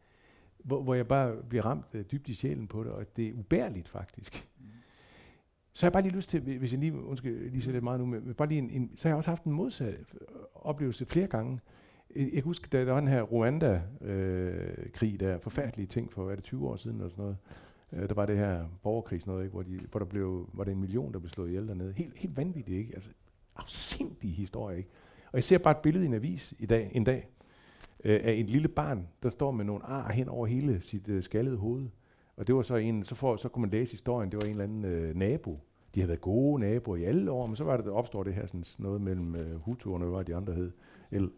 [0.58, 3.32] hvor, hvor jeg bare bliver ramt øh, dybt i sjælen på det, og det er
[3.32, 4.48] ubærligt faktisk.
[4.58, 4.66] Mm.
[5.72, 8.00] Så har jeg bare lige lyst til, hvis jeg lige, undskyld, lige sætter lidt meget
[8.00, 11.06] nu, men bare lige en, en, så har jeg også haft en modsat øh, oplevelse
[11.06, 11.60] flere gange.
[12.16, 16.36] Jeg kan huske, da der var den her Rwanda-krig der, forfærdelige ting for, hvad er
[16.36, 17.36] det, 20 år siden eller sådan noget.
[17.92, 20.64] Øh, der var det her borgerkrig, sådan noget, ikke, hvor, de, hvor der blev, var
[20.64, 21.92] det en million, der blev slået ihjel dernede.
[21.92, 22.94] Helt, helt vanvittigt, ikke?
[22.94, 23.10] Altså,
[23.56, 24.90] afsindig historie, ikke?
[25.26, 27.28] Og jeg ser bare et billede i en avis i dag, en dag,
[28.04, 31.22] øh, af et lille barn, der står med nogle ar hen over hele sit øh,
[31.22, 31.88] skaldede hoved.
[32.42, 34.50] Og det var så en, så, får, så kunne man læse historien, det var en
[34.50, 35.60] eller anden øh, nabo.
[35.94, 38.34] De havde været gode naboer i alle år, men så var det, der opstår det
[38.34, 40.72] her sådan noget mellem øh, Hutuerne, hvad var de andre hed,
[41.10, 41.30] el,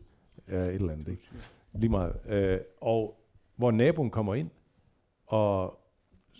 [0.48, 1.22] øh, et eller andet, ikke?
[1.72, 2.16] Lige meget.
[2.26, 3.20] Øh, og
[3.56, 4.50] hvor naboen kommer ind,
[5.26, 5.64] og,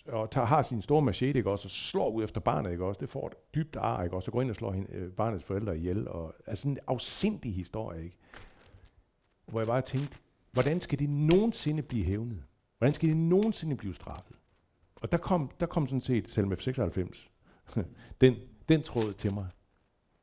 [0.07, 3.01] og tager, har sin store machete, ikke også, og slår ud efter barnet, ikke også,
[3.01, 5.45] det får et dybt ar, ikke også, og går ind og slår hende, øh, barnets
[5.45, 8.16] forældre ihjel, og altså sådan en afsindig historie, ikke?
[9.47, 10.19] Hvor jeg bare tænkte,
[10.53, 12.43] hvordan skal det nogensinde blive hævnet?
[12.78, 14.36] Hvordan skal det nogensinde blive straffet?
[15.05, 17.31] Og der kom, der kom sådan set, selv med 96,
[18.21, 18.35] den,
[18.69, 19.49] den tråd til mig.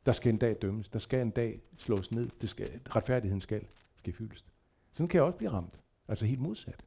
[0.06, 3.68] Der skal en dag dømmes, der skal en dag slås ned, det skal, retfærdigheden skal,
[3.98, 4.46] skal fyldes.
[4.92, 5.80] Sådan kan jeg også blive ramt.
[6.08, 6.86] Altså helt modsat.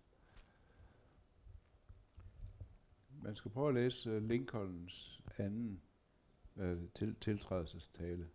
[3.22, 5.80] Man skal prøve at læse øh, Lincolns anden
[6.56, 8.28] øh, til, tiltrædelsestale.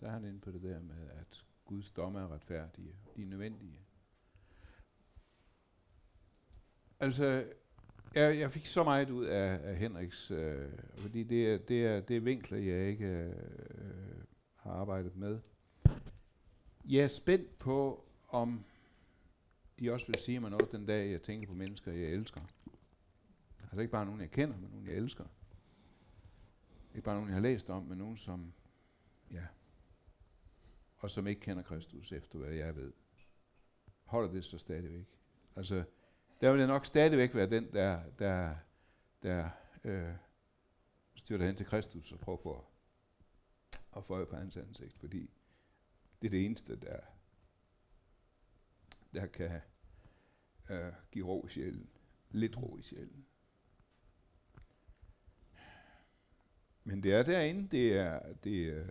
[0.00, 2.94] Der er han inde på det der med, at Guds domme er retfærdige.
[3.16, 3.80] De er nødvendige.
[7.00, 7.46] Altså,
[8.14, 12.00] jeg, jeg fik så meget ud af, af Henriks, øh, fordi det er, det, er,
[12.00, 13.34] det er vinkler, jeg ikke øh,
[14.56, 15.40] har arbejdet med.
[16.84, 18.64] Jeg er spændt på, om
[19.78, 22.40] de også vil sige mig noget den dag, jeg tænker på mennesker, jeg elsker.
[23.62, 25.24] Altså ikke bare nogen, jeg kender, men nogen, jeg elsker.
[26.94, 28.52] Ikke bare nogen, jeg har læst om, men nogen, som,
[29.32, 29.44] ja,
[30.98, 32.92] og som ikke kender Kristus, efter hvad jeg ved.
[34.04, 35.06] Holder det så stadigvæk?
[35.56, 35.84] Altså,
[36.44, 38.56] der vil jeg nok stadigvæk være den, der, der,
[39.22, 39.50] der
[39.84, 40.14] øh,
[41.14, 42.64] styrter hen til Kristus og prøver på at,
[43.96, 45.30] at få øje på hans ansigt, fordi
[46.22, 47.00] det er det eneste, der,
[49.14, 49.60] der kan
[50.70, 51.88] øh, give ro i sjælen.
[52.30, 53.26] Lidt ro i sjælen.
[56.84, 58.84] Men det er derinde, det er, det er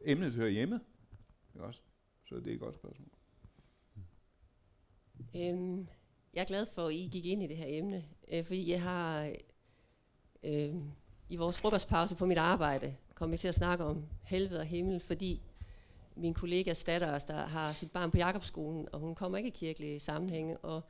[0.00, 0.80] emnet hører hjemme.
[1.54, 1.82] Ikke også?
[2.24, 3.08] Så det er et godt spørgsmål.
[5.36, 5.88] Øhm,
[6.34, 8.82] jeg er glad for, at I gik ind i det her emne, øh, fordi jeg
[8.82, 9.32] har
[10.42, 10.74] øh,
[11.28, 15.42] i vores frokostpause på mit arbejde kommet til at snakke om helvede og himmel, fordi
[16.16, 20.00] min kollega datter, der har sit barn på Jakobskolen, og hun kommer ikke i kirkelige
[20.00, 20.82] sammenhænge, og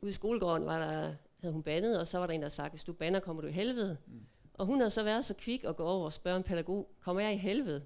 [0.00, 2.70] ude i skolegården var der, havde hun bandet, og så var der en, der sagde,
[2.70, 3.96] hvis du bander, kommer du i helvede.
[4.06, 4.26] Mm.
[4.54, 7.22] Og hun havde så været så kvik at gå over og spørge en pædagog, kommer
[7.22, 7.84] jeg i helvede?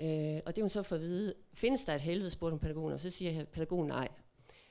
[0.00, 2.92] Øh, og det hun så for at vide, findes der et helvede, spurgte hun pædagogen,
[2.92, 4.08] og så siger pædagogen nej.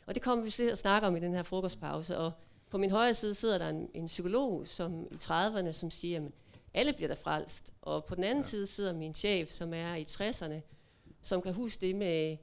[0.06, 2.32] Og det kommer vi til at snakke om i den her frokostpause, og
[2.70, 6.32] på min højre side sidder der en, en psykolog som i 30'erne, som siger, at
[6.74, 7.74] alle bliver der frelst.
[7.82, 8.50] Og på den anden ja.
[8.50, 10.62] side sidder min chef, som er i 60'erne,
[11.22, 12.38] som kan huske det med,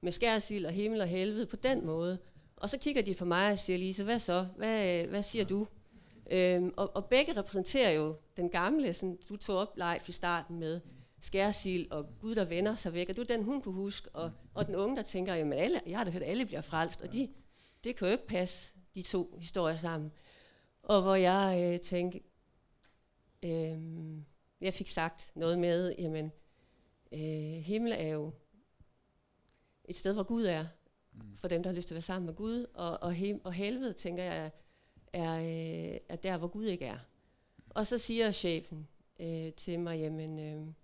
[0.00, 2.18] med skærsild og himmel og helvede på den måde.
[2.56, 4.46] Og så kigger de på mig og siger, Lise, hvad så?
[4.56, 5.66] Hvad, hvad siger du?
[6.30, 10.58] Øhm, og, og begge repræsenterer jo den gamle, sådan, du tog op live i starten
[10.58, 10.80] med
[11.24, 14.32] skærsild og Gud, der vender sig væk, og du er den, hun kunne huske, og,
[14.54, 17.12] og den unge, der tænker, jamen alle, jeg har da hørt, alle bliver frelst, og
[17.12, 17.28] de,
[17.84, 20.12] det kan jo ikke passe, de to historier sammen.
[20.82, 22.20] Og hvor jeg øh, tænkte,
[23.42, 23.78] øh,
[24.60, 26.32] jeg fik sagt noget med, jamen,
[27.12, 28.32] øh, himmel er jo
[29.84, 30.66] et sted, hvor Gud er,
[31.12, 31.36] mm.
[31.36, 33.52] for dem, der har lyst til at være sammen med Gud, og, og, hem, og
[33.52, 34.50] helvede, tænker jeg,
[35.12, 36.98] er, øh, er der, hvor Gud ikke er.
[37.70, 38.88] Og så siger chefen
[39.20, 40.74] øh, til mig, jamen, øh,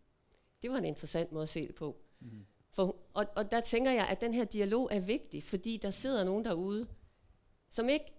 [0.63, 1.97] det var en interessant måde at se det på.
[2.21, 2.47] Mm.
[2.71, 6.25] For, og, og der tænker jeg, at den her dialog er vigtig, fordi der sidder
[6.25, 6.87] nogen derude,
[7.71, 8.13] som ikke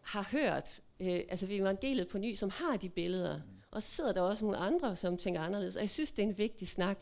[0.00, 3.36] har hørt øh, altså ved evangeliet på ny, som har de billeder.
[3.36, 3.42] Mm.
[3.70, 5.76] Og så sidder der også nogle andre, som tænker anderledes.
[5.76, 6.98] Og jeg synes, det er en vigtig snak.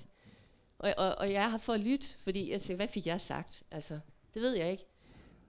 [0.78, 3.62] Og, og, og jeg har fået lyt, fordi jeg tænker, hvad fik jeg sagt?
[3.70, 4.00] Altså,
[4.34, 4.86] det ved jeg ikke.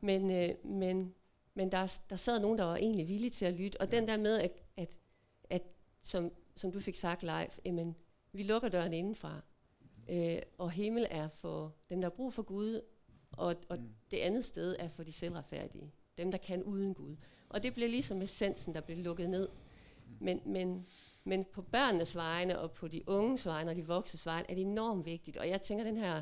[0.02, 1.14] Men, øh, men,
[1.54, 3.82] men der, der sad nogen, der var egentlig villige til at lytte.
[3.82, 4.90] Og den der med, at, at,
[5.50, 5.64] at
[6.02, 7.96] som, som du fik sagt live, jamen,
[8.38, 9.42] vi lukker døren indenfra.
[10.10, 12.82] Øh, og himmel er for dem, der har brug for Gud,
[13.32, 13.90] og, og mm.
[14.12, 15.92] det andet sted er for de selvretfærdige.
[16.18, 17.16] Dem, der kan uden Gud.
[17.50, 19.50] Og det blev ligesom essensen, der blev lukket ned.
[20.20, 20.86] Men, men,
[21.24, 24.62] men på børnenes vegne, og på de unges vegne, og de voksnes vegne, er det
[24.62, 25.38] enormt vigtigt.
[25.38, 26.22] Og jeg tænker, den her,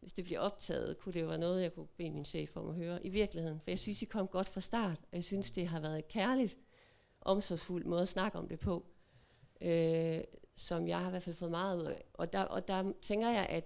[0.00, 2.68] hvis det bliver optaget, kunne det jo være noget, jeg kunne bede min chef om
[2.68, 3.60] at høre i virkeligheden.
[3.60, 6.08] For jeg synes, I kom godt fra start, og jeg synes, det har været et
[6.08, 6.58] kærligt,
[7.20, 8.86] omsorgsfuldt måde at snakke om det på,
[9.60, 10.20] øh,
[10.60, 12.04] som jeg har i hvert fald fået meget ud af.
[12.14, 13.64] Og der, og der tænker jeg, at,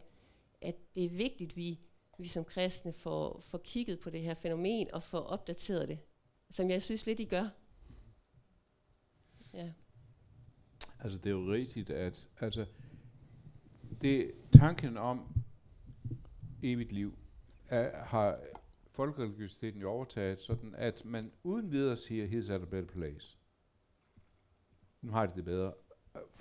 [0.61, 1.81] at det er vigtigt, at vi,
[2.19, 5.99] vi som kristne får, får kigget på det her fænomen og får opdateret det
[6.55, 7.49] som jeg synes lidt, I gør.
[9.55, 9.73] Ja.
[10.99, 12.67] Altså, det er jo rigtigt, at altså,
[14.03, 15.43] det, tanken om
[16.63, 17.19] evigt liv
[17.69, 18.41] er, har
[18.91, 23.39] folkereligiositeten jo overtaget, sådan at man uden videre siger, here's at a better place.
[25.03, 25.73] Nu har de det bedre.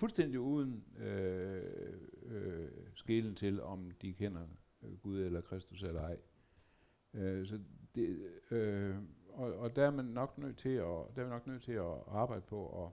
[0.04, 1.64] Fuldstændig uden øh,
[2.26, 4.42] øh, skelen til, om de kender
[4.82, 6.18] øh, Gud eller Kristus eller ej.
[7.14, 7.60] Øh, så
[7.96, 8.96] det, øh,
[9.30, 11.72] og, og der er man nok nødt til at, der er man nok nødt til
[11.72, 12.92] at arbejde på at,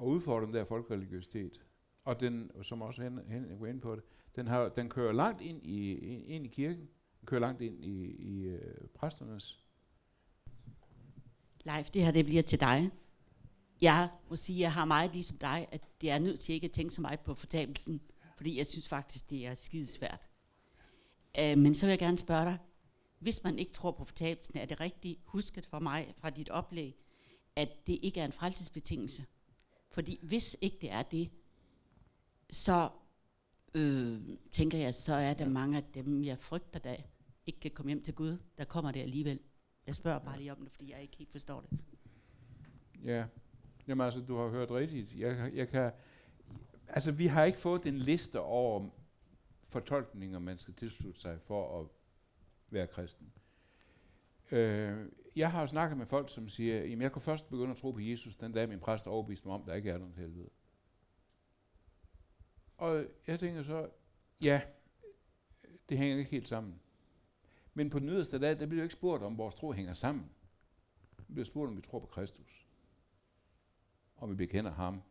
[0.00, 1.64] at udfordre den der folkereligiøsitet.
[2.04, 4.04] Og den, som også hen, hen går ind på det,
[4.36, 6.88] den, har, den kører langt ind i, ind i kirken,
[7.20, 9.64] den kører langt ind i, i øh, præsternes.
[11.64, 12.90] Leif, det her det bliver til dig.
[13.80, 16.64] Jeg må sige, at jeg har meget ligesom dig, at det er nødt til ikke
[16.64, 18.00] at tænke så meget på fortabelsen,
[18.36, 20.28] fordi jeg synes faktisk, det er skidesvært.
[21.38, 22.58] Uh, men så vil jeg gerne spørge dig,
[23.18, 26.96] hvis man ikke tror på fortabelsen, er det rigtigt husket for mig fra dit oplæg,
[27.56, 29.24] at det ikke er en frelsesbetingelse.
[29.90, 31.30] Fordi hvis ikke det er det,
[32.50, 32.90] så
[33.74, 34.20] øh,
[34.52, 36.96] tænker jeg, så er der mange af dem, jeg frygter, der
[37.46, 39.40] ikke kan komme hjem til Gud, der kommer det alligevel.
[39.86, 41.78] Jeg spørger bare lige om det, fordi jeg ikke helt forstår det.
[43.04, 43.24] Ja,
[43.90, 45.18] jamen altså, du har hørt rigtigt.
[45.18, 45.92] Jeg, jeg kan,
[46.88, 48.88] altså, vi har ikke fået en liste over
[49.68, 51.86] fortolkninger, man skal tilslutte sig for at
[52.70, 53.32] være kristen.
[54.50, 55.06] Øh,
[55.36, 58.00] jeg har snakket med folk, som siger, at jeg kunne først begynde at tro på
[58.00, 60.48] Jesus, den dag min præst overbeviste mig om, at der ikke er nogen helvede.
[62.76, 63.88] Og jeg tænker så,
[64.40, 64.60] ja,
[65.88, 66.80] det hænger ikke helt sammen.
[67.74, 70.30] Men på den yderste dag, der bliver jo ikke spurgt om, vores tro hænger sammen.
[71.16, 72.69] Det bliver spurgt, om vi tror på Kristus.
[74.20, 75.02] Om vi bekender ham,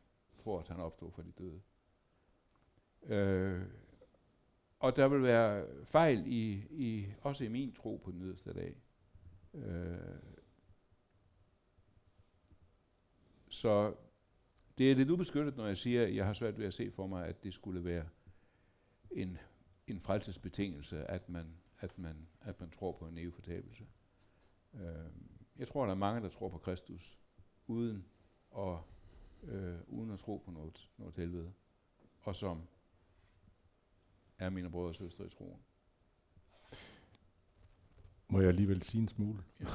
[0.44, 1.62] tror, at han opstod for de døde.
[3.04, 3.66] Øh,
[4.80, 8.76] og der vil være fejl i, i også i min tro på den yderste dag.
[9.54, 10.20] Øh,
[13.50, 13.96] så
[14.78, 17.08] det er lidt ubeskyttet, når jeg siger, at jeg har svært ved at se for
[17.08, 18.10] mig, at det skulle være
[19.12, 19.38] en,
[19.88, 23.88] en frelsesbetingelse, at man, at, man, at man tror på en evig.
[24.74, 24.82] Øh,
[25.58, 27.20] jeg tror, der er mange, der tror på Kristus,
[27.68, 28.06] uden
[28.58, 28.78] at,
[29.44, 31.52] øh, uden at tro på noget, noget helvede,
[32.22, 32.62] og som
[34.38, 35.60] er mine brødre og søstre i troen.
[38.28, 39.44] Må jeg alligevel sige en smule?
[39.60, 39.66] Ja.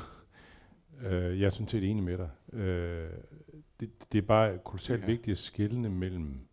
[1.09, 2.31] øh, jeg er sådan set enig med dig.
[2.53, 3.11] Øh,
[3.81, 5.07] det, det er bare kolossalt ja.
[5.07, 6.49] vigtigt at skelne mellem,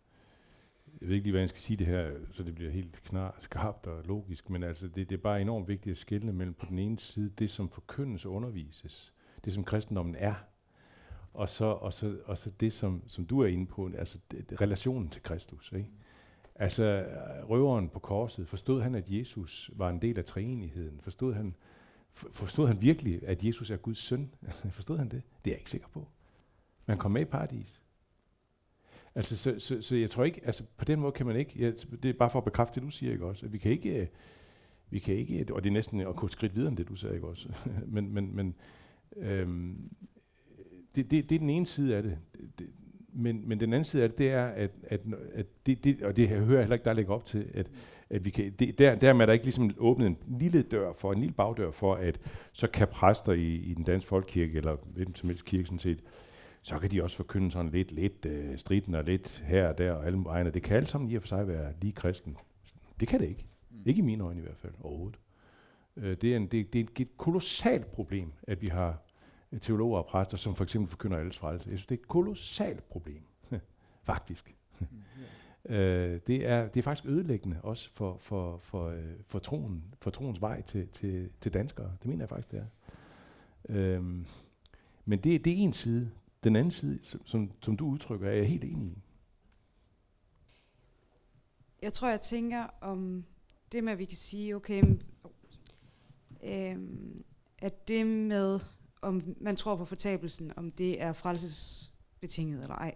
[1.00, 3.36] jeg ved ikke lige, hvad jeg skal sige det her, så det bliver helt knar,
[3.38, 6.66] skarpt og logisk, men altså det, det er bare enormt vigtigt at skelne mellem på
[6.66, 9.14] den ene side det, som forkyndes og undervises,
[9.44, 10.34] det som kristendommen er,
[11.34, 14.60] og så, og så, og så det, som, som du er inde på, altså det,
[14.60, 15.72] relationen til Kristus.
[15.76, 15.90] Ikke?
[16.54, 17.06] Altså,
[17.48, 21.00] røveren på korset, forstod han, at Jesus var en del af treenigheden?
[21.00, 21.56] Forstod han,
[22.12, 24.34] forstod han virkelig, at Jesus er Guds søn?
[24.70, 25.22] forstod han det?
[25.44, 26.08] Det er jeg ikke sikker på.
[26.86, 27.82] Man kom med i paradis.
[29.14, 31.72] Altså, så, så, så jeg tror ikke, altså på den måde kan man ikke, ja,
[32.02, 33.46] det er bare for at bekræfte det, du siger, ikke også?
[33.46, 34.10] At vi kan ikke,
[34.90, 36.96] vi kan ikke, og det er næsten at gå et skridt videre end det, du
[36.96, 37.48] sagde, ikke også?
[37.86, 38.54] men, men, men
[39.16, 39.90] øhm,
[40.94, 42.18] det, det, det er den ene side af det.
[42.58, 42.66] det
[43.12, 45.00] men, men den anden side af det, det er, at, at,
[45.34, 47.70] at det, det, og det her hører jeg heller ikke, der lægger op til, at,
[48.10, 51.12] at vi kan, det, der, dermed er der ikke ligesom åbnet en lille dør for,
[51.12, 52.20] en lille bagdør for, at
[52.52, 56.02] så kan præster i, i den danske folkekirke, eller hvilken som helst kirke sådan set,
[56.62, 59.92] så kan de også forkynde sådan lidt, lidt uh, striden og lidt her og der
[59.92, 60.50] og alle vegne.
[60.50, 62.36] Det kan alt sammen i og for sig være lige kristen.
[63.00, 63.46] Det kan det ikke.
[63.70, 63.82] Mm.
[63.86, 65.18] Ikke i mine øjne i hvert fald overhovedet.
[65.96, 69.02] Uh, det, er en, det, det er et kolossalt problem, at vi har
[69.60, 71.70] teologer og præster, som for eksempel forkynder alles frelse.
[71.70, 73.22] Jeg synes, det er et kolossalt problem,
[74.04, 74.54] faktisk.
[74.78, 74.86] Mm,
[75.70, 76.14] yeah.
[76.14, 80.10] uh, det, er, det er faktisk ødelæggende også for, for, for, uh, for, troen, for
[80.10, 81.92] troens vej til, til, til danskere.
[82.02, 82.66] Det mener jeg faktisk, det
[83.68, 83.98] er.
[83.98, 84.04] Uh,
[85.04, 86.10] men det, det er en side.
[86.44, 88.98] Den anden side, som, som, som du udtrykker, er jeg helt enig i.
[91.82, 93.24] Jeg tror, jeg tænker om
[93.72, 94.82] det med, at vi kan sige, okay,
[96.44, 97.24] øhm,
[97.58, 98.60] at det med,
[99.02, 102.94] om man tror på fortabelsen, om det er frelsesbetinget eller ej,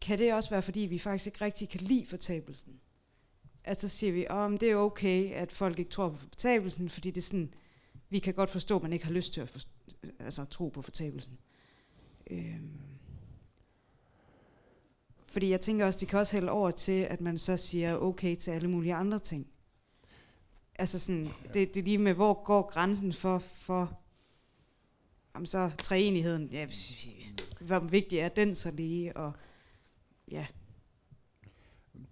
[0.00, 2.80] kan det også være, fordi vi faktisk ikke rigtig kan lide fortabelsen?
[3.64, 6.88] Altså så siger vi, om oh, det er okay, at folk ikke tror på fortabelsen,
[6.88, 7.54] fordi det er sådan,
[8.08, 9.70] vi kan godt forstå, at man ikke har lyst til at forstå,
[10.18, 11.38] altså, tro på fortabelsen.
[12.30, 12.80] Øhm.
[15.26, 18.36] Fordi jeg tænker også, det kan også hælde over til, at man så siger okay
[18.36, 19.46] til alle mulige andre ting.
[20.74, 23.98] Altså sådan, det, det er lige med, hvor går grænsen for, for
[25.36, 26.68] jamen så træenigheden, ja,
[27.60, 29.32] hvor vigtig er den så lige, og
[30.30, 30.46] ja.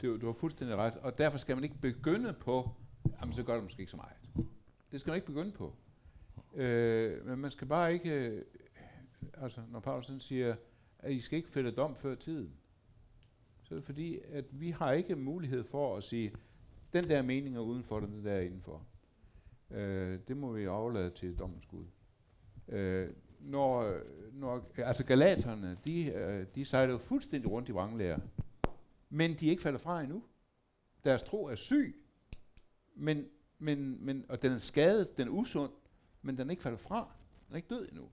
[0.03, 2.71] Du, du har fuldstændig ret, og derfor skal man ikke begynde på,
[3.21, 4.47] jamen så gør det måske ikke så meget.
[4.93, 5.75] Det skal man ikke begynde på.
[6.55, 8.43] Øh, men man skal bare ikke øh,
[9.33, 10.57] altså når Paulus siger,
[10.99, 12.53] at I skal ikke fælde dom før tiden,
[13.63, 16.33] så er det fordi, at vi har ikke mulighed for at sige,
[16.93, 18.87] den der mening er udenfor, den der er indenfor.
[19.71, 21.85] Øh, det må vi overlade til dommens Gud.
[22.69, 23.11] Øh,
[23.41, 24.01] når,
[24.33, 28.21] når, altså galaterne, de, øh, de sejler jo fuldstændig rundt i vranglærer,
[29.11, 30.23] men de er ikke faldet fra endnu.
[31.05, 31.97] Deres tro er syg,
[32.95, 33.29] men,
[33.59, 35.73] men, men, og den er skadet, den er usund,
[36.23, 37.13] men den er ikke faldet fra.
[37.47, 38.11] Den er ikke død endnu.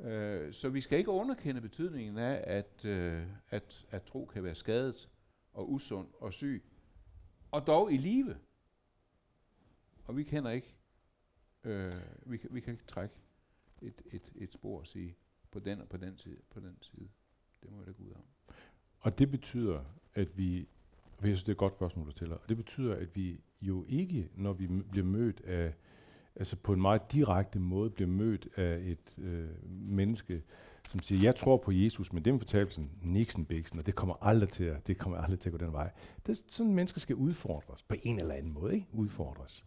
[0.00, 4.54] Øh, så vi skal ikke underkende betydningen af, at, øh, at, at tro kan være
[4.54, 5.10] skadet
[5.52, 6.64] og usund og syg,
[7.50, 8.36] og dog i live.
[10.04, 10.74] Og vi kender ikke,
[11.64, 11.94] øh,
[12.26, 13.14] vi, kan, vi kan ikke trække
[13.86, 15.16] et, et, et spor og sige,
[15.50, 17.08] på den og på den side, på den side.
[17.62, 18.24] Det må vi da gå ud om.
[19.00, 19.84] Og det betyder,
[20.14, 20.68] at vi,
[21.18, 23.40] for jeg synes, det er et godt spørgsmål, du stiller, og det betyder, at vi
[23.60, 25.74] jo ikke, når vi bliver mødt af
[26.36, 30.42] altså på en meget direkte måde bliver mødt af et øh, menneske,
[30.88, 34.48] som siger, jeg tror på Jesus, men den fortabelsen, Nixon Bixen, og det kommer aldrig
[34.48, 35.90] til at, det kommer aldrig til at gå den vej.
[36.26, 38.86] Det, sådan mennesker skal udfordres på en eller anden måde, ikke?
[38.92, 39.64] Udfordres.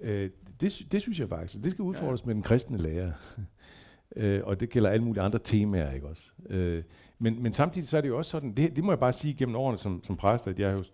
[0.00, 2.26] Øh, det, det synes jeg faktisk, det skal udfordres ja.
[2.26, 3.12] med den kristne lærer.
[4.16, 6.22] øh, og det gælder alle mulige andre temaer, ikke også?
[6.48, 6.82] Øh,
[7.18, 9.34] men, men samtidig så er det jo også sådan, det, det må jeg bare sige
[9.34, 10.84] gennem årene som, som præst, at jeg jo,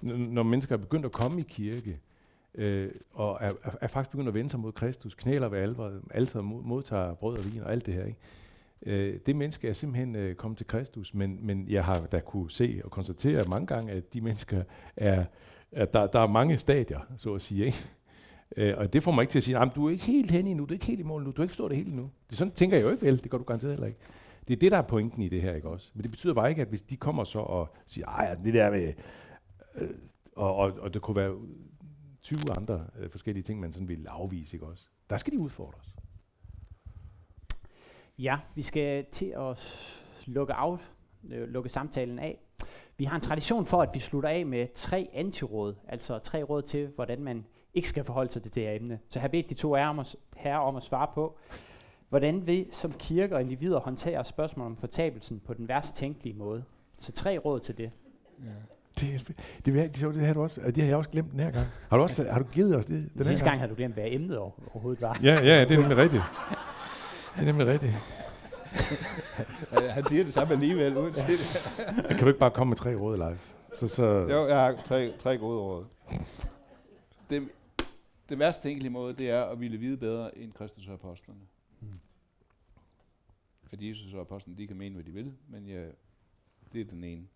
[0.00, 1.98] når mennesker er begyndt at komme i kirke,
[2.54, 6.40] øh, og er, er, faktisk begyndt at vende sig mod Kristus, knæler ved alvor, altid
[6.40, 8.04] modtager brød og vin og alt det her.
[8.04, 8.18] Ikke?
[8.86, 12.50] Øh, det menneske er simpelthen øh, kommet til Kristus, men, men jeg har da kunne
[12.50, 14.62] se og konstatere mange gange, at de mennesker
[14.96, 15.24] er,
[15.72, 17.66] at der, der er mange stadier, så at sige.
[17.66, 17.90] Ikke?
[18.56, 20.46] Øh, og det får mig ikke til at sige, at du er ikke helt hen
[20.46, 22.10] endnu, du er ikke helt i mål nu, du har ikke forstået det helt endnu.
[22.30, 23.98] Det sådan tænker jeg jo ikke vel, det gør du garanteret heller ikke.
[24.48, 25.90] Det er det, der er pointen i det her, ikke også?
[25.94, 28.70] Men det betyder bare ikke, at hvis de kommer så og siger, ej, det der
[28.70, 28.92] med,
[29.74, 29.90] øh,
[30.36, 31.34] og, og, og det kunne være
[32.22, 34.84] 20 andre øh, forskellige ting, man sådan vil afvise, ikke også?
[35.10, 35.94] Der skal de udfordres.
[38.18, 39.58] Ja, vi skal til at
[40.26, 40.76] lukke, af,
[41.30, 42.38] øh, lukke samtalen af.
[42.96, 46.62] Vi har en tradition for, at vi slutter af med tre antiråd, altså tre råd
[46.62, 47.44] til, hvordan man
[47.74, 48.98] ikke skal forholde sig til det her emne.
[49.08, 49.74] Så jeg har bedt de to
[50.36, 51.38] herrer om at svare på,
[52.08, 56.64] hvordan vi som kirke og individer håndterer spørgsmål om fortabelsen på den værst tænkelige måde.
[56.98, 57.90] Så tre råd til det.
[58.38, 58.50] Ja.
[59.00, 59.36] Det, det,
[59.66, 61.66] det, det, det, har du også, det har jeg også glemt den her gang.
[61.88, 63.10] Har du, også, har du givet os det?
[63.14, 65.20] Den Sidste gang, gang har du glemt, hvad emnet overhovedet var.
[65.22, 66.22] Ja, ja, det er nemlig rigtigt.
[67.34, 67.92] Det er nemlig rigtigt.
[69.90, 72.08] Han siger det samme alligevel, uanset det.
[72.08, 73.38] kan du ikke bare komme med tre råd live?
[73.78, 75.84] Så, så jo, jeg har tre, tre gode råd.
[77.30, 77.48] Det,
[78.30, 81.40] det værste tænkelige måde, det er at ville vide bedre end Kristus og apostlerne.
[81.80, 82.00] Hmm.
[83.70, 85.88] At Jesus og apostlene, de kan mene, hvad de vil, men ja,
[86.72, 87.28] det er den ene.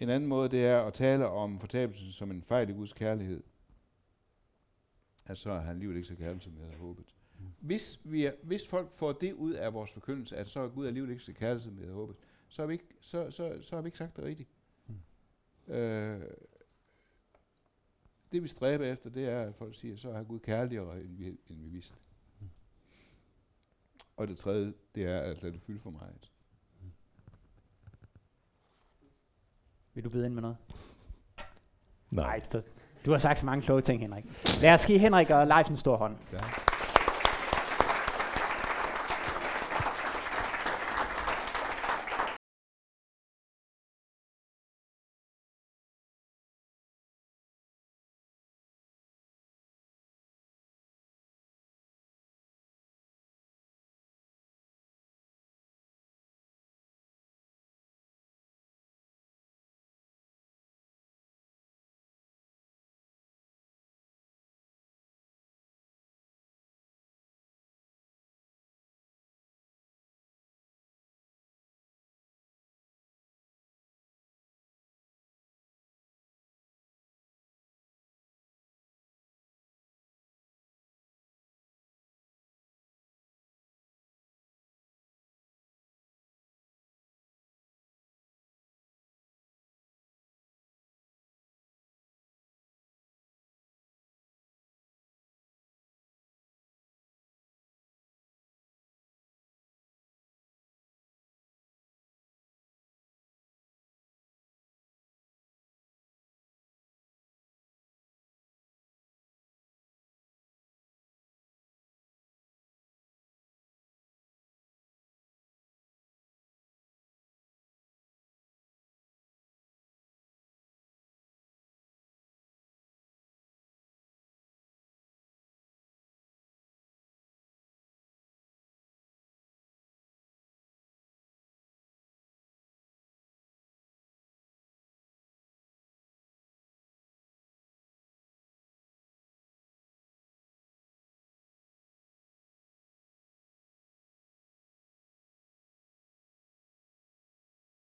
[0.00, 3.42] En anden måde, det er at tale om fortabelsen som en fejl i Guds kærlighed.
[5.24, 7.14] At så er han livet ikke så kærlig, som jeg havde håbet.
[7.38, 7.46] Mm.
[7.60, 10.86] Hvis, vi er, hvis folk får det ud af vores forkyndelse, at så er Gud
[10.86, 12.16] alligevel ikke så kærlighed, som vi havde håbet,
[12.48, 14.48] så har vi ikke, så, så, så har vi ikke sagt det rigtigt.
[14.86, 15.74] Mm.
[15.74, 16.20] Øh,
[18.32, 21.26] det vi stræber efter, det er, at folk siger, så er Gud kærligere, end vi,
[21.26, 21.94] end vi vidste.
[22.40, 22.48] Mm.
[24.16, 26.30] Og det tredje, det er at lade det fylde for meget.
[29.94, 30.56] Vil du byde ind med noget?
[32.10, 32.40] Nej.
[32.52, 32.62] Nej,
[33.06, 34.24] du har sagt så mange kloge ting, Henrik.
[34.62, 36.16] Lad os give Henrik og Leif en stor hånd.
[36.32, 36.38] Ja.